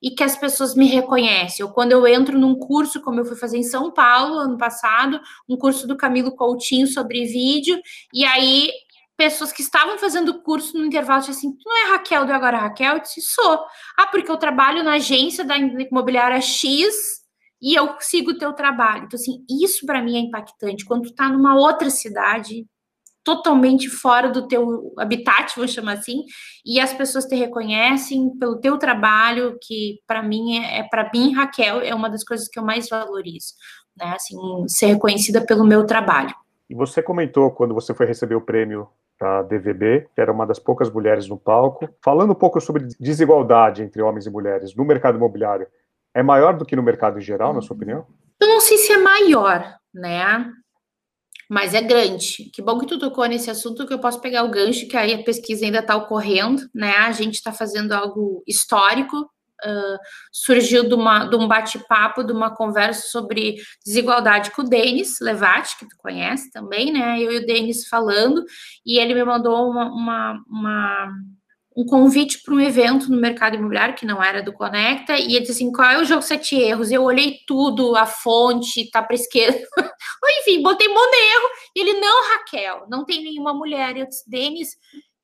e 0.03 0.11
que 0.11 0.23
as 0.23 0.37
pessoas 0.37 0.75
me 0.75 0.87
reconhecem. 0.87 1.65
Ou 1.65 1.73
quando 1.73 1.93
eu 1.93 2.07
entro 2.07 2.39
num 2.39 2.55
curso, 2.55 3.01
como 3.01 3.21
eu 3.21 3.25
fui 3.25 3.37
fazer 3.37 3.59
em 3.59 3.63
São 3.63 3.93
Paulo 3.93 4.39
ano 4.39 4.59
passado, 4.59 5.21
um 5.49 5.57
curso 5.57 5.87
do 5.87 5.97
Camilo 5.97 6.35
Coutinho 6.35 6.87
sobre 6.87 7.25
vídeo, 7.25 7.81
e 8.13 8.25
aí 8.25 8.71
pessoas 9.17 9.53
que 9.53 9.63
estavam 9.63 9.99
fazendo 9.99 10.29
o 10.31 10.43
curso 10.43 10.77
no 10.79 10.85
intervalo 10.85 11.21
disseram 11.21 11.39
assim: 11.39 11.53
Tu 11.57 11.63
não 11.65 11.77
é 11.77 11.91
Raquel 11.93 12.27
do 12.27 12.33
Agora 12.33 12.59
Raquel? 12.59 12.95
Eu 12.95 13.01
disse: 13.01 13.23
Sou. 13.23 13.65
Ah, 13.99 14.07
porque 14.09 14.31
eu 14.31 14.37
trabalho 14.37 14.83
na 14.83 14.95
agência 14.95 15.45
da 15.45 15.57
imobiliária 15.57 16.41
X 16.41 17.25
e 17.61 17.75
eu 17.75 17.97
sigo 18.01 18.33
o 18.33 18.39
teu 18.39 18.53
trabalho. 18.53 19.05
Então, 19.05 19.19
assim, 19.19 19.45
isso 19.49 19.87
para 19.87 20.03
mim 20.03 20.17
é 20.17 20.21
impactante. 20.21 20.85
Quando 20.85 21.05
tu 21.05 21.15
tá 21.15 21.29
numa 21.29 21.57
outra 21.57 21.91
cidade, 21.91 22.67
totalmente 23.27 23.91
fora 23.91 24.31
do 24.31 24.47
teu 24.47 24.95
habitat, 24.97 25.57
vou 25.57 25.67
chamar 25.67 25.95
assim, 25.95 26.23
e 26.65 26.79
as 26.79 26.95
pessoas 26.95 27.25
te 27.25 27.35
reconhecem 27.35 28.31
pelo 28.39 28.61
teu 28.61 28.79
trabalho, 28.79 29.59
que 29.61 29.99
para 30.07 30.23
mim 30.23 30.59
é, 30.59 30.79
é 30.79 30.83
para 30.85 31.11
mim, 31.13 31.35
Raquel, 31.35 31.81
é 31.81 31.93
uma 31.93 32.09
das 32.09 32.23
coisas 32.23 32.47
que 32.47 32.57
eu 32.57 32.63
mais 32.63 32.89
valorizo, 32.89 33.55
né? 33.97 34.15
Assim, 34.15 34.37
ser 34.69 34.87
reconhecida 34.87 35.45
pelo 35.45 35.67
meu 35.67 35.85
trabalho. 35.85 36.33
E 36.71 36.75
você 36.75 37.03
comentou 37.03 37.51
quando 37.51 37.75
você 37.75 37.93
foi 37.93 38.07
receber 38.07 38.37
o 38.37 38.41
prêmio 38.41 38.89
da 39.21 39.43
DVB, 39.43 40.09
que 40.15 40.21
era 40.21 40.31
uma 40.31 40.47
das 40.47 40.61
poucas 40.61 40.89
mulheres 40.89 41.29
no 41.29 41.37
palco, 41.37 41.89
falando 42.05 42.31
um 42.31 42.37
pouco 42.37 42.61
sobre 42.61 42.87
desigualdade 43.01 43.83
entre 43.83 44.03
homens 44.03 44.27
e 44.27 44.31
mulheres 44.31 44.73
no 44.77 44.85
mercado 44.85 45.17
imobiliário. 45.17 45.67
É 46.15 46.23
maior 46.23 46.57
do 46.57 46.65
que 46.65 46.77
no 46.77 46.83
mercado 46.83 47.19
em 47.19 47.23
geral, 47.23 47.53
na 47.53 47.61
sua 47.61 47.75
opinião? 47.75 48.07
Eu 48.41 48.47
não 48.47 48.61
sei 48.61 48.79
se 48.79 48.93
é 48.93 48.99
maior, 48.99 49.75
né? 49.93 50.47
Mas 51.49 51.75
é 51.75 51.81
grande. 51.81 52.51
Que 52.53 52.61
bom 52.61 52.79
que 52.79 52.87
tu 52.87 52.99
tocou 52.99 53.27
nesse 53.27 53.51
assunto, 53.51 53.87
que 53.87 53.95
eu 53.95 53.99
posso 53.99 54.21
pegar 54.21 54.43
o 54.43 54.51
gancho, 54.51 54.89
que 54.89 54.97
aí 54.97 55.15
a 55.15 55.23
pesquisa 55.23 55.65
ainda 55.65 55.79
está 55.79 55.97
ocorrendo, 55.97 56.69
né? 56.75 56.97
A 56.97 57.13
gente 57.13 57.35
está 57.35 57.53
fazendo 57.53 57.93
algo 57.93 58.43
histórico. 58.47 59.31
Uh, 59.65 59.97
surgiu 60.31 60.87
de, 60.87 60.95
uma, 60.95 61.25
de 61.25 61.35
um 61.35 61.49
bate-papo, 61.49 62.23
de 62.23 62.31
uma 62.31 62.55
conversa 62.55 63.09
sobre 63.09 63.57
desigualdade 63.87 64.51
com 64.51 64.61
o 64.61 64.69
Denis 64.69 65.17
Levati, 65.19 65.79
que 65.79 65.89
tu 65.89 65.97
conhece 65.97 66.51
também, 66.51 66.93
né? 66.93 67.19
Eu 67.19 67.33
e 67.33 67.37
o 67.39 67.47
Denis 67.47 67.89
falando, 67.89 68.45
e 68.85 68.99
ele 68.99 69.15
me 69.15 69.25
mandou 69.25 69.71
uma, 69.71 69.87
uma, 69.87 70.45
uma 70.47 71.09
um 71.77 71.85
convite 71.85 72.43
para 72.43 72.55
um 72.55 72.61
evento 72.61 73.11
no 73.11 73.21
mercado 73.21 73.57
imobiliário 73.57 73.95
que 73.95 74.07
não 74.07 74.23
era 74.23 74.43
do 74.43 74.53
Conecta, 74.53 75.19
e 75.19 75.35
ele 75.35 75.41
disse 75.41 75.53
assim: 75.53 75.71
qual 75.71 75.91
é 75.91 75.99
o 76.01 76.05
jogo 76.05 76.23
sete 76.23 76.57
erros? 76.57 76.91
Eu 76.91 77.03
olhei 77.03 77.41
tudo, 77.47 77.95
a 77.95 78.07
fonte, 78.07 78.91
tá 78.91 79.03
para 79.03 79.15
esquerda. 79.15 79.59
Enfim, 80.41 80.63
botei 80.63 80.89
um 80.89 80.93
erro. 80.93 81.49
E 81.75 81.81
ele, 81.81 82.01
não, 82.01 82.31
Raquel, 82.31 82.87
não 82.89 83.05
tem 83.05 83.23
nenhuma 83.23 83.53
mulher. 83.53 83.97
Eu 83.97 84.09
disse, 84.09 84.29
Denis, 84.29 84.71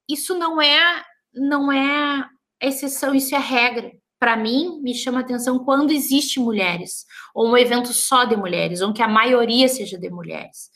isso 0.06 0.36
não 0.36 0.60
é, 0.60 1.02
não 1.32 1.72
é 1.72 2.28
exceção, 2.60 3.14
isso 3.14 3.34
é 3.34 3.38
regra. 3.38 3.90
Para 4.18 4.36
mim, 4.36 4.78
me 4.82 4.94
chama 4.94 5.20
atenção 5.20 5.58
quando 5.64 5.90
existe 5.90 6.38
mulheres, 6.38 7.06
ou 7.34 7.48
um 7.50 7.56
evento 7.56 7.92
só 7.92 8.24
de 8.24 8.36
mulheres, 8.36 8.80
ou 8.80 8.92
que 8.92 9.02
a 9.02 9.08
maioria 9.08 9.66
seja 9.68 9.98
de 9.98 10.10
mulheres 10.10 10.70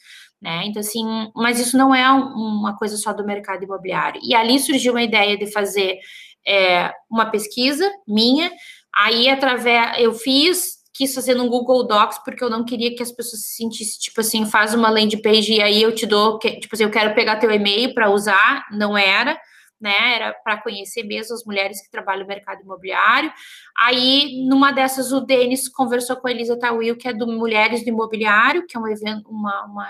né? 0.46 0.64
Então, 0.64 0.78
assim, 0.78 1.04
mas 1.34 1.58
isso 1.58 1.76
não 1.76 1.92
é 1.92 2.08
uma 2.08 2.76
coisa 2.76 2.96
só 2.96 3.12
do 3.12 3.26
mercado 3.26 3.64
imobiliário. 3.64 4.20
E 4.22 4.32
ali 4.32 4.60
surgiu 4.60 4.92
uma 4.92 5.02
ideia 5.02 5.36
de 5.36 5.50
fazer 5.50 5.98
é, 6.46 6.92
uma 7.10 7.26
pesquisa 7.26 7.90
minha, 8.06 8.52
aí 8.94 9.28
através 9.28 9.98
eu 9.98 10.14
fiz, 10.14 10.76
quis 10.94 11.12
fazer 11.12 11.34
no 11.34 11.48
Google 11.48 11.84
Docs, 11.84 12.20
porque 12.24 12.44
eu 12.44 12.48
não 12.48 12.64
queria 12.64 12.94
que 12.94 13.02
as 13.02 13.10
pessoas 13.10 13.42
se 13.42 13.56
sentissem, 13.56 13.98
tipo 13.98 14.20
assim, 14.20 14.46
faz 14.46 14.72
uma 14.72 14.88
landing 14.88 15.20
page 15.20 15.52
e 15.52 15.60
aí 15.60 15.82
eu 15.82 15.92
te 15.92 16.06
dou, 16.06 16.38
tipo 16.38 16.72
assim, 16.72 16.84
eu 16.84 16.90
quero 16.92 17.12
pegar 17.12 17.40
teu 17.40 17.50
e-mail 17.50 17.92
para 17.92 18.08
usar, 18.08 18.66
não 18.70 18.96
era 18.96 19.36
né? 19.80 20.14
Era 20.14 20.32
para 20.32 20.56
conhecer 20.62 21.02
mesmo 21.02 21.34
as 21.34 21.44
mulheres 21.44 21.82
que 21.82 21.90
trabalham 21.90 22.22
no 22.22 22.28
mercado 22.28 22.62
imobiliário. 22.62 23.30
Aí, 23.78 24.42
numa 24.48 24.72
dessas, 24.72 25.12
o 25.12 25.20
Denis 25.20 25.68
conversou 25.68 26.16
com 26.16 26.28
a 26.28 26.30
Elisa 26.30 26.58
Tawil, 26.58 26.96
que 26.96 27.06
é 27.06 27.12
do 27.12 27.26
Mulheres 27.26 27.84
do 27.84 27.90
Imobiliário, 27.90 28.66
que 28.66 28.74
é 28.74 28.80
um 28.80 28.88
evento, 28.88 29.28
uma, 29.28 29.66
uma 29.66 29.86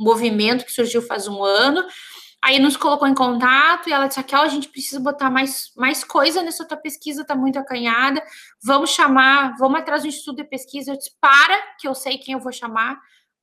movimento 0.00 0.64
que 0.64 0.72
surgiu 0.72 1.02
faz 1.02 1.28
um 1.28 1.44
ano. 1.44 1.84
Aí 2.42 2.58
nos 2.58 2.74
colocou 2.74 3.06
em 3.06 3.14
contato 3.14 3.88
e 3.88 3.92
ela 3.92 4.06
disse: 4.06 4.18
Raquel, 4.18 4.40
a 4.40 4.48
gente 4.48 4.68
precisa 4.68 4.98
botar 4.98 5.30
mais, 5.30 5.70
mais 5.76 6.02
coisa 6.02 6.42
nessa 6.42 6.66
tua 6.66 6.78
pesquisa, 6.78 7.24
tá 7.24 7.34
muito 7.34 7.58
acanhada. 7.58 8.22
Vamos 8.64 8.90
chamar, 8.90 9.56
vamos 9.58 9.78
atrás 9.78 10.02
do 10.02 10.08
estudo 10.08 10.36
de 10.36 10.44
pesquisa. 10.44 10.90
Eu 10.90 10.96
disse: 10.96 11.10
para, 11.20 11.58
que 11.78 11.86
eu 11.86 11.94
sei 11.94 12.16
quem 12.16 12.34
eu 12.34 12.40
vou 12.40 12.52
chamar. 12.52 12.98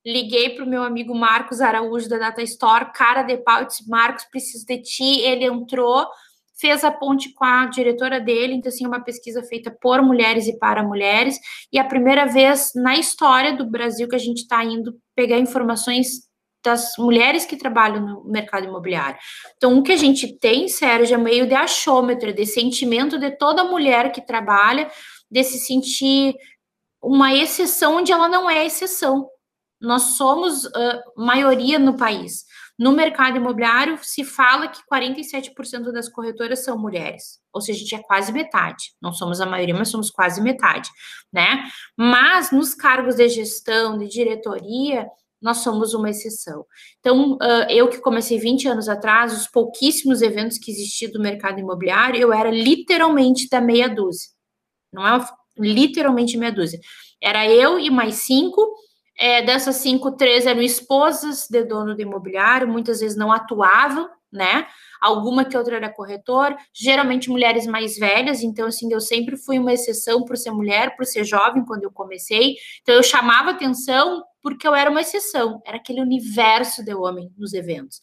Liguei 0.05 0.51
para 0.51 0.63
o 0.63 0.67
meu 0.67 0.83
amigo 0.83 1.13
Marcos 1.13 1.59
Araújo 1.61 2.07
da 2.09 2.17
Data 2.17 2.41
Store, 2.41 2.91
cara 2.93 3.21
de 3.21 3.37
pau, 3.37 3.65
disse: 3.65 3.87
Marcos, 3.87 4.25
preciso 4.25 4.65
de 4.65 4.81
ti. 4.81 5.19
Ele 5.21 5.45
entrou, 5.45 6.07
fez 6.59 6.83
a 6.83 6.91
ponte 6.91 7.31
com 7.33 7.45
a 7.45 7.67
diretora 7.67 8.19
dele, 8.19 8.55
então, 8.55 8.69
assim, 8.69 8.87
uma 8.87 9.03
pesquisa 9.03 9.43
feita 9.43 9.69
por 9.69 10.01
mulheres 10.01 10.47
e 10.47 10.57
para 10.57 10.81
mulheres, 10.81 11.37
e 11.71 11.77
a 11.77 11.85
primeira 11.85 12.25
vez 12.25 12.71
na 12.75 12.97
história 12.97 13.55
do 13.55 13.69
Brasil 13.69 14.07
que 14.07 14.15
a 14.15 14.19
gente 14.19 14.39
está 14.39 14.63
indo 14.63 14.95
pegar 15.15 15.37
informações 15.37 16.26
das 16.68 16.97
mulheres 16.97 17.45
que 17.45 17.55
trabalham 17.55 18.05
no 18.05 18.24
mercado 18.26 18.68
imobiliário. 18.68 19.18
Então, 19.55 19.80
o 19.80 19.84
que 19.84 19.93
a 19.93 19.97
gente 19.97 20.38
tem, 20.38 20.68
Sérgio, 20.68 21.15
é 21.15 21.18
meio 21.18 21.47
de 21.47 21.55
achômetro, 21.55 22.34
de 22.34 22.45
sentimento 22.45 23.18
de 23.18 23.32
toda 23.32 23.63
mulher 23.63 24.11
que 24.11 24.20
trabalha, 24.20 24.91
de 25.32 25.43
se 25.45 25.59
sentir 25.59 26.36
uma 27.01 27.34
exceção 27.34 27.97
onde 27.97 28.11
ela 28.11 28.28
não 28.28 28.49
é 28.49 28.65
exceção. 28.65 29.30
Nós 29.80 30.18
somos 30.18 30.65
uh, 30.65 31.01
maioria 31.15 31.80
no 31.80 31.95
país. 31.95 32.43
No 32.78 32.91
mercado 32.91 33.38
imobiliário, 33.38 33.97
se 34.03 34.26
fala 34.26 34.68
que 34.68 34.82
47% 34.91 35.91
das 35.91 36.09
corretoras 36.09 36.63
são 36.63 36.78
mulheres, 36.78 37.39
ou 37.51 37.59
seja, 37.59 37.80
a 37.80 37.82
gente 37.82 37.95
é 37.95 38.03
quase 38.03 38.32
metade. 38.32 38.91
Não 39.01 39.13
somos 39.13 39.39
a 39.39 39.45
maioria, 39.47 39.74
mas 39.74 39.89
somos 39.89 40.11
quase 40.11 40.41
metade, 40.41 40.89
né? 41.34 41.63
Mas 41.97 42.51
nos 42.51 42.76
cargos 42.76 43.15
de 43.15 43.30
gestão, 43.30 43.97
de 43.97 44.07
diretoria, 44.07 45.09
nós 45.41 45.57
somos 45.57 45.93
uma 45.93 46.09
exceção. 46.09 46.65
Então, 46.99 47.38
eu 47.69 47.88
que 47.89 47.99
comecei 47.99 48.39
20 48.39 48.67
anos 48.67 48.89
atrás, 48.89 49.33
os 49.33 49.47
pouquíssimos 49.47 50.21
eventos 50.21 50.57
que 50.57 50.71
existiam 50.71 51.11
do 51.11 51.21
mercado 51.21 51.59
imobiliário, 51.59 52.19
eu 52.19 52.33
era 52.33 52.49
literalmente 52.49 53.47
da 53.49 53.61
meia 53.61 53.88
dúzia. 53.88 54.29
Não 54.91 55.05
é 55.07 55.25
literalmente 55.57 56.38
meia 56.38 56.51
dúzia. 56.51 56.79
Era 57.21 57.47
eu 57.47 57.79
e 57.79 57.89
mais 57.89 58.25
cinco. 58.25 58.61
É, 59.19 59.41
dessas 59.41 59.77
cinco, 59.77 60.15
três 60.15 60.45
eram 60.45 60.61
esposas 60.61 61.47
de 61.49 61.63
dono 61.63 61.95
do 61.95 62.01
imobiliário, 62.01 62.67
muitas 62.67 62.99
vezes 62.99 63.17
não 63.17 63.31
atuavam, 63.31 64.07
né? 64.31 64.67
Alguma 65.01 65.43
que 65.43 65.57
outra 65.57 65.75
era 65.75 65.91
corretor, 65.91 66.55
geralmente 66.71 67.29
mulheres 67.29 67.65
mais 67.65 67.97
velhas, 67.97 68.43
então 68.43 68.67
assim, 68.67 68.91
eu 68.93 69.01
sempre 69.01 69.35
fui 69.35 69.57
uma 69.57 69.73
exceção 69.73 70.23
por 70.23 70.38
ser 70.38 70.51
mulher, 70.51 70.95
por 70.95 71.03
ser 71.03 71.23
jovem 71.23 71.65
quando 71.65 71.83
eu 71.83 71.91
comecei. 71.91 72.55
Então 72.81 72.93
eu 72.93 73.01
chamava 73.01 73.51
atenção 73.51 74.23
porque 74.47 74.65
eu 74.65 74.73
era 74.73 74.89
uma 74.89 75.01
exceção, 75.01 75.61
era 75.65 75.75
aquele 75.75 75.99
universo 75.99 76.81
de 76.81 76.93
homem 76.93 77.29
nos 77.37 77.51
eventos. 77.51 77.99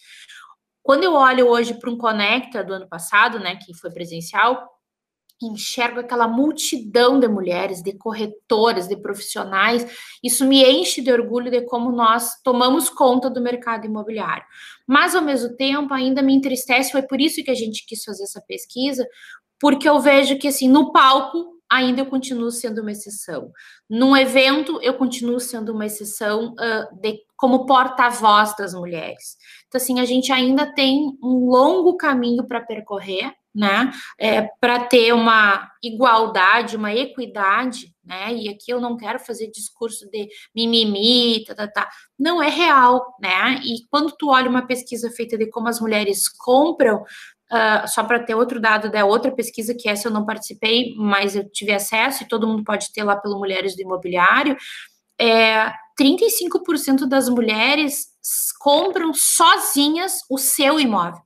Quando 0.83 1.03
eu 1.03 1.15
olho 1.15 1.49
hoje 1.49 1.73
para 1.73 1.91
um 1.91 1.97
Conecta 1.97 2.63
do 2.63 2.75
ano 2.75 2.87
passado, 2.87 3.39
né, 3.39 3.57
que 3.57 3.73
foi 3.73 3.91
presencial, 3.91 4.69
enxergo 5.41 6.01
aquela 6.01 6.29
multidão 6.29 7.19
de 7.19 7.27
mulheres, 7.27 7.83
de 7.83 7.97
corretoras, 7.97 8.87
de 8.87 8.95
profissionais. 8.95 9.87
Isso 10.23 10.45
me 10.45 10.63
enche 10.63 11.01
de 11.01 11.11
orgulho 11.11 11.51
de 11.51 11.63
como 11.63 11.91
nós 11.91 12.33
tomamos 12.43 12.91
conta 12.91 13.31
do 13.31 13.41
mercado 13.41 13.87
imobiliário. 13.87 14.45
Mas, 14.87 15.15
ao 15.15 15.23
mesmo 15.23 15.57
tempo, 15.57 15.95
ainda 15.95 16.21
me 16.21 16.35
entristece, 16.35 16.93
foi 16.93 17.03
por 17.03 17.23
isso 17.23 17.43
que 17.43 17.51
a 17.51 17.55
gente 17.55 17.87
quis 17.87 18.05
fazer 18.05 18.25
essa 18.25 18.43
pesquisa, 18.47 19.09
porque 19.59 19.89
eu 19.89 19.99
vejo 19.99 20.39
que, 20.39 20.49
assim, 20.49 20.69
no 20.69 20.93
palco, 20.93 21.54
ainda 21.75 22.01
eu 22.01 22.07
continuo 22.07 22.51
sendo 22.51 22.81
uma 22.81 22.93
exceção. 22.93 23.51
Num 23.89 24.17
evento, 24.17 24.81
eu 24.83 24.95
continuo 24.95 25.41
sendo 25.41 25.73
uma 25.73 25.87
exceção 25.87 26.53
uh, 26.53 27.01
de, 27.01 27.21
como 27.37 27.67
porta-voz 27.67 28.57
das 28.57 28.75
mulheres. 28.75 29.37
Então, 29.67 29.81
assim, 29.81 30.01
a 30.01 30.05
gente 30.05 30.33
ainda 30.33 30.73
tem 30.73 31.17
um 31.23 31.51
longo 31.51 31.97
caminho 31.97 32.47
para 32.47 32.61
percorrer, 32.61 33.33
né, 33.55 33.93
é, 34.19 34.49
para 34.61 34.81
ter 34.85 35.13
uma 35.13 35.71
igualdade, 35.81 36.77
uma 36.77 36.93
equidade, 36.93 37.95
né, 38.05 38.35
e 38.35 38.49
aqui 38.49 38.73
eu 38.73 38.81
não 38.81 38.97
quero 38.97 39.21
fazer 39.21 39.49
discurso 39.49 40.11
de 40.11 40.29
mimimi, 40.53 41.45
tá, 41.45 41.55
tá, 41.55 41.69
tá, 41.69 41.89
não 42.19 42.43
é 42.43 42.49
real, 42.49 43.15
né, 43.21 43.61
e 43.63 43.87
quando 43.89 44.13
tu 44.19 44.31
olha 44.31 44.51
uma 44.51 44.67
pesquisa 44.67 45.09
feita 45.09 45.39
de 45.39 45.49
como 45.51 45.69
as 45.69 45.79
mulheres 45.79 46.29
compram, 46.29 47.05
Uh, 47.55 47.87
só 47.87 48.03
para 48.03 48.19
ter 48.19 48.35
outro 48.35 48.59
dado 48.59 48.91
da 48.91 49.05
outra 49.05 49.31
pesquisa, 49.31 49.77
que 49.79 49.89
essa 49.89 50.09
eu 50.09 50.13
não 50.13 50.25
participei, 50.27 50.93
mas 50.97 51.37
eu 51.37 51.49
tive 51.49 51.73
acesso 51.73 52.25
e 52.25 52.29
todo 52.29 52.49
mundo 52.49 52.65
pode 52.65 52.93
ter 52.93 53.05
lá 53.05 53.15
pelo 53.15 53.39
Mulheres 53.39 53.77
do 53.77 53.83
Imobiliário, 53.83 54.57
é, 55.21 55.73
35% 56.01 57.07
das 57.07 57.29
mulheres 57.29 58.09
compram 58.59 59.13
sozinhas 59.15 60.19
o 60.29 60.39
seu 60.39 60.81
imóvel. 60.81 61.23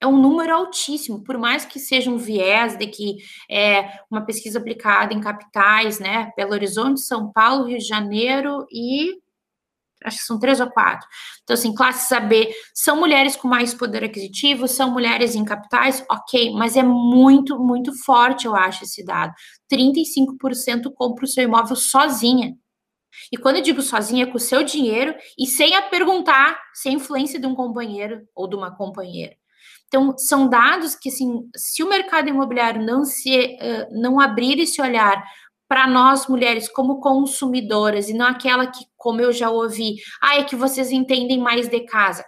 É 0.00 0.06
um 0.06 0.20
número 0.20 0.54
altíssimo, 0.54 1.24
por 1.24 1.38
mais 1.38 1.64
que 1.64 1.78
seja 1.80 2.10
um 2.10 2.18
viés 2.18 2.76
de 2.76 2.86
que 2.86 3.16
é 3.50 3.98
uma 4.10 4.24
pesquisa 4.24 4.58
aplicada 4.58 5.14
em 5.14 5.20
capitais, 5.20 5.98
né? 5.98 6.30
Belo 6.36 6.52
Horizonte, 6.52 7.00
São 7.00 7.32
Paulo, 7.32 7.64
Rio 7.64 7.78
de 7.78 7.84
Janeiro 7.84 8.66
e 8.70 9.18
acho 10.04 10.18
que 10.18 10.24
são 10.24 10.38
três 10.38 10.60
ou 10.60 10.70
quatro. 10.70 11.06
Então, 11.42 11.54
assim, 11.54 11.74
classes 11.74 12.10
AB 12.12 12.48
são 12.74 12.98
mulheres 12.98 13.36
com 13.36 13.48
mais 13.48 13.74
poder 13.74 14.04
aquisitivo, 14.04 14.68
são 14.68 14.90
mulheres 14.90 15.34
em 15.34 15.44
capitais, 15.44 16.04
ok, 16.10 16.52
mas 16.52 16.76
é 16.76 16.82
muito, 16.82 17.58
muito 17.58 17.92
forte, 18.04 18.46
eu 18.46 18.54
acho, 18.54 18.84
esse 18.84 19.04
dado. 19.04 19.32
35% 19.72 20.92
compra 20.94 21.24
o 21.24 21.28
seu 21.28 21.44
imóvel 21.44 21.76
sozinha. 21.76 22.56
E 23.32 23.36
quando 23.36 23.56
eu 23.56 23.62
digo 23.62 23.80
sozinha, 23.82 24.24
é 24.24 24.26
com 24.26 24.36
o 24.36 24.40
seu 24.40 24.62
dinheiro 24.62 25.14
e 25.38 25.46
sem 25.46 25.74
a 25.74 25.82
perguntar, 25.82 26.60
sem 26.74 26.94
influência 26.94 27.40
de 27.40 27.46
um 27.46 27.54
companheiro 27.54 28.26
ou 28.34 28.48
de 28.48 28.54
uma 28.54 28.74
companheira. 28.76 29.34
Então, 29.88 30.16
são 30.18 30.48
dados 30.48 30.94
que, 30.94 31.08
assim, 31.08 31.48
se 31.56 31.82
o 31.82 31.88
mercado 31.88 32.28
imobiliário 32.28 32.84
não 32.84 33.04
se 33.04 33.56
uh, 33.56 34.00
não 34.00 34.20
abrir 34.20 34.58
esse 34.58 34.82
olhar 34.82 35.22
para 35.68 35.86
nós 35.86 36.26
mulheres 36.26 36.68
como 36.68 37.00
consumidoras 37.00 38.08
e 38.08 38.14
não 38.14 38.26
aquela 38.26 38.66
que, 38.66 38.84
como 39.06 39.20
eu 39.20 39.32
já 39.32 39.48
ouvi, 39.48 39.94
ah, 40.20 40.36
é 40.36 40.42
que 40.42 40.56
vocês 40.56 40.90
entendem 40.90 41.38
mais 41.38 41.68
de 41.68 41.78
casa. 41.82 42.24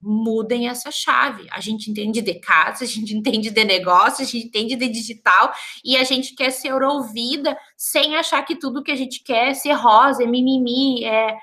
Mudem 0.00 0.66
essa 0.66 0.90
chave. 0.90 1.46
A 1.50 1.60
gente 1.60 1.90
entende 1.90 2.22
de 2.22 2.40
casa, 2.40 2.84
a 2.84 2.86
gente 2.86 3.14
entende 3.14 3.50
de 3.50 3.64
negócio, 3.66 4.24
a 4.24 4.26
gente 4.26 4.46
entende 4.46 4.74
de 4.74 4.88
digital 4.88 5.52
e 5.84 5.94
a 5.94 6.04
gente 6.04 6.34
quer 6.34 6.48
ser 6.48 6.72
ouvida 6.82 7.54
sem 7.76 8.16
achar 8.16 8.42
que 8.46 8.56
tudo 8.56 8.82
que 8.82 8.90
a 8.90 8.96
gente 8.96 9.22
quer 9.22 9.50
é 9.50 9.54
ser 9.54 9.74
rosa, 9.74 10.22
é 10.22 10.26
mimimi, 10.26 11.04
é, 11.04 11.36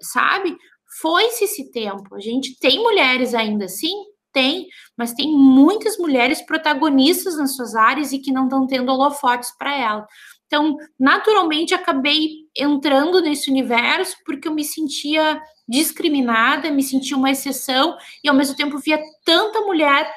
sabe? 0.00 0.56
Foi-se 1.00 1.44
esse 1.44 1.70
tempo. 1.70 2.16
A 2.16 2.20
gente 2.20 2.58
tem 2.58 2.82
mulheres 2.82 3.34
ainda 3.34 3.66
assim, 3.66 3.94
tem, 4.32 4.66
mas 4.98 5.14
tem 5.14 5.32
muitas 5.32 5.96
mulheres 5.98 6.42
protagonistas 6.42 7.36
nas 7.36 7.54
suas 7.54 7.76
áreas 7.76 8.12
e 8.12 8.18
que 8.18 8.32
não 8.32 8.46
estão 8.46 8.66
tendo 8.66 8.90
holofotes 8.90 9.56
para 9.56 9.72
ela. 9.78 10.04
Então, 10.48 10.76
naturalmente, 10.98 11.74
acabei 11.74 12.41
entrando 12.56 13.20
nesse 13.20 13.50
universo 13.50 14.16
porque 14.24 14.48
eu 14.48 14.54
me 14.54 14.64
sentia 14.64 15.40
discriminada, 15.68 16.70
me 16.70 16.82
sentia 16.82 17.16
uma 17.16 17.30
exceção 17.30 17.96
e 18.22 18.28
ao 18.28 18.34
mesmo 18.34 18.56
tempo 18.56 18.78
via 18.78 19.02
tanta 19.24 19.60
mulher 19.60 20.10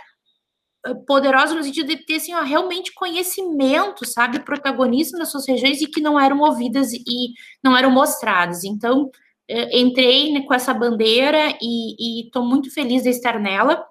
eh, 0.85 0.93
poderosa 1.07 1.55
no 1.55 1.63
sentido 1.63 1.87
de 1.87 2.05
ter 2.05 2.15
assim, 2.15 2.33
ó, 2.33 2.41
realmente 2.41 2.93
conhecimento, 2.93 4.05
sabe, 4.05 4.39
protagonista 4.39 5.17
nas 5.17 5.31
suas 5.31 5.47
regiões 5.47 5.81
e 5.81 5.87
que 5.87 6.01
não 6.01 6.19
eram 6.19 6.39
ouvidas 6.41 6.91
e 6.93 7.33
não 7.63 7.77
eram 7.77 7.91
mostradas. 7.91 8.63
Então, 8.63 9.09
eh, 9.47 9.79
entrei 9.79 10.43
com 10.45 10.53
essa 10.53 10.73
bandeira 10.73 11.57
e 11.61 12.25
estou 12.25 12.45
muito 12.45 12.71
feliz 12.73 13.03
de 13.03 13.09
estar 13.09 13.39
nela 13.39 13.85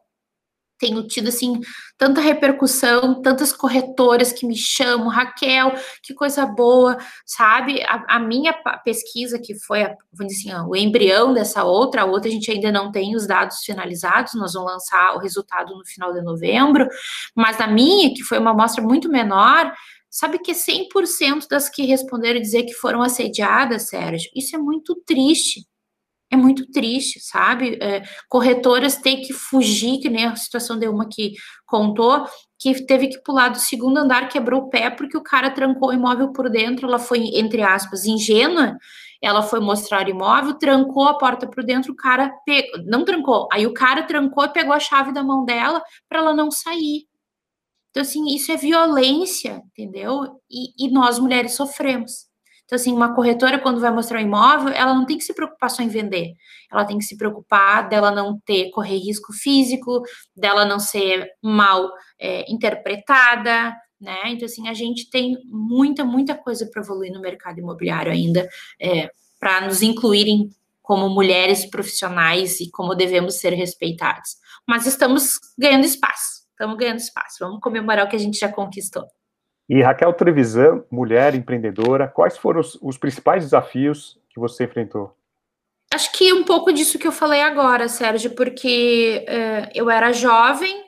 tenho 0.84 1.02
tido 1.06 1.28
assim 1.28 1.60
tanta 1.96 2.20
repercussão, 2.20 3.22
tantas 3.22 3.52
corretoras 3.52 4.32
que 4.32 4.46
me 4.46 4.56
chamam, 4.56 5.08
Raquel, 5.08 5.72
que 6.02 6.12
coisa 6.12 6.44
boa, 6.44 6.98
sabe? 7.24 7.82
A, 7.84 8.16
a 8.16 8.18
minha 8.18 8.52
pesquisa, 8.84 9.38
que 9.38 9.54
foi 9.54 9.82
a, 9.84 9.96
assim, 10.20 10.52
o 10.68 10.76
embrião 10.76 11.32
dessa 11.32 11.64
outra, 11.64 12.02
a 12.02 12.04
outra 12.04 12.28
a 12.28 12.32
gente 12.32 12.50
ainda 12.50 12.70
não 12.70 12.90
tem 12.92 13.16
os 13.16 13.26
dados 13.26 13.58
finalizados, 13.64 14.34
nós 14.34 14.52
vamos 14.52 14.72
lançar 14.72 15.14
o 15.14 15.18
resultado 15.18 15.74
no 15.74 15.86
final 15.86 16.12
de 16.12 16.20
novembro, 16.20 16.86
mas 17.34 17.60
a 17.60 17.66
minha, 17.66 18.12
que 18.12 18.22
foi 18.22 18.38
uma 18.38 18.50
amostra 18.50 18.82
muito 18.82 19.08
menor, 19.08 19.72
sabe 20.10 20.38
que 20.38 20.52
100% 20.52 21.48
das 21.48 21.68
que 21.68 21.86
responderam 21.86 22.40
dizer 22.40 22.64
que 22.64 22.74
foram 22.74 23.02
assediadas, 23.02 23.88
Sérgio, 23.88 24.30
isso 24.34 24.54
é 24.54 24.58
muito 24.58 24.94
triste 25.06 25.66
é 26.34 26.36
muito 26.36 26.70
triste, 26.70 27.20
sabe? 27.20 27.78
É, 27.80 28.02
corretoras 28.28 28.96
têm 28.96 29.22
que 29.22 29.32
fugir, 29.32 29.98
que 29.98 30.08
nem 30.08 30.26
a 30.26 30.36
situação 30.36 30.78
de 30.78 30.86
uma 30.88 31.08
que 31.08 31.32
contou, 31.64 32.24
que 32.58 32.84
teve 32.86 33.08
que 33.08 33.22
pular 33.22 33.48
do 33.48 33.58
segundo 33.58 33.98
andar, 33.98 34.28
quebrou 34.28 34.62
o 34.62 34.68
pé 34.70 34.90
porque 34.90 35.16
o 35.16 35.22
cara 35.22 35.50
trancou 35.50 35.90
o 35.90 35.92
imóvel 35.92 36.32
por 36.32 36.50
dentro. 36.50 36.86
Ela 36.86 36.98
foi, 36.98 37.20
entre 37.34 37.62
aspas, 37.62 38.04
ingênua. 38.04 38.76
Ela 39.22 39.42
foi 39.42 39.60
mostrar 39.60 40.06
o 40.06 40.10
imóvel, 40.10 40.54
trancou 40.54 41.08
a 41.08 41.16
porta 41.16 41.46
por 41.48 41.64
dentro, 41.64 41.92
o 41.92 41.96
cara 41.96 42.30
pegou, 42.44 42.84
não 42.84 43.04
trancou. 43.04 43.48
Aí 43.50 43.66
o 43.66 43.72
cara 43.72 44.02
trancou 44.02 44.44
e 44.44 44.52
pegou 44.52 44.74
a 44.74 44.80
chave 44.80 45.12
da 45.12 45.22
mão 45.22 45.46
dela 45.46 45.82
para 46.08 46.18
ela 46.18 46.34
não 46.34 46.50
sair. 46.50 47.06
Então, 47.90 48.02
assim, 48.02 48.26
isso 48.34 48.52
é 48.52 48.56
violência, 48.56 49.62
entendeu? 49.66 50.40
E, 50.50 50.86
e 50.86 50.90
nós 50.90 51.18
mulheres 51.18 51.54
sofremos. 51.54 52.26
Então, 52.64 52.76
assim, 52.76 52.92
uma 52.92 53.14
corretora, 53.14 53.58
quando 53.58 53.80
vai 53.80 53.90
mostrar 53.92 54.18
um 54.18 54.22
imóvel, 54.22 54.72
ela 54.72 54.94
não 54.94 55.04
tem 55.04 55.18
que 55.18 55.24
se 55.24 55.34
preocupar 55.34 55.70
só 55.70 55.82
em 55.82 55.88
vender. 55.88 56.32
Ela 56.72 56.84
tem 56.84 56.96
que 56.96 57.04
se 57.04 57.16
preocupar 57.16 57.88
dela 57.88 58.10
não 58.10 58.40
ter, 58.44 58.70
correr 58.70 58.96
risco 58.96 59.32
físico, 59.32 60.02
dela 60.34 60.64
não 60.64 60.78
ser 60.78 61.28
mal 61.42 61.90
é, 62.18 62.50
interpretada, 62.50 63.74
né? 64.00 64.18
Então, 64.26 64.46
assim, 64.46 64.68
a 64.68 64.74
gente 64.74 65.10
tem 65.10 65.36
muita, 65.44 66.04
muita 66.04 66.34
coisa 66.34 66.68
para 66.70 66.82
evoluir 66.82 67.12
no 67.12 67.20
mercado 67.20 67.58
imobiliário 67.58 68.10
ainda, 68.10 68.48
é, 68.80 69.10
para 69.38 69.66
nos 69.66 69.82
incluírem 69.82 70.48
como 70.82 71.08
mulheres 71.08 71.64
profissionais 71.64 72.60
e 72.60 72.70
como 72.70 72.94
devemos 72.94 73.36
ser 73.36 73.52
respeitados. 73.54 74.36
Mas 74.66 74.86
estamos 74.86 75.38
ganhando 75.58 75.84
espaço, 75.84 76.46
estamos 76.50 76.76
ganhando 76.76 76.98
espaço. 76.98 77.36
Vamos 77.40 77.60
comemorar 77.60 78.06
o 78.06 78.08
que 78.08 78.16
a 78.16 78.18
gente 78.18 78.38
já 78.38 78.50
conquistou. 78.50 79.04
E 79.68 79.80
Raquel 79.82 80.12
Trevisan, 80.12 80.84
mulher 80.90 81.34
empreendedora, 81.34 82.06
quais 82.06 82.36
foram 82.36 82.60
os, 82.60 82.78
os 82.82 82.98
principais 82.98 83.44
desafios 83.44 84.18
que 84.28 84.38
você 84.38 84.64
enfrentou? 84.64 85.16
Acho 85.92 86.12
que 86.12 86.32
um 86.32 86.44
pouco 86.44 86.72
disso 86.72 86.98
que 86.98 87.06
eu 87.06 87.12
falei 87.12 87.40
agora, 87.40 87.88
Sérgio, 87.88 88.34
porque 88.34 89.24
uh, 89.28 89.70
eu 89.74 89.88
era 89.88 90.12
jovem, 90.12 90.84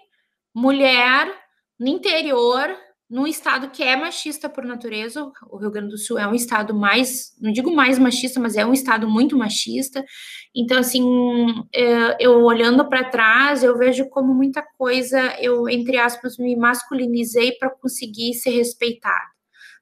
mulher, 0.54 1.32
no 1.78 1.86
interior, 1.86 2.68
num 3.08 3.26
estado 3.26 3.70
que 3.70 3.82
é 3.82 3.94
machista 3.94 4.48
por 4.48 4.64
natureza, 4.64 5.30
o 5.48 5.56
Rio 5.56 5.70
Grande 5.70 5.90
do 5.90 5.98
Sul 5.98 6.18
é 6.18 6.26
um 6.26 6.34
estado 6.34 6.74
mais, 6.74 7.32
não 7.40 7.52
digo 7.52 7.74
mais 7.74 7.98
machista, 7.98 8.40
mas 8.40 8.56
é 8.56 8.66
um 8.66 8.72
estado 8.72 9.08
muito 9.08 9.36
machista. 9.38 10.04
Então, 10.54 10.78
assim, 10.78 11.04
é, 11.72 12.16
eu 12.18 12.42
olhando 12.42 12.88
para 12.88 13.04
trás, 13.04 13.62
eu 13.62 13.78
vejo 13.78 14.08
como 14.08 14.34
muita 14.34 14.62
coisa 14.76 15.20
eu, 15.40 15.68
entre 15.68 15.98
aspas, 15.98 16.36
me 16.36 16.56
masculinizei 16.56 17.52
para 17.52 17.70
conseguir 17.70 18.34
ser 18.34 18.50
respeitada. 18.50 19.36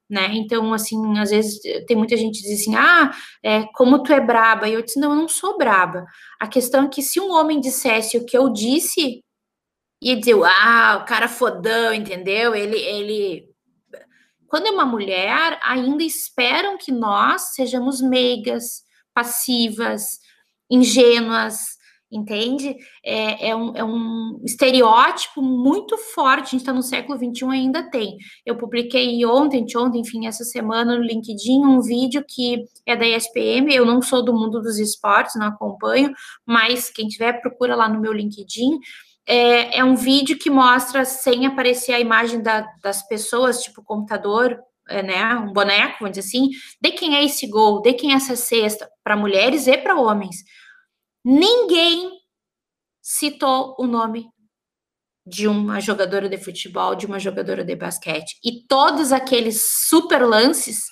Né? 0.09 0.29
Então, 0.35 0.75
assim, 0.75 1.19
às 1.19 1.31
vezes 1.31 1.61
tem 1.87 1.97
muita 1.97 2.15
gente 2.17 2.43
que 2.43 2.47
diz 2.47 2.61
assim, 2.61 2.77
ah, 2.77 3.11
é, 3.43 3.65
como 3.75 4.03
tu 4.03 4.13
é 4.13 4.21
braba, 4.21 4.69
e 4.69 4.75
eu 4.75 4.83
disse, 4.83 5.01
não, 5.01 5.13
eu 5.13 5.17
não 5.17 5.29
sou 5.29 5.57
braba. 5.57 6.05
A 6.39 6.47
questão 6.47 6.85
é 6.85 6.89
que 6.89 7.03
se 7.03 7.19
um 7.19 7.33
homem 7.33 7.59
dissesse 7.59 8.19
o 8.19 8.27
que 8.27 8.37
eu 8.37 8.53
disse, 8.53 9.25
ia 10.05 10.17
dizer, 10.17 10.37
ah, 10.45 11.01
o 11.03 11.07
cara 11.07 11.27
fodão, 11.27 11.95
entendeu? 11.95 12.55
Ele, 12.55 12.77
ele. 12.77 13.49
Quando 14.47 14.67
é 14.67 14.71
uma 14.71 14.85
mulher, 14.85 15.59
ainda 15.63 16.05
esperam 16.05 16.77
que 16.77 16.93
nós 16.93 17.55
sejamos 17.55 18.03
meigas, 18.03 18.85
passivas, 19.15 20.21
ingênuas, 20.71 21.75
entende? 22.13 22.77
É, 23.05 23.49
é, 23.49 23.57
um, 23.57 23.75
é 23.75 23.83
um 23.83 24.41
estereótipo 24.45 25.43
muito 25.43 25.97
forte, 25.99 26.43
a 26.43 26.51
gente 26.51 26.61
está 26.61 26.73
no 26.73 26.83
século 26.83 27.19
XXI 27.19 27.47
ainda 27.51 27.91
tem. 27.91 28.17
Eu 28.47 28.57
publiquei 28.57 29.25
ontem, 29.25 29.67
ontem, 29.77 30.01
enfim, 30.01 30.27
essa 30.27 30.45
semana 30.45 30.97
no 30.97 31.03
LinkedIn 31.03 31.65
um 31.65 31.81
vídeo 31.81 32.25
que 32.29 32.65
é 32.87 32.95
da 32.95 33.07
ESPM, 33.07 33.75
eu 33.75 33.85
não 33.85 34.01
sou 34.01 34.25
do 34.25 34.33
mundo 34.33 34.61
dos 34.61 34.79
esportes, 34.79 35.35
não 35.35 35.47
acompanho, 35.47 36.13
mas 36.47 36.91
quem 36.91 37.09
tiver, 37.09 37.41
procura 37.41 37.75
lá 37.75 37.89
no 37.89 38.01
meu 38.01 38.13
LinkedIn, 38.13 38.79
é, 39.27 39.79
é 39.79 39.85
um 39.85 39.97
vídeo 39.97 40.39
que 40.39 40.51
mostra 40.51 41.05
sem 41.05 41.47
aparecer 41.47 41.93
a 41.93 42.01
imagem 42.01 42.43
da, 42.43 42.61
das 42.83 43.07
pessoas, 43.07 43.63
tipo 43.63 43.83
computador, 43.83 44.59
é, 44.89 45.03
né, 45.03 45.35
um 45.37 45.53
boneco, 45.53 45.99
vamos 46.01 46.17
dizer 46.17 46.29
assim, 46.29 46.51
de 46.81 46.93
quem 46.93 47.17
é 47.17 47.25
esse 47.25 47.47
gol, 47.49 47.81
de 47.81 47.95
quem 47.95 48.13
é 48.13 48.17
essa 48.17 48.37
cesta, 48.37 48.89
para 49.03 49.17
mulheres 49.17 49.67
e 49.67 49.77
para 49.79 49.99
homens. 49.99 50.37
Ninguém 51.25 52.11
citou 53.03 53.75
o 53.79 53.87
nome 53.87 54.29
de 55.27 55.49
uma 55.49 55.81
jogadora 55.81 56.29
de 56.29 56.37
futebol, 56.37 56.95
de 56.95 57.07
uma 57.07 57.19
jogadora 57.19 57.65
de 57.65 57.75
basquete. 57.75 58.39
E 58.45 58.67
todos 58.67 59.11
aqueles 59.11 59.65
super 59.89 60.23
lances 60.27 60.83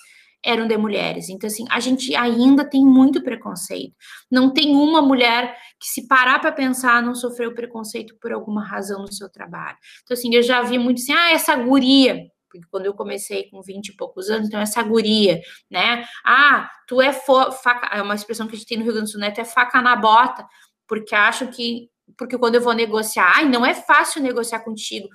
eram 0.43 0.67
de 0.67 0.77
mulheres. 0.77 1.29
Então, 1.29 1.47
assim, 1.47 1.65
a 1.69 1.79
gente 1.79 2.15
ainda 2.15 2.65
tem 2.67 2.85
muito 2.85 3.23
preconceito. 3.23 3.95
Não 4.29 4.51
tem 4.51 4.75
uma 4.75 5.01
mulher 5.01 5.57
que, 5.79 5.87
se 5.87 6.07
parar 6.07 6.39
para 6.39 6.51
pensar, 6.51 7.01
não 7.01 7.15
sofreu 7.15 7.53
preconceito 7.53 8.15
por 8.19 8.31
alguma 8.31 8.63
razão 8.63 9.01
no 9.01 9.11
seu 9.11 9.29
trabalho. 9.29 9.77
Então, 10.03 10.15
assim, 10.15 10.33
eu 10.35 10.43
já 10.43 10.61
vi 10.61 10.77
muito 10.77 11.01
assim, 11.01 11.13
ah, 11.13 11.31
essa 11.31 11.55
guria. 11.55 12.19
Porque 12.49 12.67
quando 12.69 12.85
eu 12.85 12.93
comecei 12.93 13.49
com 13.49 13.61
20 13.61 13.87
e 13.87 13.95
poucos 13.95 14.29
anos, 14.29 14.47
então 14.47 14.59
essa 14.59 14.83
guria, 14.83 15.41
né? 15.71 16.05
Ah, 16.23 16.69
tu 16.87 17.01
é 17.01 17.11
faca, 17.11 17.87
é 17.95 18.01
uma 18.01 18.13
expressão 18.13 18.45
que 18.45 18.55
a 18.55 18.57
gente 18.57 18.67
tem 18.67 18.77
no 18.77 18.83
Rio 18.83 18.93
Grande 18.93 19.09
do 19.09 19.11
Sul, 19.11 19.19
né? 19.19 19.31
Tu 19.31 19.41
é 19.41 19.45
faca 19.45 19.81
na 19.81 19.95
bota, 19.95 20.45
porque 20.87 21.15
acho 21.15 21.47
que, 21.47 21.89
porque 22.15 22.37
quando 22.37 22.55
eu 22.55 22.61
vou 22.61 22.73
negociar, 22.73 23.33
ai, 23.37 23.49
não 23.49 23.65
é 23.65 23.73
fácil 23.73 24.21
negociar 24.21 24.59
contigo. 24.59 25.07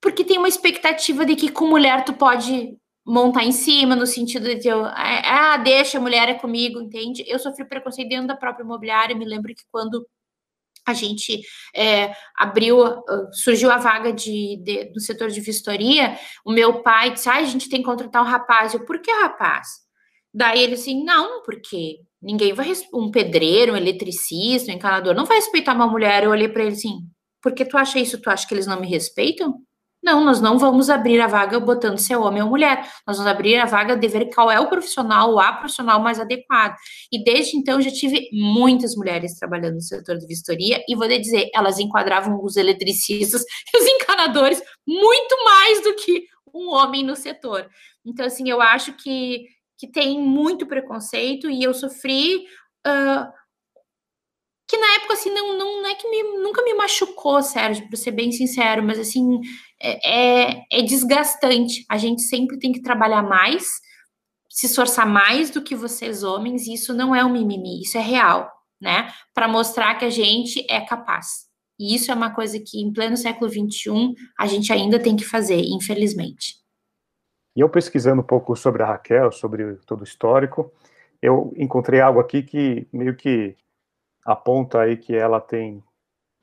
Porque 0.00 0.24
tem 0.24 0.36
uma 0.36 0.48
expectativa 0.48 1.24
de 1.24 1.36
que 1.36 1.50
com 1.50 1.68
mulher 1.68 2.04
tu 2.04 2.12
pode 2.12 2.76
montar 3.06 3.44
em 3.44 3.52
cima, 3.52 3.94
no 3.94 4.06
sentido 4.06 4.54
de 4.54 4.68
eu, 4.68 4.86
é, 4.86 5.22
ah, 5.26 5.56
deixa, 5.58 5.98
a 5.98 6.00
mulher 6.00 6.28
é 6.28 6.34
comigo, 6.34 6.80
entende? 6.80 7.24
Eu 7.26 7.38
sofri 7.38 7.64
preconceito 7.66 8.08
dentro 8.08 8.26
da 8.26 8.36
própria 8.36 8.64
imobiliária, 8.64 9.16
me 9.16 9.24
lembro 9.24 9.54
que 9.54 9.64
quando 9.70 10.06
a 10.86 10.92
gente 10.92 11.40
é, 11.74 12.12
abriu, 12.36 12.78
surgiu 13.32 13.70
a 13.70 13.78
vaga 13.78 14.12
de, 14.12 14.58
de, 14.62 14.84
do 14.92 15.00
setor 15.00 15.30
de 15.30 15.40
vistoria, 15.40 16.18
o 16.44 16.52
meu 16.52 16.82
pai 16.82 17.12
disse, 17.12 17.28
ah, 17.28 17.36
a 17.36 17.44
gente 17.44 17.68
tem 17.68 17.80
que 17.80 17.86
contratar 17.86 18.22
um 18.22 18.26
rapaz. 18.26 18.74
Eu, 18.74 18.84
por 18.84 19.00
que 19.00 19.10
rapaz? 19.10 19.68
Daí 20.32 20.62
ele 20.62 20.74
assim, 20.74 21.02
não, 21.04 21.42
porque 21.42 22.00
ninguém 22.20 22.52
vai, 22.52 22.70
um 22.92 23.10
pedreiro, 23.10 23.72
um 23.72 23.76
eletricista, 23.76 24.70
um 24.70 24.74
encanador, 24.74 25.14
não 25.14 25.24
vai 25.24 25.36
respeitar 25.38 25.74
uma 25.74 25.86
mulher. 25.86 26.24
Eu 26.24 26.30
olhei 26.30 26.48
para 26.48 26.64
ele 26.64 26.74
assim, 26.74 26.98
por 27.40 27.54
que 27.54 27.64
tu 27.64 27.78
acha 27.78 27.98
isso? 27.98 28.20
Tu 28.20 28.28
acha 28.28 28.46
que 28.46 28.52
eles 28.52 28.66
não 28.66 28.80
me 28.80 28.86
respeitam? 28.86 29.54
Não, 30.04 30.22
nós 30.22 30.38
não 30.38 30.58
vamos 30.58 30.90
abrir 30.90 31.18
a 31.18 31.26
vaga 31.26 31.58
botando 31.58 31.96
se 31.96 32.12
é 32.12 32.18
homem 32.18 32.42
ou 32.42 32.48
mulher. 32.50 32.86
Nós 33.06 33.16
vamos 33.16 33.32
abrir 33.32 33.56
a 33.56 33.64
vaga 33.64 33.96
de 33.96 34.06
ver 34.06 34.26
qual 34.26 34.50
é 34.50 34.60
o 34.60 34.68
profissional, 34.68 35.32
o 35.32 35.40
a 35.40 35.50
profissional 35.54 35.98
mais 35.98 36.20
adequado. 36.20 36.76
E 37.10 37.24
desde 37.24 37.56
então 37.56 37.80
já 37.80 37.90
tive 37.90 38.28
muitas 38.30 38.94
mulheres 38.96 39.38
trabalhando 39.38 39.76
no 39.76 39.80
setor 39.80 40.18
de 40.18 40.26
vistoria 40.26 40.84
e 40.86 40.94
vou 40.94 41.06
lhe 41.06 41.18
dizer, 41.18 41.48
elas 41.54 41.78
enquadravam 41.78 42.38
os 42.44 42.56
eletricistas 42.56 43.42
e 43.72 43.78
os 43.80 43.86
encanadores 43.86 44.62
muito 44.86 45.42
mais 45.42 45.82
do 45.82 45.94
que 45.94 46.26
um 46.52 46.68
homem 46.68 47.02
no 47.02 47.16
setor. 47.16 47.66
Então, 48.04 48.26
assim, 48.26 48.50
eu 48.50 48.60
acho 48.60 48.92
que, 48.92 49.46
que 49.78 49.90
tem 49.90 50.20
muito 50.20 50.66
preconceito 50.66 51.48
e 51.48 51.62
eu 51.62 51.72
sofri. 51.72 52.44
Uh, 52.86 53.32
que 54.66 54.78
na 54.78 54.94
época, 54.94 55.14
assim, 55.14 55.30
não, 55.30 55.58
não, 55.58 55.82
não 55.82 55.88
é 55.88 55.94
que 55.94 56.08
me, 56.08 56.22
nunca 56.40 56.62
me 56.62 56.74
machucou, 56.74 57.42
Sérgio, 57.42 57.86
para 57.86 57.96
ser 57.96 58.12
bem 58.12 58.32
sincero, 58.32 58.82
mas, 58.82 58.98
assim, 58.98 59.40
é, 59.80 60.52
é, 60.52 60.64
é 60.72 60.82
desgastante. 60.82 61.84
A 61.88 61.98
gente 61.98 62.22
sempre 62.22 62.58
tem 62.58 62.72
que 62.72 62.80
trabalhar 62.80 63.22
mais, 63.22 63.66
se 64.48 64.66
esforçar 64.66 65.06
mais 65.06 65.50
do 65.50 65.62
que 65.62 65.74
vocês 65.74 66.22
homens, 66.22 66.66
e 66.66 66.74
isso 66.74 66.94
não 66.94 67.14
é 67.14 67.24
um 67.24 67.32
mimimi, 67.32 67.82
isso 67.82 67.98
é 67.98 68.00
real, 68.00 68.50
né? 68.80 69.12
Para 69.34 69.48
mostrar 69.48 69.96
que 69.96 70.04
a 70.06 70.10
gente 70.10 70.64
é 70.70 70.80
capaz. 70.80 71.44
E 71.78 71.94
isso 71.94 72.10
é 72.10 72.14
uma 72.14 72.34
coisa 72.34 72.58
que, 72.58 72.80
em 72.80 72.92
pleno 72.92 73.16
século 73.16 73.50
XXI, 73.50 74.14
a 74.38 74.46
gente 74.46 74.72
ainda 74.72 74.98
tem 74.98 75.16
que 75.16 75.24
fazer, 75.24 75.60
infelizmente. 75.60 76.54
E 77.54 77.60
eu 77.60 77.68
pesquisando 77.68 78.22
um 78.22 78.26
pouco 78.26 78.56
sobre 78.56 78.82
a 78.82 78.86
Raquel, 78.86 79.30
sobre 79.30 79.74
todo 79.86 80.00
o 80.00 80.04
histórico, 80.04 80.72
eu 81.20 81.52
encontrei 81.56 82.00
algo 82.00 82.20
aqui 82.20 82.42
que 82.42 82.86
meio 82.92 83.16
que 83.16 83.56
aponta 84.24 84.80
aí 84.80 84.96
que 84.96 85.14
ela 85.14 85.40
tem 85.40 85.82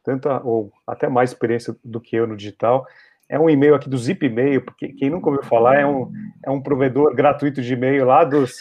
tanta 0.03 0.41
ou 0.43 0.71
até 0.85 1.07
mais 1.07 1.31
experiência 1.31 1.75
do 1.83 1.99
que 1.99 2.15
eu 2.15 2.27
no 2.27 2.37
digital. 2.37 2.85
É 3.29 3.39
um 3.39 3.49
e-mail 3.49 3.75
aqui 3.75 3.89
do 3.89 3.97
Zip 3.97 4.27
Mail, 4.29 4.61
porque 4.63 4.89
quem 4.89 5.09
nunca 5.09 5.29
ouviu 5.29 5.43
falar 5.43 5.79
é 5.79 5.85
um, 5.85 6.11
é 6.45 6.49
um 6.49 6.61
provedor 6.61 7.15
gratuito 7.15 7.61
de 7.61 7.73
e-mail 7.73 8.05
lá 8.05 8.23
dos 8.23 8.57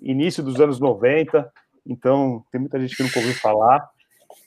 início 0.00 0.42
dos 0.42 0.60
anos 0.60 0.78
90. 0.78 1.50
Então, 1.86 2.44
tem 2.50 2.60
muita 2.60 2.78
gente 2.78 2.96
que 2.96 3.02
nunca 3.02 3.18
ouviu 3.18 3.34
falar. 3.34 3.88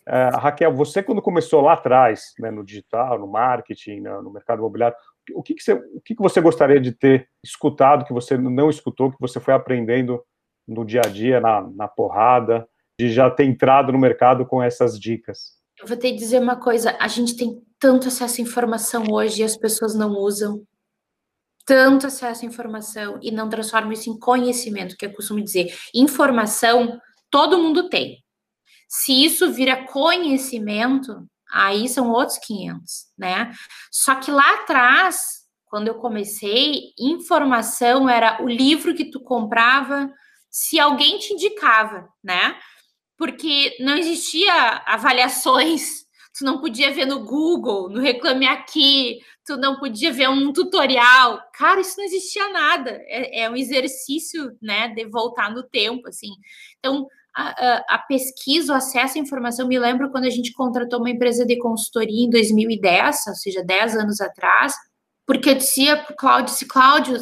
Uh, 0.07 0.37
Raquel, 0.37 0.73
você 0.73 1.03
quando 1.03 1.21
começou 1.21 1.61
lá 1.61 1.73
atrás, 1.73 2.33
né, 2.39 2.49
no 2.49 2.63
digital, 2.63 3.19
no 3.19 3.27
marketing, 3.27 3.99
no, 3.99 4.21
no 4.21 4.31
mercado 4.31 4.59
imobiliário, 4.59 4.95
o 5.33 5.43
que, 5.43 5.53
que, 5.53 5.61
você, 5.61 5.73
o 5.73 6.01
que, 6.03 6.15
que 6.15 6.21
você 6.21 6.39
gostaria 6.39 6.79
de 6.79 6.93
ter 6.93 7.27
escutado 7.43 8.05
que 8.05 8.13
você 8.13 8.37
não 8.37 8.69
escutou, 8.69 9.11
que 9.11 9.19
você 9.19 9.39
foi 9.39 9.53
aprendendo 9.53 10.23
no 10.65 10.85
dia 10.85 11.01
a 11.03 11.09
dia, 11.09 11.41
na, 11.41 11.61
na 11.61 11.87
porrada, 11.87 12.67
de 12.99 13.11
já 13.11 13.29
ter 13.29 13.45
entrado 13.45 13.91
no 13.91 13.99
mercado 13.99 14.45
com 14.45 14.61
essas 14.61 14.99
dicas? 14.99 15.57
Eu 15.79 15.87
vou 15.87 15.95
ter 15.95 16.11
que 16.11 16.17
dizer 16.17 16.41
uma 16.41 16.55
coisa: 16.55 16.97
a 16.99 17.07
gente 17.07 17.35
tem 17.35 17.61
tanto 17.79 18.07
acesso 18.07 18.41
à 18.41 18.43
informação 18.43 19.05
hoje 19.11 19.41
e 19.41 19.45
as 19.45 19.55
pessoas 19.55 19.93
não 19.93 20.11
usam. 20.11 20.63
Tanto 21.65 22.07
acesso 22.07 22.45
à 22.45 22.47
informação 22.47 23.19
e 23.21 23.29
não 23.29 23.49
transformam 23.49 23.91
isso 23.91 24.09
em 24.09 24.17
conhecimento, 24.17 24.95
que 24.95 25.05
eu 25.05 25.13
costumo 25.13 25.43
dizer. 25.43 25.75
Informação 25.93 26.99
todo 27.29 27.57
mundo 27.57 27.89
tem. 27.89 28.23
Se 28.87 29.11
isso 29.25 29.51
vira 29.51 29.85
conhecimento, 29.85 31.27
aí 31.51 31.89
são 31.89 32.09
outros 32.09 32.37
500, 32.37 33.07
né? 33.17 33.51
Só 33.91 34.15
que 34.15 34.31
lá 34.31 34.53
atrás, 34.55 35.45
quando 35.65 35.89
eu 35.89 35.95
comecei, 35.95 36.93
informação 36.97 38.09
era 38.09 38.41
o 38.41 38.47
livro 38.47 38.95
que 38.95 39.11
tu 39.11 39.19
comprava, 39.19 40.09
se 40.49 40.79
alguém 40.79 41.19
te 41.19 41.33
indicava, 41.33 42.07
né? 42.23 42.57
Porque 43.17 43.75
não 43.79 43.97
existia 43.97 44.53
avaliações, 44.85 46.05
tu 46.37 46.45
não 46.45 46.59
podia 46.59 46.91
ver 46.93 47.05
no 47.05 47.23
Google, 47.25 47.89
no 47.89 47.99
Reclame 47.99 48.47
Aqui, 48.47 49.19
tu 49.45 49.57
não 49.57 49.79
podia 49.79 50.11
ver 50.11 50.29
um 50.29 50.53
tutorial. 50.53 51.41
Cara, 51.53 51.81
isso 51.81 51.95
não 51.97 52.05
existia 52.05 52.49
nada. 52.49 52.91
É, 53.07 53.41
é 53.41 53.49
um 53.49 53.55
exercício, 53.55 54.55
né, 54.61 54.89
de 54.89 55.05
voltar 55.05 55.51
no 55.51 55.63
tempo, 55.63 56.07
assim. 56.07 56.29
Então, 56.77 57.07
a, 57.37 57.95
a, 57.95 57.99
pesquisa, 57.99 58.73
o 58.73 58.75
acesso 58.75 59.17
à 59.17 59.21
informação. 59.21 59.67
Me 59.67 59.77
lembro 59.77 60.09
quando 60.11 60.25
a 60.25 60.29
gente 60.29 60.51
contratou 60.53 60.99
uma 60.99 61.09
empresa 61.11 61.45
de 61.45 61.57
consultoria 61.59 62.25
em 62.25 62.29
2010, 62.29 63.27
ou 63.27 63.35
seja, 63.35 63.63
10 63.63 63.95
anos 63.95 64.19
atrás, 64.19 64.73
porque 65.25 65.51
eu 65.51 65.55
dizia 65.55 65.97
para 65.97 66.13
o 66.13 66.15
Cláudio, 66.15 66.45
disse, 66.45 66.65
Cláudio, 66.65 67.17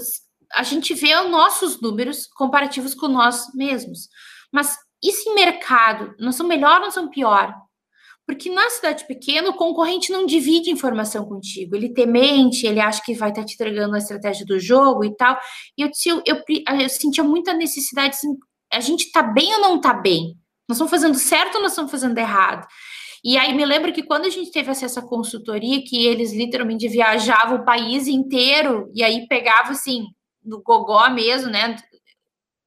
a 0.53 0.63
gente 0.63 0.93
vê 0.93 1.13
os 1.17 1.29
nossos 1.29 1.81
números 1.81 2.27
comparativos 2.27 2.95
com 2.95 3.09
nós 3.09 3.53
mesmos. 3.53 4.07
Mas 4.51 4.77
e 5.03 5.11
se 5.11 5.33
mercado? 5.33 6.15
Não 6.19 6.31
são 6.31 6.47
melhor 6.47 6.75
ou 6.75 6.81
não 6.81 6.91
são 6.91 7.09
pior? 7.09 7.53
Porque 8.25 8.49
na 8.49 8.69
cidade 8.71 9.05
pequena, 9.05 9.49
o 9.49 9.53
concorrente 9.53 10.11
não 10.11 10.25
divide 10.25 10.71
informação 10.71 11.25
contigo. 11.25 11.75
Ele 11.75 11.93
temente, 11.93 12.65
ele 12.65 12.79
acha 12.79 13.01
que 13.03 13.13
vai 13.13 13.29
estar 13.29 13.45
te 13.45 13.53
entregando 13.53 13.93
a 13.95 13.99
estratégia 13.99 14.45
do 14.45 14.59
jogo 14.59 15.05
e 15.05 15.15
tal. 15.15 15.39
E 15.77 15.83
eu, 15.83 15.91
eu, 16.25 16.43
eu, 16.47 16.79
eu 16.79 16.89
sentia 16.89 17.23
muita 17.23 17.53
necessidade 17.53 18.15
assim, 18.15 18.35
a 18.73 18.79
gente 18.79 19.11
tá 19.11 19.21
bem 19.21 19.53
ou 19.55 19.61
não 19.61 19.79
tá 19.79 19.93
bem? 19.93 20.35
Nós 20.67 20.77
estamos 20.77 20.89
fazendo 20.89 21.15
certo 21.15 21.55
ou 21.55 21.61
nós 21.61 21.71
estamos 21.71 21.91
fazendo 21.91 22.17
errado? 22.17 22.67
E 23.23 23.37
aí 23.37 23.53
me 23.53 23.65
lembro 23.65 23.93
que 23.93 24.03
quando 24.03 24.25
a 24.25 24.29
gente 24.29 24.51
teve 24.51 24.71
acesso 24.71 24.99
à 24.99 25.07
consultoria, 25.07 25.83
que 25.83 26.05
eles 26.05 26.33
literalmente 26.33 26.87
viajavam 26.87 27.57
o 27.57 27.65
país 27.65 28.07
inteiro 28.07 28.89
e 28.93 29.03
aí 29.03 29.27
pegavam 29.27 29.71
assim, 29.71 30.05
no 30.43 30.61
gogó 30.61 31.09
mesmo, 31.09 31.49
né? 31.49 31.75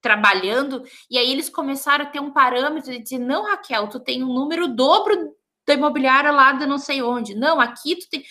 Trabalhando, 0.08 0.82
e 1.10 1.18
aí 1.18 1.30
eles 1.30 1.50
começaram 1.50 2.06
a 2.06 2.08
ter 2.08 2.18
um 2.18 2.32
parâmetro 2.32 2.90
de 2.90 2.98
dizer: 2.98 3.18
não, 3.18 3.44
Raquel, 3.44 3.88
tu 3.88 4.00
tem 4.00 4.24
um 4.24 4.32
número 4.32 4.66
dobro 4.66 5.34
da 5.66 5.74
imobiliária 5.74 6.30
lá 6.30 6.52
de 6.52 6.64
não 6.64 6.78
sei 6.78 7.02
onde. 7.02 7.34
Não, 7.34 7.60
aqui 7.60 7.94
tu 7.94 8.08
tem 8.08 8.24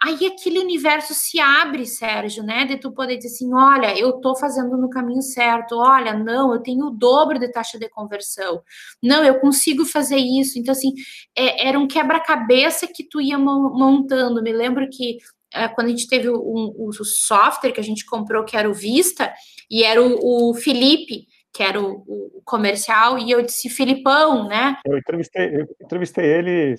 aí 0.00 0.26
aquele 0.26 0.60
universo 0.60 1.14
se 1.14 1.40
abre, 1.40 1.84
Sérgio, 1.84 2.44
né? 2.44 2.64
De 2.64 2.76
tu 2.76 2.92
poder 2.92 3.16
dizer 3.16 3.34
assim: 3.34 3.52
olha, 3.52 3.98
eu 3.98 4.20
tô 4.20 4.36
fazendo 4.36 4.76
no 4.76 4.88
caminho 4.88 5.20
certo, 5.20 5.76
olha, 5.76 6.14
não, 6.14 6.54
eu 6.54 6.60
tenho 6.62 6.86
o 6.86 6.90
dobro 6.90 7.40
de 7.40 7.50
taxa 7.50 7.76
de 7.76 7.88
conversão, 7.88 8.62
não, 9.02 9.24
eu 9.24 9.40
consigo 9.40 9.84
fazer 9.84 10.18
isso. 10.18 10.60
Então, 10.60 10.72
assim, 10.72 10.92
é, 11.36 11.66
era 11.68 11.76
um 11.76 11.88
quebra-cabeça 11.88 12.86
que 12.86 13.02
tu 13.02 13.20
ia 13.20 13.36
montando. 13.36 14.42
Me 14.42 14.52
lembro 14.52 14.88
que 14.90 15.18
é, 15.52 15.68
quando 15.68 15.88
a 15.88 15.90
gente 15.90 16.08
teve 16.08 16.28
o, 16.28 16.36
o, 16.36 16.92
software 17.04 17.72
que 17.72 17.80
a 17.80 17.84
gente 17.84 18.04
comprou, 18.04 18.44
que 18.44 18.56
era 18.56 18.68
o 18.68 18.74
Vista, 18.74 19.32
e 19.70 19.84
era 19.84 20.02
o, 20.02 20.50
o 20.50 20.54
Felipe 20.54 21.26
que 21.52 21.62
era 21.62 21.80
o, 21.80 22.04
o, 22.06 22.42
comercial, 22.44 23.18
e 23.18 23.30
eu 23.30 23.40
disse, 23.40 23.70
Filipão, 23.70 24.46
né? 24.46 24.76
Eu 24.84 24.98
entrevistei, 24.98 25.56
eu 25.56 25.66
entrevistei 25.80 26.26
ele 26.26 26.76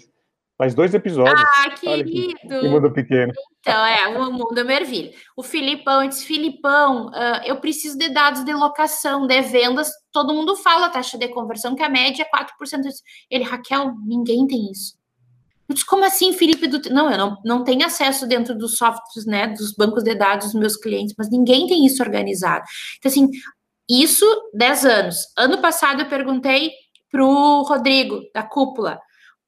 Faz 0.58 0.74
dois 0.74 0.92
episódios. 0.96 1.40
Ah, 1.40 1.70
querido! 1.70 2.34
Que 2.34 2.68
mundo 2.68 2.92
pequeno. 2.92 3.32
Então, 3.60 3.86
é, 3.86 4.08
o 4.08 4.32
mundo 4.32 4.60
é 4.60 4.64
mervilha. 4.64 5.12
O 5.36 5.44
Filipão 5.44 6.08
disse, 6.08 6.26
Filipão, 6.26 7.10
uh, 7.10 7.46
eu 7.46 7.58
preciso 7.58 7.96
de 7.96 8.10
dados 8.10 8.44
de 8.44 8.52
locação, 8.54 9.28
de 9.28 9.40
vendas. 9.44 9.92
Todo 10.12 10.34
mundo 10.34 10.56
fala 10.56 10.90
taxa 10.90 11.16
de 11.16 11.28
conversão, 11.28 11.76
que 11.76 11.84
a 11.84 11.90
média 11.90 12.24
é 12.24 12.38
4%. 12.38 12.82
Ele, 13.30 13.44
Raquel, 13.44 13.94
ninguém 14.04 14.48
tem 14.48 14.72
isso. 14.72 14.97
Eu 15.68 15.74
disse, 15.74 15.86
como 15.86 16.06
assim, 16.06 16.34
Felipe? 16.34 16.68
Do... 16.68 16.90
Não, 16.90 17.12
eu 17.12 17.18
não, 17.18 17.38
não 17.44 17.64
tenho 17.64 17.86
acesso 17.86 18.26
dentro 18.26 18.58
dos 18.58 18.78
softwares, 18.78 19.26
né, 19.26 19.48
dos 19.48 19.74
bancos 19.74 20.04
de 20.04 20.16
dados 20.16 20.48
dos 20.48 20.60
meus 20.60 20.78
clientes, 20.78 21.16
mas 21.18 21.30
ninguém 21.30 21.68
tem 21.68 21.86
isso 21.86 22.02
organizado. 22.02 22.64
Então, 22.98 23.12
assim, 23.12 23.30
isso, 23.90 24.26
10 24.54 24.86
anos. 24.86 25.18
Ano 25.38 25.62
passado 25.62 26.02
eu 26.02 26.10
perguntei 26.10 26.72
para 27.12 27.26
o 27.26 27.64
Rodrigo, 27.64 28.22
da 28.34 28.44
Cúpula. 28.44 29.00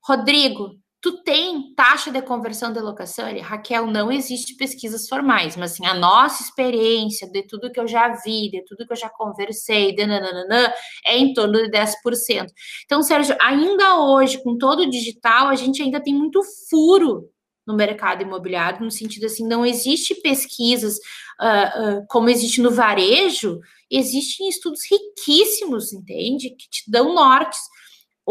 Rodrigo, 0.03 0.78
Tu 1.02 1.24
tem 1.24 1.74
taxa 1.76 2.12
de 2.12 2.22
conversão 2.22 2.74
de 2.74 2.80
locação? 2.80 3.28
Ele, 3.30 3.39
Raquel, 3.39 3.88
não 3.88 4.12
existe 4.12 4.56
pesquisas 4.56 5.08
formais, 5.08 5.56
mas 5.56 5.72
assim, 5.72 5.86
a 5.86 5.93
nossa 5.93 6.43
experiência 6.43 7.30
de 7.32 7.43
tudo 7.43 7.72
que 7.72 7.80
eu 7.80 7.88
já 7.88 8.10
vi, 8.22 8.50
de 8.50 8.66
tudo 8.66 8.86
que 8.86 8.91
eu 8.91 8.97
já 8.97 9.10
conversei, 9.10 9.95
de 9.95 10.06
nananana, 10.06 10.74
é 11.06 11.18
em 11.18 11.34
torno 11.34 11.54
de 11.54 11.72
10%. 11.72 12.47
Então, 12.84 13.02
Sérgio, 13.02 13.36
ainda 13.39 14.02
hoje, 14.02 14.43
com 14.43 14.58
todo 14.58 14.82
o 14.82 14.89
digital, 14.89 15.47
a 15.47 15.56
gente 15.56 15.82
ainda 15.82 16.02
tem 16.02 16.14
muito 16.14 16.41
furo 16.70 17.30
no 17.66 17.76
mercado 17.76 18.24
imobiliário, 18.24 18.84
no 18.84 18.91
sentido 18.91 19.28
assim, 19.28 19.47
não 19.47 19.66
existe 19.66 20.16
pesquisas 20.16 20.95
uh, 21.39 22.00
uh, 22.00 22.06
como 22.10 22.30
existe 22.30 22.62
no 22.62 22.72
varejo, 22.72 23.60
existem 23.89 24.50
estudos 24.50 24.82
riquíssimos, 24.89 25.93
entende? 25.93 26.50
Que 26.50 26.70
te 26.70 26.89
dão 26.89 27.14
nortes. 27.14 27.60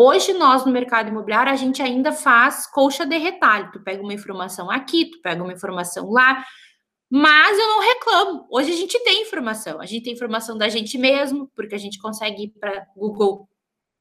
Hoje, 0.01 0.32
nós 0.32 0.64
no 0.64 0.70
mercado 0.70 1.09
imobiliário, 1.09 1.51
a 1.51 1.57
gente 1.57 1.82
ainda 1.82 2.12
faz 2.12 2.68
colcha 2.68 3.05
de 3.05 3.18
retalho. 3.18 3.72
Tu 3.72 3.82
pega 3.82 4.01
uma 4.01 4.14
informação 4.14 4.70
aqui, 4.70 5.11
tu 5.11 5.20
pega 5.20 5.42
uma 5.42 5.53
informação 5.53 6.09
lá, 6.09 6.44
mas 7.11 7.59
eu 7.59 7.66
não 7.66 7.80
reclamo. 7.80 8.46
Hoje 8.49 8.70
a 8.70 8.76
gente 8.76 8.96
tem 9.03 9.22
informação. 9.22 9.80
A 9.80 9.86
gente 9.86 10.05
tem 10.05 10.12
informação 10.12 10.57
da 10.57 10.68
gente 10.68 10.96
mesmo, 10.96 11.51
porque 11.53 11.74
a 11.74 11.78
gente 11.78 11.99
consegue 11.99 12.44
ir 12.44 12.55
para 12.61 12.86
Google 12.96 13.49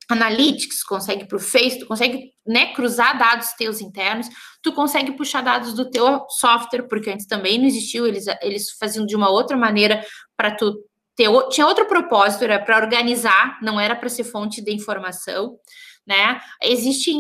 Analytics, 0.08 0.84
consegue 0.84 1.26
para 1.26 1.38
o 1.38 1.40
Face, 1.40 1.80
tu 1.80 1.88
consegue 1.88 2.32
né, 2.46 2.76
cruzar 2.76 3.18
dados 3.18 3.54
teus 3.54 3.82
internos, 3.82 4.30
tu 4.62 4.74
consegue 4.74 5.14
puxar 5.14 5.42
dados 5.42 5.74
do 5.74 5.90
teu 5.90 6.28
software, 6.30 6.84
porque 6.84 7.10
antes 7.10 7.26
também 7.26 7.58
não 7.58 7.66
existiu, 7.66 8.06
eles, 8.06 8.26
eles 8.44 8.70
faziam 8.74 9.04
de 9.04 9.16
uma 9.16 9.32
outra 9.32 9.58
maneira 9.58 10.06
para 10.38 10.52
tu 10.52 10.76
ter, 11.18 11.30
tinha 11.50 11.68
outro 11.68 11.86
propósito, 11.86 12.46
era 12.46 12.60
para 12.60 12.78
organizar, 12.78 13.60
não 13.62 13.78
era 13.78 13.96
para 13.96 14.08
ser 14.08 14.24
fonte 14.24 14.62
de 14.62 14.72
informação 14.72 15.58
né? 16.08 16.40
Existe, 16.64 17.12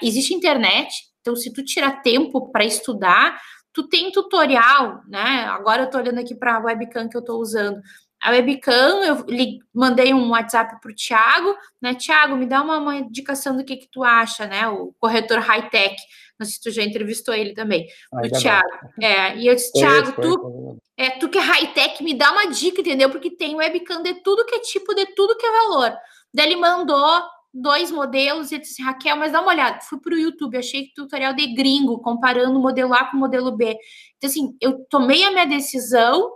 existe 0.00 0.32
internet, 0.32 0.94
então 1.20 1.34
se 1.34 1.52
tu 1.52 1.64
tirar 1.64 2.00
tempo 2.02 2.52
para 2.52 2.64
estudar, 2.64 3.38
tu 3.72 3.88
tem 3.88 4.12
tutorial, 4.12 5.02
né? 5.08 5.44
Agora 5.48 5.82
eu 5.82 5.90
tô 5.90 5.98
olhando 5.98 6.20
aqui 6.20 6.34
para 6.36 6.56
a 6.56 6.60
webcam 6.60 7.08
que 7.08 7.16
eu 7.16 7.24
tô 7.24 7.38
usando. 7.38 7.80
A 8.20 8.30
webcam, 8.30 9.04
eu 9.04 9.24
li, 9.28 9.58
mandei 9.74 10.14
um 10.14 10.30
WhatsApp 10.30 10.80
para 10.80 10.90
o 10.90 10.94
Thiago, 10.94 11.54
né? 11.82 11.94
Thiago, 11.94 12.36
me 12.36 12.46
dá 12.46 12.62
uma, 12.62 12.78
uma 12.78 12.96
indicação 12.96 13.56
do 13.56 13.64
que, 13.64 13.76
que 13.76 13.88
tu 13.90 14.04
acha, 14.04 14.46
né? 14.46 14.68
O 14.68 14.94
corretor 14.98 15.38
high-tech. 15.38 15.96
Não 16.38 16.46
sei 16.46 16.54
se 16.54 16.60
tu 16.60 16.70
já 16.70 16.82
entrevistou 16.82 17.34
ele 17.34 17.52
também, 17.52 17.86
Ainda 18.14 18.36
o 18.36 18.40
Thiago. 18.40 18.68
É, 19.00 19.36
e 19.36 19.46
eu 19.46 19.54
disse, 19.54 19.72
Thiago, 19.72 20.20
tu, 20.20 20.78
é, 20.96 21.10
tu 21.10 21.28
que 21.28 21.38
é 21.38 21.40
high-tech, 21.40 22.02
me 22.02 22.14
dá 22.14 22.30
uma 22.30 22.46
dica, 22.46 22.80
entendeu? 22.80 23.10
Porque 23.10 23.30
tem 23.30 23.56
webcam 23.56 24.02
de 24.02 24.14
tudo 24.22 24.46
que 24.46 24.54
é 24.54 24.60
tipo, 24.60 24.94
de 24.94 25.06
tudo 25.14 25.36
que 25.36 25.46
é 25.46 25.50
valor. 25.50 25.96
Daí 26.32 26.46
ele 26.46 26.56
mandou 26.56 27.22
dois 27.52 27.90
modelos 27.90 28.52
e 28.52 28.58
disse, 28.58 28.82
Raquel, 28.82 29.16
mas 29.16 29.32
dá 29.32 29.40
uma 29.40 29.52
olhada. 29.52 29.80
Fui 29.82 29.98
para 30.00 30.14
o 30.14 30.18
YouTube, 30.18 30.56
achei 30.56 30.90
tutorial 30.94 31.34
de 31.34 31.54
gringo, 31.54 32.00
comparando 32.00 32.58
o 32.58 32.62
modelo 32.62 32.94
A 32.94 33.04
com 33.04 33.16
o 33.16 33.20
modelo 33.20 33.56
B. 33.56 33.76
Então, 34.16 34.30
assim, 34.30 34.56
eu 34.60 34.84
tomei 34.88 35.24
a 35.24 35.30
minha 35.30 35.46
decisão, 35.46 36.30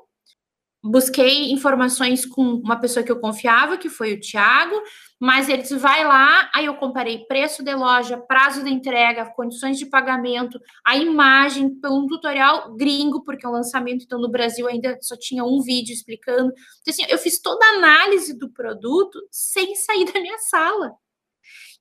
busquei 0.82 1.52
informações 1.52 2.26
com 2.26 2.42
uma 2.42 2.76
pessoa 2.76 3.04
que 3.04 3.12
eu 3.12 3.20
confiava, 3.20 3.76
que 3.76 3.88
foi 3.88 4.14
o 4.14 4.20
Thiago, 4.20 4.74
mas 5.22 5.48
ele 5.48 5.62
disse, 5.62 5.76
vai 5.76 6.04
lá, 6.04 6.50
aí 6.52 6.66
eu 6.66 6.74
comparei 6.74 7.18
preço 7.26 7.62
de 7.62 7.72
loja, 7.72 8.18
prazo 8.18 8.64
de 8.64 8.70
entrega, 8.70 9.32
condições 9.36 9.78
de 9.78 9.86
pagamento, 9.86 10.58
a 10.84 10.96
imagem, 10.96 11.76
pelo 11.76 12.02
um 12.02 12.08
tutorial 12.08 12.74
gringo, 12.74 13.22
porque 13.22 13.46
é 13.46 13.48
um 13.48 13.52
lançamento, 13.52 14.02
então 14.02 14.20
no 14.20 14.28
Brasil 14.28 14.66
ainda 14.66 14.98
só 15.00 15.14
tinha 15.16 15.44
um 15.44 15.62
vídeo 15.62 15.92
explicando. 15.92 16.52
Então, 16.80 16.92
assim, 16.92 17.04
eu 17.08 17.16
fiz 17.18 17.40
toda 17.40 17.64
a 17.64 17.74
análise 17.76 18.36
do 18.36 18.50
produto 18.50 19.16
sem 19.30 19.76
sair 19.76 20.12
da 20.12 20.20
minha 20.20 20.38
sala. 20.38 20.90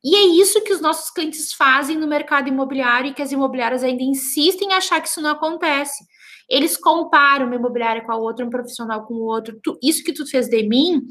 E 0.04 0.16
é 0.16 0.22
isso 0.40 0.64
que 0.64 0.74
os 0.74 0.80
nossos 0.80 1.10
clientes 1.10 1.52
fazem 1.52 1.98
no 1.98 2.08
mercado 2.08 2.48
imobiliário 2.48 3.10
e 3.10 3.14
que 3.16 3.24
as 3.24 3.32
imobiliárias 3.32 3.84
ainda 3.84 4.04
insistem 4.04 4.68
em 4.68 4.74
achar 4.74 5.02
que 5.02 5.08
isso 5.08 5.20
não 5.20 5.32
acontece. 5.32 6.04
Eles 6.48 6.78
comparam 6.78 7.48
uma 7.48 7.56
imobiliária 7.56 8.04
com 8.04 8.12
a 8.12 8.18
outra, 8.18 8.46
um 8.46 8.52
profissional 8.52 9.08
com 9.08 9.16
o 9.16 9.24
outro. 9.24 9.60
Tu, 9.64 9.80
isso 9.82 10.04
que 10.04 10.14
tu 10.14 10.30
fez 10.30 10.48
de 10.48 10.62
mim, 10.68 11.02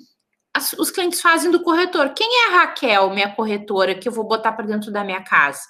as, 0.54 0.72
os 0.74 0.90
clientes 0.90 1.20
fazem 1.20 1.50
do 1.50 1.62
corretor. 1.62 2.10
Quem 2.14 2.28
é 2.28 2.48
a 2.48 2.58
Raquel, 2.58 3.10
minha 3.10 3.34
corretora, 3.34 3.94
que 3.94 4.08
eu 4.08 4.12
vou 4.12 4.26
botar 4.26 4.52
para 4.52 4.66
dentro 4.66 4.90
da 4.90 5.04
minha 5.04 5.22
casa? 5.22 5.60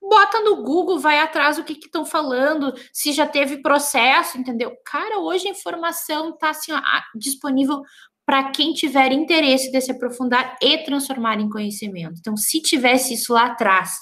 Bota 0.00 0.40
no 0.40 0.62
Google, 0.62 0.98
vai 0.98 1.18
atrás 1.18 1.56
do 1.56 1.64
que 1.64 1.72
estão 1.72 2.04
falando, 2.04 2.72
se 2.92 3.12
já 3.12 3.26
teve 3.26 3.60
processo, 3.60 4.38
entendeu? 4.38 4.72
Cara, 4.84 5.18
hoje 5.18 5.48
a 5.48 5.50
informação 5.50 6.30
está 6.30 6.50
assim, 6.50 6.72
disponível 7.14 7.82
para 8.24 8.50
quem 8.50 8.72
tiver 8.72 9.10
interesse 9.10 9.72
de 9.72 9.80
se 9.80 9.90
aprofundar 9.90 10.56
e 10.62 10.78
transformar 10.78 11.40
em 11.40 11.48
conhecimento. 11.48 12.16
Então, 12.18 12.36
se 12.36 12.60
tivesse 12.60 13.14
isso 13.14 13.32
lá 13.32 13.46
atrás, 13.46 13.98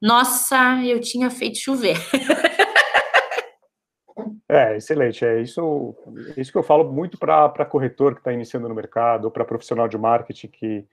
nossa, 0.00 0.80
eu 0.84 1.00
tinha 1.00 1.30
feito 1.30 1.58
chover. 1.58 1.96
É, 4.48 4.76
excelente. 4.76 5.24
É 5.24 5.40
isso, 5.40 5.94
é 6.36 6.40
isso 6.40 6.52
que 6.52 6.58
eu 6.58 6.62
falo 6.62 6.90
muito 6.92 7.18
para 7.18 7.64
corretor 7.64 8.14
que 8.14 8.20
está 8.20 8.32
iniciando 8.32 8.68
no 8.68 8.74
mercado, 8.74 9.26
ou 9.26 9.30
para 9.30 9.44
profissional 9.44 9.88
de 9.88 9.98
marketing 9.98 10.48
que 10.48 10.86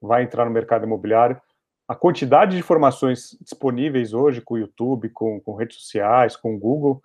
vai 0.00 0.22
entrar 0.22 0.44
no 0.44 0.50
mercado 0.50 0.84
imobiliário. 0.84 1.40
A 1.86 1.94
quantidade 1.94 2.52
de 2.52 2.58
informações 2.58 3.36
disponíveis 3.40 4.14
hoje 4.14 4.40
com 4.40 4.54
o 4.54 4.58
YouTube, 4.58 5.08
com, 5.10 5.40
com 5.40 5.56
redes 5.56 5.76
sociais, 5.76 6.36
com 6.36 6.54
o 6.54 6.58
Google, 6.58 7.02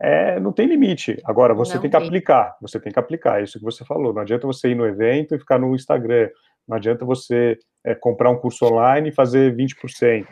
é, 0.00 0.40
não 0.40 0.52
tem 0.52 0.66
limite. 0.66 1.20
Agora, 1.24 1.54
você 1.54 1.78
tem 1.78 1.88
que 1.88 1.96
tem. 1.96 2.06
aplicar, 2.06 2.56
você 2.60 2.80
tem 2.80 2.90
que 2.90 2.98
aplicar, 2.98 3.40
é 3.40 3.44
isso 3.44 3.58
que 3.58 3.64
você 3.64 3.84
falou. 3.84 4.12
Não 4.12 4.22
adianta 4.22 4.46
você 4.46 4.70
ir 4.70 4.74
no 4.74 4.86
evento 4.86 5.34
e 5.34 5.38
ficar 5.38 5.58
no 5.58 5.74
Instagram, 5.76 6.28
não 6.66 6.76
adianta 6.76 7.04
você 7.04 7.58
é, 7.84 7.94
comprar 7.94 8.30
um 8.30 8.36
curso 8.36 8.64
online 8.64 9.10
e 9.10 9.14
fazer 9.14 9.54
20%. 9.54 10.26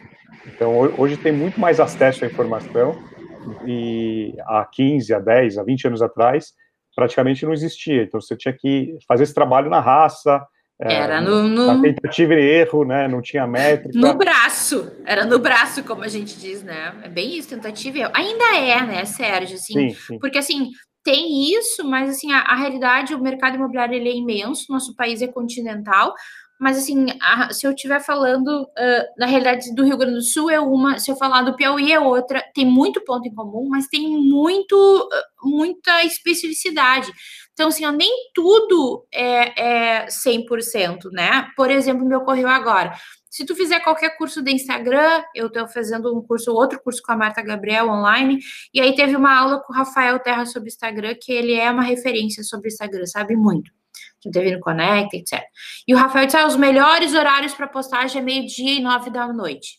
Então, 0.47 0.73
hoje 0.99 1.17
tem 1.17 1.31
muito 1.31 1.61
mais 1.61 1.79
acesso 1.79 2.25
à 2.25 2.27
informação, 2.27 2.97
e 3.67 4.35
há 4.41 4.65
15, 4.65 5.15
a 5.15 5.19
10, 5.19 5.59
a 5.59 5.63
20 5.63 5.87
anos 5.89 6.03
atrás, 6.03 6.53
praticamente 6.95 7.45
não 7.45 7.53
existia. 7.53 8.03
Então, 8.03 8.21
você 8.21 8.37
tinha 8.37 8.55
que 8.55 8.97
fazer 9.07 9.25
esse 9.25 9.35
trabalho 9.35 9.71
na 9.71 9.81
raça, 9.81 10.45
é, 10.83 10.95
era 10.95 11.21
no, 11.21 11.47
no... 11.47 11.83
tentativa 11.83 12.33
e 12.33 12.43
erro, 12.43 12.87
né? 12.87 13.07
Não 13.07 13.21
tinha 13.21 13.47
métrica. 13.47 13.99
No 13.99 14.15
braço, 14.15 14.91
era 15.05 15.27
no 15.27 15.39
braço, 15.39 15.85
como 15.85 16.03
a 16.03 16.09
gente 16.09 16.39
diz, 16.39 16.63
né? 16.63 16.95
É 17.03 17.09
bem 17.09 17.37
isso, 17.37 17.51
tentativa 17.51 17.99
e 17.99 18.01
erro. 18.01 18.13
Ainda 18.15 18.57
é, 18.57 18.83
né, 18.87 19.05
Sérgio? 19.05 19.57
Assim, 19.57 19.75
sim, 19.75 19.91
sim. 19.91 20.19
Porque 20.19 20.39
assim, 20.39 20.71
tem 21.05 21.53
isso, 21.53 21.85
mas 21.85 22.09
assim, 22.09 22.33
a, 22.33 22.41
a, 22.41 22.57
realidade, 22.57 23.15
o 23.15 23.21
mercado 23.21 23.57
imobiliário 23.57 23.95
ele 23.95 24.09
é 24.09 24.15
imenso, 24.15 24.73
nosso 24.73 24.97
país 24.97 25.21
é 25.21 25.27
continental, 25.27 26.15
mas 26.61 26.77
assim, 26.77 27.07
a, 27.23 27.51
se 27.55 27.67
eu 27.67 27.73
estiver 27.73 28.01
falando, 28.05 28.65
uh, 28.65 29.05
na 29.17 29.25
realidade, 29.25 29.75
do 29.75 29.83
Rio 29.83 29.97
Grande 29.97 30.17
do 30.17 30.23
Sul 30.23 30.51
é 30.51 30.61
uma, 30.61 30.99
se 30.99 31.11
eu 31.11 31.17
falar 31.17 31.41
do 31.41 31.57
Piauí 31.57 31.91
é 31.91 31.99
outra, 31.99 32.45
tem 32.55 32.67
muito 32.67 33.03
ponto 33.03 33.27
em 33.27 33.35
comum, 33.35 33.67
mas 33.71 33.89
tem 33.89 34.07
muito, 34.19 34.75
uh, 34.75 35.49
muita 35.49 36.05
especificidade. 36.05 37.11
Então, 37.55 37.69
assim, 37.69 37.87
ó, 37.87 37.91
nem 37.91 38.11
tudo 38.35 39.07
é, 39.11 40.03
é 40.03 40.07
100%, 40.09 41.11
né? 41.11 41.49
Por 41.57 41.71
exemplo, 41.71 42.05
me 42.07 42.15
ocorreu 42.15 42.49
agora. 42.49 42.93
Se 43.31 43.47
tu 43.47 43.57
fizer 43.57 43.81
qualquer 43.81 44.19
curso 44.19 44.43
de 44.43 44.53
Instagram, 44.53 45.23
eu 45.35 45.47
estou 45.47 45.67
fazendo 45.67 46.15
um 46.15 46.21
curso, 46.21 46.53
outro 46.53 46.79
curso 46.83 47.01
com 47.03 47.13
a 47.13 47.17
Marta 47.17 47.41
Gabriel 47.41 47.89
online, 47.89 48.39
e 48.75 48.83
aí 48.83 48.95
teve 48.95 49.17
uma 49.17 49.35
aula 49.35 49.63
com 49.63 49.73
o 49.73 49.77
Rafael 49.77 50.19
Terra 50.19 50.45
sobre 50.45 50.69
Instagram, 50.69 51.15
que 51.19 51.33
ele 51.33 51.55
é 51.55 51.71
uma 51.71 51.83
referência 51.83 52.45
sobre 52.45 52.69
Instagram, 52.69 53.07
sabe 53.07 53.35
muito. 53.35 53.80
Já 54.25 54.31
teve 54.31 54.55
no 54.55 54.61
Connect, 54.61 55.17
etc. 55.17 55.43
E 55.87 55.95
o 55.95 55.97
Rafael 55.97 56.27
disse: 56.27 56.37
ah, 56.37 56.47
os 56.47 56.57
melhores 56.57 57.15
horários 57.15 57.55
para 57.55 57.69
postagem 57.69 58.21
é 58.21 58.25
meio-dia 58.25 58.75
e 58.75 58.81
nove 58.81 59.11
da 59.11 59.33
noite. 59.33 59.79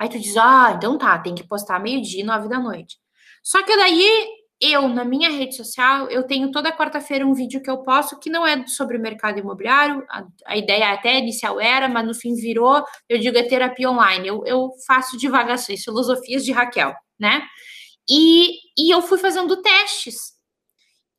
Aí 0.00 0.08
tu 0.08 0.18
diz: 0.18 0.36
ah, 0.36 0.74
então 0.76 0.96
tá, 0.98 1.18
tem 1.18 1.34
que 1.34 1.46
postar 1.46 1.78
meio-dia 1.78 2.20
e 2.20 2.24
nove 2.24 2.48
da 2.48 2.58
noite. 2.58 2.96
Só 3.42 3.62
que 3.62 3.76
daí 3.76 4.40
eu, 4.60 4.88
na 4.88 5.04
minha 5.04 5.30
rede 5.30 5.56
social, 5.56 6.10
eu 6.10 6.22
tenho 6.24 6.52
toda 6.52 6.70
quarta-feira 6.70 7.26
um 7.26 7.32
vídeo 7.32 7.62
que 7.62 7.70
eu 7.70 7.78
posto 7.78 8.18
que 8.18 8.28
não 8.28 8.46
é 8.46 8.66
sobre 8.66 8.98
o 8.98 9.00
mercado 9.00 9.38
imobiliário. 9.38 10.04
A, 10.10 10.26
a, 10.44 10.56
ideia 10.56 10.92
até 10.92 11.18
inicial 11.18 11.58
era, 11.58 11.88
mas 11.88 12.06
no 12.06 12.14
fim 12.14 12.34
virou, 12.34 12.84
eu 13.08 13.18
digo, 13.18 13.38
é 13.38 13.42
terapia 13.42 13.90
online. 13.90 14.28
Eu, 14.28 14.44
eu 14.44 14.70
faço 14.86 15.16
divagações, 15.16 15.82
filosofias 15.82 16.44
de 16.44 16.52
Raquel, 16.52 16.94
né? 17.18 17.42
E, 18.08 18.58
e 18.76 18.92
eu 18.92 19.00
fui 19.00 19.16
fazendo 19.16 19.62
testes. 19.62 20.38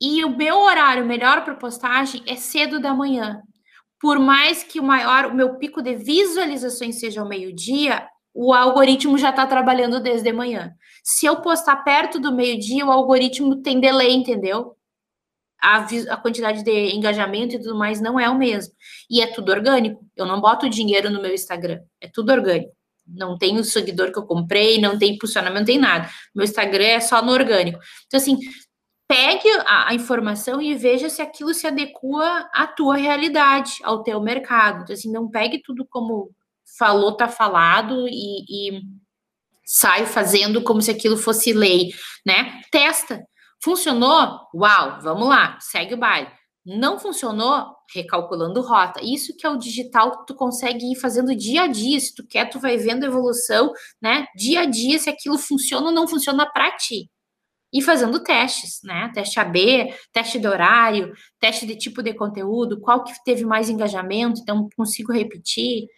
E 0.02 0.24
o 0.24 0.36
meu 0.36 0.58
horário 0.58 1.06
melhor 1.06 1.44
para 1.44 1.54
postagem 1.54 2.24
é 2.26 2.34
cedo 2.34 2.80
da 2.80 2.92
manhã. 2.92 3.40
Por 4.00 4.18
mais 4.18 4.64
que 4.64 4.80
o 4.80 4.82
maior, 4.82 5.26
o 5.26 5.34
meu 5.34 5.54
pico 5.58 5.80
de 5.80 5.94
visualizações 5.94 6.98
seja 6.98 7.20
ao 7.20 7.28
meio-dia, 7.28 8.08
o 8.34 8.52
algoritmo 8.52 9.16
já 9.16 9.30
está 9.30 9.46
trabalhando 9.46 10.00
desde 10.00 10.32
manhã. 10.32 10.72
Se 11.04 11.26
eu 11.26 11.36
postar 11.36 11.76
perto 11.84 12.18
do 12.18 12.34
meio-dia, 12.34 12.84
o 12.84 12.90
algoritmo 12.90 13.62
tem 13.62 13.78
delay, 13.78 14.12
entendeu? 14.12 14.76
A, 15.62 15.86
a, 16.10 16.16
quantidade 16.16 16.64
de 16.64 16.96
engajamento 16.96 17.54
e 17.54 17.60
tudo 17.60 17.78
mais 17.78 18.00
não 18.00 18.18
é 18.18 18.28
o 18.28 18.36
mesmo. 18.36 18.74
E 19.08 19.20
é 19.20 19.28
tudo 19.28 19.52
orgânico. 19.52 20.04
Eu 20.16 20.26
não 20.26 20.40
boto 20.40 20.68
dinheiro 20.68 21.10
no 21.10 21.22
meu 21.22 21.32
Instagram. 21.32 21.80
É 22.00 22.08
tudo 22.12 22.32
orgânico. 22.32 22.72
Não 23.06 23.38
tem 23.38 23.56
o 23.58 23.64
seguidor 23.64 24.10
que 24.12 24.18
eu 24.18 24.26
comprei, 24.26 24.80
não 24.80 24.98
tem 24.98 25.14
impulsionamento, 25.14 25.60
não 25.60 25.66
tem 25.66 25.78
nada. 25.78 26.08
Meu 26.34 26.44
Instagram 26.44 26.84
é 26.84 27.00
só 27.00 27.22
no 27.22 27.30
orgânico. 27.30 27.78
Então, 28.06 28.18
assim, 28.18 28.38
pegue 29.12 29.50
a, 29.66 29.90
a, 29.90 29.94
informação 29.94 30.62
e 30.62 30.74
veja 30.74 31.10
se 31.10 31.20
aquilo 31.20 31.52
se 31.52 31.66
adequa 31.66 32.48
à 32.50 32.66
tua 32.66 32.96
realidade, 32.96 33.72
ao 33.82 34.02
teu 34.02 34.18
mercado. 34.22 34.84
Então, 34.84 34.94
assim, 34.94 35.12
não 35.12 35.28
pegue 35.28 35.60
tudo 35.62 35.86
como 35.90 36.30
falou, 36.78 37.14
tá 37.14 37.28
falado 37.28 38.08
e, 38.08 38.44
e 38.48 38.80
sai 39.66 40.06
fazendo 40.06 40.62
como 40.62 40.80
se 40.80 40.90
aquilo 40.90 41.18
fosse 41.18 41.52
lei, 41.52 41.90
né? 42.24 42.62
Testa. 42.70 43.22
Funcionou? 43.62 44.40
Uau, 44.54 44.98
vamos 45.02 45.28
lá, 45.28 45.58
segue 45.60 45.92
o 45.92 45.98
baile. 45.98 46.30
Não 46.64 46.98
funcionou? 46.98 47.66
Recalculando 47.94 48.62
rota. 48.62 48.98
Isso 49.02 49.36
que 49.36 49.46
é 49.46 49.50
o 49.50 49.58
digital, 49.58 50.24
tu 50.24 50.34
consegue 50.34 50.90
ir 50.90 50.96
fazendo 50.96 51.36
dia 51.36 51.64
a 51.64 51.66
dia. 51.66 52.00
Se 52.00 52.14
tu 52.14 52.26
quer, 52.26 52.46
tu 52.46 52.58
vai 52.58 52.78
vendo 52.78 53.04
evolução, 53.04 53.74
né? 54.00 54.26
Dia 54.34 54.62
a 54.62 54.64
dia, 54.64 54.98
se 54.98 55.10
aquilo 55.10 55.36
funciona 55.36 55.88
ou 55.88 55.92
não 55.92 56.08
funciona 56.08 56.50
para 56.50 56.74
ti. 56.78 57.10
E 57.72 57.80
fazendo 57.80 58.22
testes, 58.22 58.80
né? 58.84 59.10
Teste 59.14 59.40
AB, 59.40 59.94
teste 60.12 60.38
de 60.38 60.46
horário, 60.46 61.12
teste 61.40 61.66
de 61.66 61.76
tipo 61.76 62.02
de 62.02 62.12
conteúdo, 62.12 62.80
qual 62.80 63.02
que 63.02 63.12
teve 63.24 63.44
mais 63.44 63.70
engajamento, 63.70 64.40
então 64.40 64.68
consigo 64.76 65.12
repetir 65.12 65.88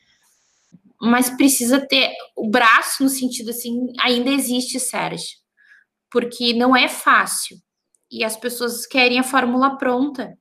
mas 1.05 1.29
precisa 1.31 1.87
ter 1.87 2.13
o 2.35 2.49
braço 2.49 3.03
no 3.03 3.09
sentido 3.09 3.51
assim, 3.51 3.93
ainda 4.01 4.31
existe, 4.31 4.81
Sérgio, 4.81 5.39
porque 6.11 6.55
não 6.55 6.75
é 6.75 6.89
fácil 6.89 7.59
e 8.11 8.25
as 8.25 8.37
pessoas 8.37 8.87
querem 8.87 9.19
a 9.19 9.25
fórmula 9.25 9.77
pronta, 9.77 10.37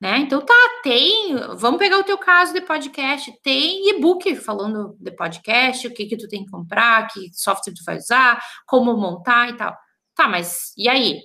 né? 0.00 0.18
Então 0.18 0.40
tá, 0.40 0.54
tem, 0.82 1.36
vamos 1.56 1.78
pegar 1.78 1.98
o 1.98 2.04
teu 2.04 2.16
caso 2.16 2.54
de 2.54 2.62
podcast, 2.62 3.32
tem 3.42 3.90
e-book 3.90 4.34
falando 4.36 4.96
de 4.98 5.10
podcast, 5.10 5.86
o 5.86 5.92
que 5.92 6.06
que 6.06 6.16
tu 6.16 6.28
tem 6.28 6.44
que 6.44 6.50
comprar, 6.50 7.08
que 7.08 7.30
software 7.34 7.74
tu 7.74 7.84
vai 7.84 7.96
usar, 7.96 8.42
como 8.66 8.96
montar 8.96 9.50
e 9.50 9.56
tal. 9.56 9.76
Tá, 10.14 10.28
mas 10.28 10.72
e 10.76 10.88
aí? 10.88 11.20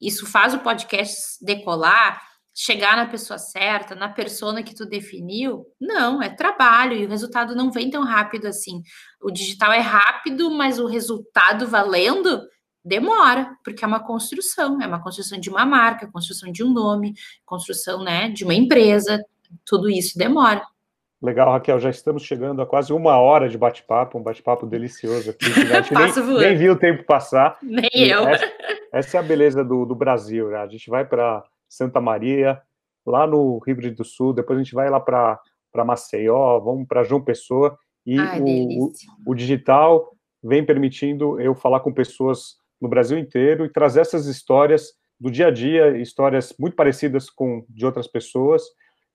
Isso 0.00 0.26
faz 0.26 0.54
o 0.54 0.60
podcast 0.60 1.16
decolar? 1.40 2.20
chegar 2.54 2.96
na 2.96 3.06
pessoa 3.06 3.36
certa, 3.36 3.96
na 3.96 4.08
persona 4.08 4.62
que 4.62 4.74
tu 4.74 4.86
definiu? 4.86 5.66
Não, 5.80 6.22
é 6.22 6.30
trabalho 6.30 6.96
e 6.96 7.04
o 7.04 7.08
resultado 7.08 7.56
não 7.56 7.70
vem 7.70 7.90
tão 7.90 8.04
rápido 8.04 8.46
assim. 8.46 8.80
O 9.20 9.30
digital 9.30 9.72
é 9.72 9.80
rápido, 9.80 10.50
mas 10.50 10.78
o 10.78 10.86
resultado 10.86 11.66
valendo 11.66 12.40
demora, 12.84 13.56
porque 13.64 13.84
é 13.84 13.88
uma 13.88 14.04
construção, 14.04 14.80
é 14.80 14.86
uma 14.86 15.02
construção 15.02 15.40
de 15.40 15.50
uma 15.50 15.66
marca, 15.66 16.10
construção 16.10 16.52
de 16.52 16.62
um 16.62 16.72
nome, 16.72 17.14
construção, 17.44 18.04
né, 18.04 18.28
de 18.28 18.44
uma 18.44 18.54
empresa, 18.54 19.20
tudo 19.66 19.90
isso 19.90 20.16
demora. 20.16 20.62
Legal, 21.24 21.50
Raquel, 21.50 21.80
já 21.80 21.88
estamos 21.88 22.22
chegando 22.22 22.60
a 22.60 22.66
quase 22.66 22.92
uma 22.92 23.16
hora 23.18 23.48
de 23.48 23.56
bate-papo, 23.56 24.18
um 24.18 24.22
bate-papo 24.22 24.66
delicioso 24.66 25.30
aqui. 25.30 25.46
A 25.46 25.80
gente 25.80 25.94
nem, 25.94 26.38
nem 26.38 26.54
viu 26.54 26.74
o 26.74 26.78
tempo 26.78 27.02
passar. 27.04 27.56
Nem 27.62 27.88
eu. 27.94 28.28
Essa, 28.28 28.52
essa, 28.92 29.16
é 29.16 29.20
a 29.20 29.22
beleza 29.22 29.64
do, 29.64 29.86
do 29.86 29.94
Brasil, 29.94 30.50
né? 30.50 30.58
A 30.58 30.66
gente 30.66 30.90
vai 30.90 31.02
para 31.02 31.42
Santa 31.66 31.98
Maria, 31.98 32.60
lá 33.06 33.26
no 33.26 33.58
Rio 33.66 33.74
Grande 33.74 33.94
do 33.94 34.04
Sul, 34.04 34.34
depois 34.34 34.58
a 34.58 34.62
gente 34.62 34.74
vai 34.74 34.90
lá 34.90 35.00
para 35.00 35.40
Maceió, 35.82 36.60
vamos 36.60 36.86
para 36.86 37.04
João 37.04 37.22
Pessoa, 37.22 37.74
e 38.04 38.18
Ai, 38.18 38.42
o, 38.42 38.84
o, 38.84 38.92
o 39.28 39.34
digital 39.34 40.12
vem 40.42 40.62
permitindo 40.62 41.40
eu 41.40 41.54
falar 41.54 41.80
com 41.80 41.90
pessoas 41.90 42.56
no 42.78 42.86
Brasil 42.86 43.16
inteiro 43.16 43.64
e 43.64 43.72
trazer 43.72 44.00
essas 44.00 44.26
histórias 44.26 44.92
do 45.18 45.30
dia 45.30 45.46
a 45.46 45.50
dia, 45.50 45.96
histórias 45.96 46.54
muito 46.58 46.76
parecidas 46.76 47.30
com 47.30 47.64
de 47.70 47.86
outras 47.86 48.06
pessoas, 48.06 48.62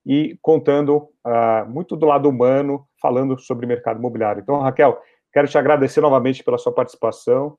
e 0.04 0.38
contando 0.40 1.08
uh, 1.26 1.68
muito 1.68 1.96
do 1.96 2.06
lado 2.06 2.28
humano, 2.28 2.86
falando 3.00 3.38
sobre 3.38 3.66
mercado 3.66 3.98
imobiliário. 3.98 4.40
Então, 4.40 4.58
Raquel, 4.60 4.98
quero 5.32 5.48
te 5.48 5.58
agradecer 5.58 6.00
novamente 6.00 6.42
pela 6.42 6.58
sua 6.58 6.72
participação, 6.72 7.56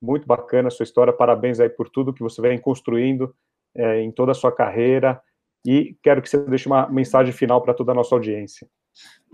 muito 0.00 0.26
bacana 0.26 0.68
a 0.68 0.70
sua 0.70 0.84
história, 0.84 1.12
parabéns 1.12 1.60
aí 1.60 1.68
por 1.68 1.88
tudo 1.88 2.12
que 2.12 2.22
você 2.22 2.40
vem 2.40 2.58
construindo 2.58 3.34
é, 3.76 4.00
em 4.00 4.10
toda 4.10 4.32
a 4.32 4.34
sua 4.34 4.50
carreira, 4.50 5.20
e 5.64 5.96
quero 6.02 6.20
que 6.20 6.28
você 6.28 6.38
deixe 6.38 6.66
uma 6.66 6.88
mensagem 6.88 7.32
final 7.32 7.62
para 7.62 7.74
toda 7.74 7.92
a 7.92 7.94
nossa 7.94 8.14
audiência. 8.14 8.66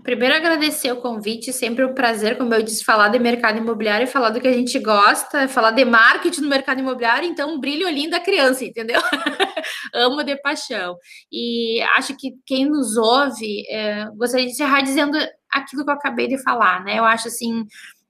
Primeiro, 0.01 0.33
agradecer 0.33 0.91
o 0.93 1.01
convite, 1.01 1.51
sempre 1.51 1.83
um 1.83 1.93
prazer, 1.93 2.37
como 2.37 2.53
eu 2.53 2.63
disse, 2.63 2.85
falar 2.85 3.09
de 3.09 3.19
mercado 3.19 3.57
imobiliário, 3.57 4.07
falar 4.07 4.29
do 4.29 4.39
que 4.39 4.47
a 4.47 4.53
gente 4.53 4.79
gosta, 4.79 5.45
falar 5.49 5.71
de 5.71 5.83
marketing 5.83 6.41
no 6.41 6.47
mercado 6.47 6.79
imobiliário, 6.79 7.27
então, 7.27 7.53
um 7.53 7.59
brilho 7.59 7.85
olhinho 7.85 8.09
da 8.09 8.19
criança, 8.19 8.63
entendeu? 8.63 9.01
Amo 9.93 10.23
de 10.23 10.37
paixão. 10.37 10.97
E 11.29 11.81
acho 11.97 12.15
que 12.15 12.33
quem 12.45 12.65
nos 12.65 12.95
ouve, 12.95 13.65
é, 13.69 14.05
gostaria 14.15 14.45
de 14.45 14.53
encerrar 14.53 14.81
dizendo 14.81 15.17
aquilo 15.51 15.83
que 15.83 15.89
eu 15.91 15.95
acabei 15.95 16.27
de 16.27 16.41
falar, 16.41 16.81
né? 16.85 16.97
Eu 16.97 17.03
acho 17.03 17.27
assim, 17.27 17.65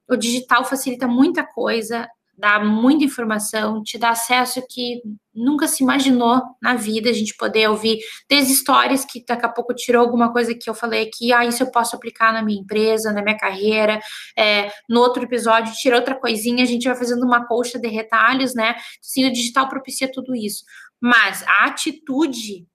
o 0.07 0.15
digital 0.15 0.63
facilita 0.63 1.07
muita 1.07 1.43
coisa, 1.43 2.07
dá 2.39 2.63
muita 2.63 3.03
informação, 3.03 3.83
te 3.83 3.97
dá 3.97 4.11
acesso 4.11 4.65
que 4.69 5.01
nunca 5.35 5.67
se 5.67 5.83
imaginou 5.83 6.41
na 6.61 6.73
vida 6.73 7.09
a 7.09 7.13
gente 7.13 7.35
poder 7.35 7.69
ouvir 7.69 7.99
desde 8.29 8.53
histórias 8.53 9.05
que 9.05 9.23
daqui 9.25 9.45
a 9.45 9.49
pouco 9.49 9.73
tirou 9.73 10.01
alguma 10.01 10.31
coisa 10.31 10.55
que 10.55 10.69
eu 10.69 10.73
falei 10.73 11.07
aqui, 11.07 11.33
ah, 11.33 11.45
isso 11.45 11.63
eu 11.63 11.71
posso 11.71 11.95
aplicar 11.95 12.33
na 12.33 12.41
minha 12.41 12.61
empresa, 12.61 13.11
na 13.11 13.21
minha 13.21 13.37
carreira, 13.37 13.99
é, 14.37 14.71
no 14.89 15.01
outro 15.01 15.23
episódio 15.23 15.73
tira 15.73 15.97
outra 15.97 16.15
coisinha, 16.15 16.63
a 16.63 16.67
gente 16.67 16.87
vai 16.87 16.95
fazendo 16.95 17.23
uma 17.23 17.45
colcha 17.45 17.77
de 17.77 17.87
retalhos, 17.87 18.55
né? 18.55 18.75
Sim, 19.01 19.27
o 19.27 19.33
digital 19.33 19.67
propicia 19.67 20.09
tudo 20.11 20.35
isso. 20.35 20.63
Mas 21.01 21.43
a 21.43 21.65
atitude 21.65 22.65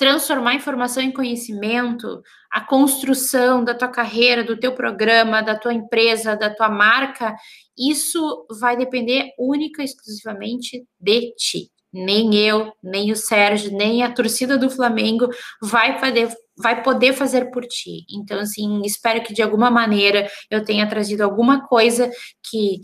transformar 0.00 0.54
informação 0.54 1.02
em 1.02 1.12
conhecimento, 1.12 2.22
a 2.50 2.62
construção 2.62 3.62
da 3.62 3.74
tua 3.74 3.88
carreira, 3.88 4.42
do 4.42 4.58
teu 4.58 4.74
programa, 4.74 5.42
da 5.42 5.54
tua 5.54 5.74
empresa, 5.74 6.34
da 6.34 6.48
tua 6.48 6.70
marca, 6.70 7.36
isso 7.76 8.46
vai 8.58 8.78
depender 8.78 9.28
única 9.38 9.82
e 9.82 9.84
exclusivamente 9.84 10.86
de 10.98 11.34
ti. 11.34 11.70
Nem 11.92 12.34
eu, 12.34 12.72
nem 12.82 13.12
o 13.12 13.16
Sérgio, 13.16 13.76
nem 13.76 14.02
a 14.02 14.10
torcida 14.10 14.56
do 14.56 14.70
Flamengo 14.70 15.28
vai 15.60 16.00
poder, 16.00 16.30
vai 16.56 16.82
poder 16.82 17.12
fazer 17.12 17.50
por 17.50 17.66
ti. 17.66 18.06
Então, 18.10 18.40
assim, 18.40 18.80
espero 18.86 19.22
que 19.22 19.34
de 19.34 19.42
alguma 19.42 19.70
maneira 19.70 20.26
eu 20.50 20.64
tenha 20.64 20.88
trazido 20.88 21.22
alguma 21.22 21.66
coisa 21.68 22.10
que, 22.50 22.80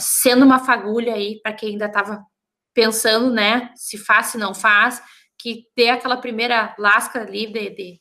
sendo 0.00 0.44
uma 0.44 0.58
fagulha 0.58 1.14
aí, 1.14 1.38
para 1.40 1.52
quem 1.52 1.74
ainda 1.74 1.86
estava 1.86 2.24
pensando, 2.74 3.30
né, 3.30 3.70
se 3.76 3.96
faz, 3.96 4.26
se 4.26 4.38
não 4.38 4.52
faz, 4.52 5.00
que 5.38 5.64
ter 5.74 5.90
aquela 5.90 6.16
primeira 6.16 6.74
lasca 6.78 7.20
ali 7.20 7.46
de, 7.46 7.70
de 7.70 8.00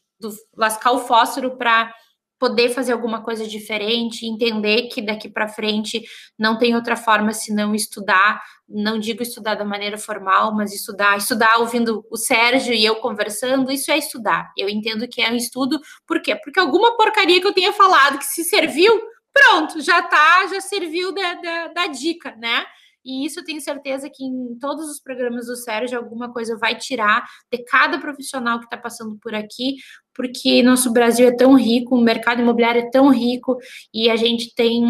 lascar 0.55 0.91
o 0.91 0.99
fósforo 0.99 1.57
para 1.57 1.93
poder 2.39 2.69
fazer 2.69 2.91
alguma 2.91 3.23
coisa 3.23 3.47
diferente, 3.47 4.25
entender 4.25 4.83
que 4.89 5.01
daqui 5.01 5.29
para 5.29 5.47
frente 5.47 6.03
não 6.37 6.57
tem 6.57 6.75
outra 6.75 6.95
forma 6.95 7.31
senão 7.31 7.73
estudar, 7.73 8.41
não 8.67 8.99
digo 8.99 9.23
estudar 9.23 9.55
da 9.55 9.63
maneira 9.63 9.97
formal, 9.97 10.53
mas 10.53 10.73
estudar, 10.73 11.17
estudar 11.17 11.57
ouvindo 11.57 12.05
o 12.11 12.17
Sérgio 12.17 12.73
e 12.73 12.83
eu 12.83 12.97
conversando, 12.97 13.71
isso 13.71 13.89
é 13.89 13.97
estudar. 13.97 14.51
Eu 14.57 14.67
entendo 14.67 15.07
que 15.07 15.21
é 15.21 15.31
um 15.31 15.35
estudo, 15.35 15.79
por 16.05 16.21
quê? 16.21 16.35
Porque 16.35 16.59
alguma 16.59 16.97
porcaria 16.97 17.39
que 17.39 17.47
eu 17.47 17.53
tenha 17.53 17.71
falado 17.71 18.19
que 18.19 18.25
se 18.25 18.43
serviu, 18.43 18.99
pronto, 19.33 19.81
já 19.81 20.01
tá, 20.01 20.47
já 20.47 20.59
serviu 20.59 21.13
da, 21.13 21.33
da, 21.35 21.67
da 21.69 21.87
dica, 21.87 22.35
né? 22.35 22.65
E 23.05 23.25
isso 23.25 23.39
eu 23.39 23.43
tenho 23.43 23.61
certeza 23.61 24.09
que 24.09 24.23
em 24.23 24.57
todos 24.59 24.89
os 24.89 24.99
programas 24.99 25.45
do 25.45 25.55
Sérgio 25.55 25.97
alguma 25.97 26.33
coisa 26.33 26.57
vai 26.57 26.75
tirar 26.75 27.23
de 27.51 27.63
cada 27.63 27.99
profissional 27.99 28.57
que 28.57 28.65
está 28.65 28.77
passando 28.77 29.17
por 29.21 29.35
aqui, 29.35 29.75
porque 30.13 30.63
nosso 30.63 30.91
Brasil 30.91 31.27
é 31.27 31.35
tão 31.35 31.55
rico, 31.55 31.95
o 31.95 32.01
mercado 32.01 32.41
imobiliário 32.41 32.81
é 32.81 32.89
tão 32.89 33.09
rico 33.09 33.57
e 33.93 34.09
a 34.09 34.15
gente 34.15 34.55
tem 34.55 34.83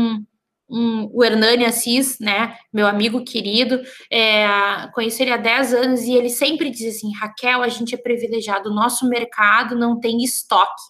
um, 0.69 1.09
o 1.13 1.23
Hernani 1.23 1.65
Assis, 1.65 2.17
né, 2.19 2.55
meu 2.73 2.87
amigo 2.87 3.23
querido, 3.23 3.81
é, 4.11 4.47
conheci 4.93 5.21
ele 5.21 5.31
há 5.31 5.37
10 5.37 5.73
anos 5.73 6.01
e 6.01 6.13
ele 6.13 6.29
sempre 6.29 6.69
diz 6.69 6.95
assim, 6.95 7.13
Raquel, 7.13 7.61
a 7.61 7.67
gente 7.67 7.93
é 7.93 7.97
privilegiado, 7.97 8.69
o 8.69 8.73
nosso 8.73 9.07
mercado 9.07 9.75
não 9.75 9.99
tem 9.99 10.23
estoque, 10.23 10.81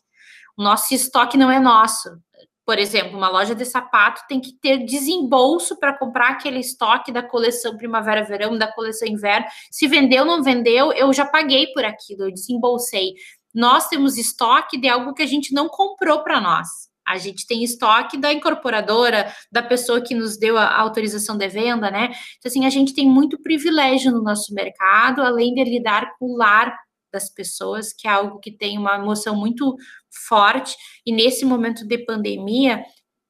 o 0.57 0.63
nosso 0.63 0.93
estoque 0.93 1.37
não 1.37 1.51
é 1.51 1.59
nosso, 1.59 2.09
por 2.65 2.79
exemplo, 2.79 3.15
uma 3.15 3.29
loja 3.29 3.53
de 3.53 3.63
sapato 3.63 4.23
tem 4.27 4.41
que 4.41 4.53
ter 4.53 4.83
desembolso 4.83 5.77
para 5.77 5.97
comprar 5.97 6.29
aquele 6.29 6.59
estoque 6.59 7.11
da 7.11 7.21
coleção 7.21 7.77
primavera-verão, 7.77 8.57
da 8.57 8.71
coleção 8.71 9.07
inverno. 9.07 9.45
Se 9.69 9.87
vendeu 9.87 10.25
não 10.25 10.41
vendeu, 10.41 10.91
eu 10.91 11.13
já 11.13 11.25
paguei 11.25 11.67
por 11.67 11.85
aquilo, 11.85 12.23
eu 12.23 12.31
desembolsei. 12.31 13.13
Nós 13.53 13.87
temos 13.87 14.17
estoque 14.17 14.79
de 14.79 14.89
algo 14.89 15.13
que 15.13 15.21
a 15.21 15.27
gente 15.27 15.53
não 15.53 15.69
comprou 15.69 16.23
para 16.23 16.41
nós. 16.41 16.67
A 17.07 17.19
gente 17.19 17.45
tem 17.45 17.63
estoque 17.63 18.17
da 18.17 18.33
incorporadora, 18.33 19.31
da 19.51 19.61
pessoa 19.61 20.01
que 20.01 20.15
nos 20.15 20.37
deu 20.37 20.57
a 20.57 20.75
autorização 20.79 21.37
de 21.37 21.47
venda, 21.47 21.91
né? 21.91 22.05
Então, 22.37 22.49
assim, 22.49 22.65
a 22.65 22.69
gente 22.71 22.95
tem 22.95 23.07
muito 23.07 23.39
privilégio 23.39 24.11
no 24.11 24.23
nosso 24.23 24.51
mercado, 24.55 25.21
além 25.21 25.53
de 25.53 25.63
lidar 25.63 26.15
com 26.17 26.33
o 26.33 26.35
lar 26.35 26.75
das 27.13 27.29
pessoas, 27.29 27.93
que 27.93 28.07
é 28.07 28.11
algo 28.11 28.39
que 28.39 28.51
tem 28.51 28.77
uma 28.77 28.95
emoção 28.95 29.35
muito 29.35 29.75
forte, 30.27 30.75
e 31.05 31.11
nesse 31.11 31.45
momento 31.45 31.85
de 31.87 31.97
pandemia, 31.99 32.83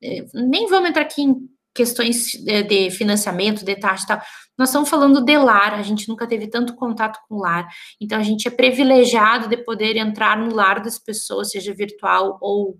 é, 0.04 0.26
nem 0.34 0.68
vamos 0.68 0.90
entrar 0.90 1.04
aqui 1.04 1.22
em 1.24 1.36
questões 1.74 2.32
de 2.32 2.90
financiamento, 2.90 3.66
de 3.66 3.76
taxa 3.76 4.06
e 4.06 4.08
tal, 4.08 4.22
nós 4.58 4.70
estamos 4.70 4.90
falando 4.90 5.24
de 5.24 5.38
lar, 5.38 5.74
a 5.74 5.84
gente 5.84 6.08
nunca 6.08 6.26
teve 6.26 6.48
tanto 6.48 6.74
contato 6.76 7.20
com 7.28 7.38
lar, 7.38 7.68
então 8.00 8.18
a 8.18 8.24
gente 8.24 8.48
é 8.48 8.52
privilegiado 8.52 9.50
de 9.50 9.58
poder 9.58 9.98
entrar 9.98 10.38
no 10.38 10.56
lar 10.56 10.82
das 10.82 10.98
pessoas, 10.98 11.52
seja 11.52 11.74
virtual 11.74 12.38
ou 12.42 12.78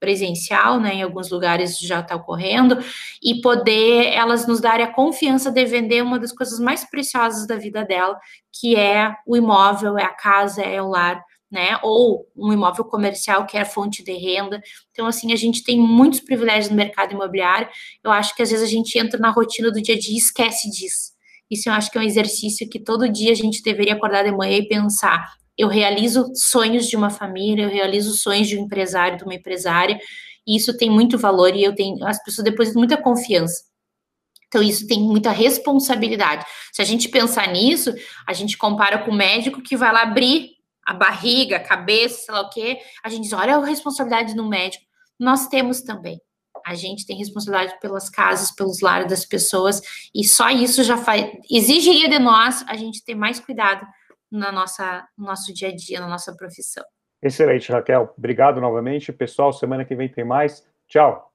presencial, 0.00 0.80
né, 0.80 0.94
em 0.94 1.02
alguns 1.02 1.28
lugares 1.30 1.78
já 1.78 2.00
está 2.00 2.14
ocorrendo, 2.14 2.78
e 3.22 3.40
poder 3.40 4.06
elas 4.14 4.46
nos 4.46 4.60
darem 4.60 4.86
a 4.86 4.92
confiança 4.92 5.50
de 5.50 5.64
vender 5.66 6.02
uma 6.02 6.18
das 6.18 6.32
coisas 6.32 6.58
mais 6.58 6.88
preciosas 6.88 7.46
da 7.46 7.56
vida 7.56 7.84
dela, 7.84 8.18
que 8.58 8.76
é 8.76 9.14
o 9.26 9.36
imóvel, 9.36 9.98
é 9.98 10.04
a 10.04 10.14
casa, 10.14 10.62
é 10.62 10.80
o 10.80 10.88
lar, 10.88 11.22
né, 11.50 11.78
ou 11.82 12.26
um 12.36 12.52
imóvel 12.52 12.84
comercial 12.84 13.46
que 13.46 13.56
é 13.56 13.64
fonte 13.64 14.02
de 14.04 14.12
renda. 14.12 14.60
Então, 14.90 15.06
assim, 15.06 15.32
a 15.32 15.36
gente 15.36 15.64
tem 15.64 15.78
muitos 15.78 16.20
privilégios 16.20 16.68
no 16.68 16.76
mercado 16.76 17.12
imobiliário. 17.12 17.68
Eu 18.04 18.10
acho 18.10 18.34
que 18.34 18.42
às 18.42 18.50
vezes 18.50 18.66
a 18.66 18.70
gente 18.70 18.98
entra 18.98 19.18
na 19.18 19.30
rotina 19.30 19.70
do 19.70 19.80
dia 19.80 19.94
a 19.94 19.98
dia 19.98 20.14
e 20.14 20.18
esquece 20.18 20.70
disso. 20.70 21.12
Isso 21.50 21.68
eu 21.68 21.72
acho 21.72 21.90
que 21.90 21.96
é 21.96 22.00
um 22.00 22.04
exercício 22.04 22.68
que 22.68 22.78
todo 22.78 23.08
dia 23.08 23.32
a 23.32 23.34
gente 23.34 23.62
deveria 23.62 23.94
acordar 23.94 24.22
de 24.24 24.30
manhã 24.30 24.58
e 24.58 24.68
pensar: 24.68 25.26
eu 25.56 25.68
realizo 25.68 26.30
sonhos 26.34 26.86
de 26.86 26.96
uma 26.96 27.08
família, 27.08 27.64
eu 27.64 27.70
realizo 27.70 28.14
sonhos 28.14 28.46
de 28.46 28.58
um 28.58 28.64
empresário, 28.64 29.16
de 29.16 29.24
uma 29.24 29.34
empresária, 29.34 29.98
e 30.46 30.56
isso 30.56 30.76
tem 30.76 30.90
muito 30.90 31.16
valor 31.16 31.54
e 31.56 31.64
eu 31.64 31.74
tenho, 31.74 32.06
as 32.06 32.22
pessoas 32.22 32.44
depositam 32.44 32.80
muita 32.80 32.96
confiança. 32.96 33.68
Então, 34.46 34.62
isso 34.62 34.86
tem 34.86 35.00
muita 35.00 35.30
responsabilidade. 35.30 36.46
Se 36.72 36.80
a 36.80 36.84
gente 36.84 37.08
pensar 37.08 37.48
nisso, 37.48 37.94
a 38.26 38.32
gente 38.32 38.56
compara 38.56 38.98
com 38.98 39.10
o 39.10 39.14
médico 39.14 39.62
que 39.62 39.76
vai 39.76 39.92
lá 39.92 40.02
abrir 40.02 40.57
a 40.88 40.94
barriga, 40.94 41.56
a 41.56 41.60
cabeça, 41.60 42.24
sei 42.24 42.34
lá 42.34 42.40
o 42.40 42.48
quê. 42.48 42.78
A 43.04 43.10
gente 43.10 43.24
diz, 43.24 43.34
olha 43.34 43.56
a 43.56 43.64
responsabilidade 43.64 44.34
do 44.34 44.48
médico. 44.48 44.86
Nós 45.20 45.46
temos 45.46 45.82
também. 45.82 46.18
A 46.64 46.74
gente 46.74 47.06
tem 47.06 47.14
responsabilidade 47.14 47.78
pelas 47.78 48.08
casas, 48.08 48.50
pelos 48.50 48.80
lares 48.80 49.08
das 49.08 49.24
pessoas, 49.24 49.82
e 50.14 50.24
só 50.24 50.48
isso 50.48 50.82
já 50.82 50.96
faz, 50.96 51.30
exigiria 51.50 52.08
de 52.08 52.18
nós 52.18 52.64
a 52.66 52.74
gente 52.74 53.04
ter 53.04 53.14
mais 53.14 53.38
cuidado 53.38 53.86
na 54.30 54.50
nossa, 54.50 55.06
no 55.16 55.26
nosso 55.26 55.52
dia 55.52 55.68
a 55.68 55.76
dia, 55.76 56.00
na 56.00 56.08
nossa 56.08 56.34
profissão. 56.34 56.84
Excelente, 57.22 57.70
Raquel. 57.70 58.12
Obrigado 58.16 58.60
novamente. 58.60 59.12
Pessoal, 59.12 59.52
semana 59.52 59.84
que 59.84 59.94
vem 59.94 60.08
tem 60.08 60.24
mais. 60.24 60.66
Tchau. 60.88 61.30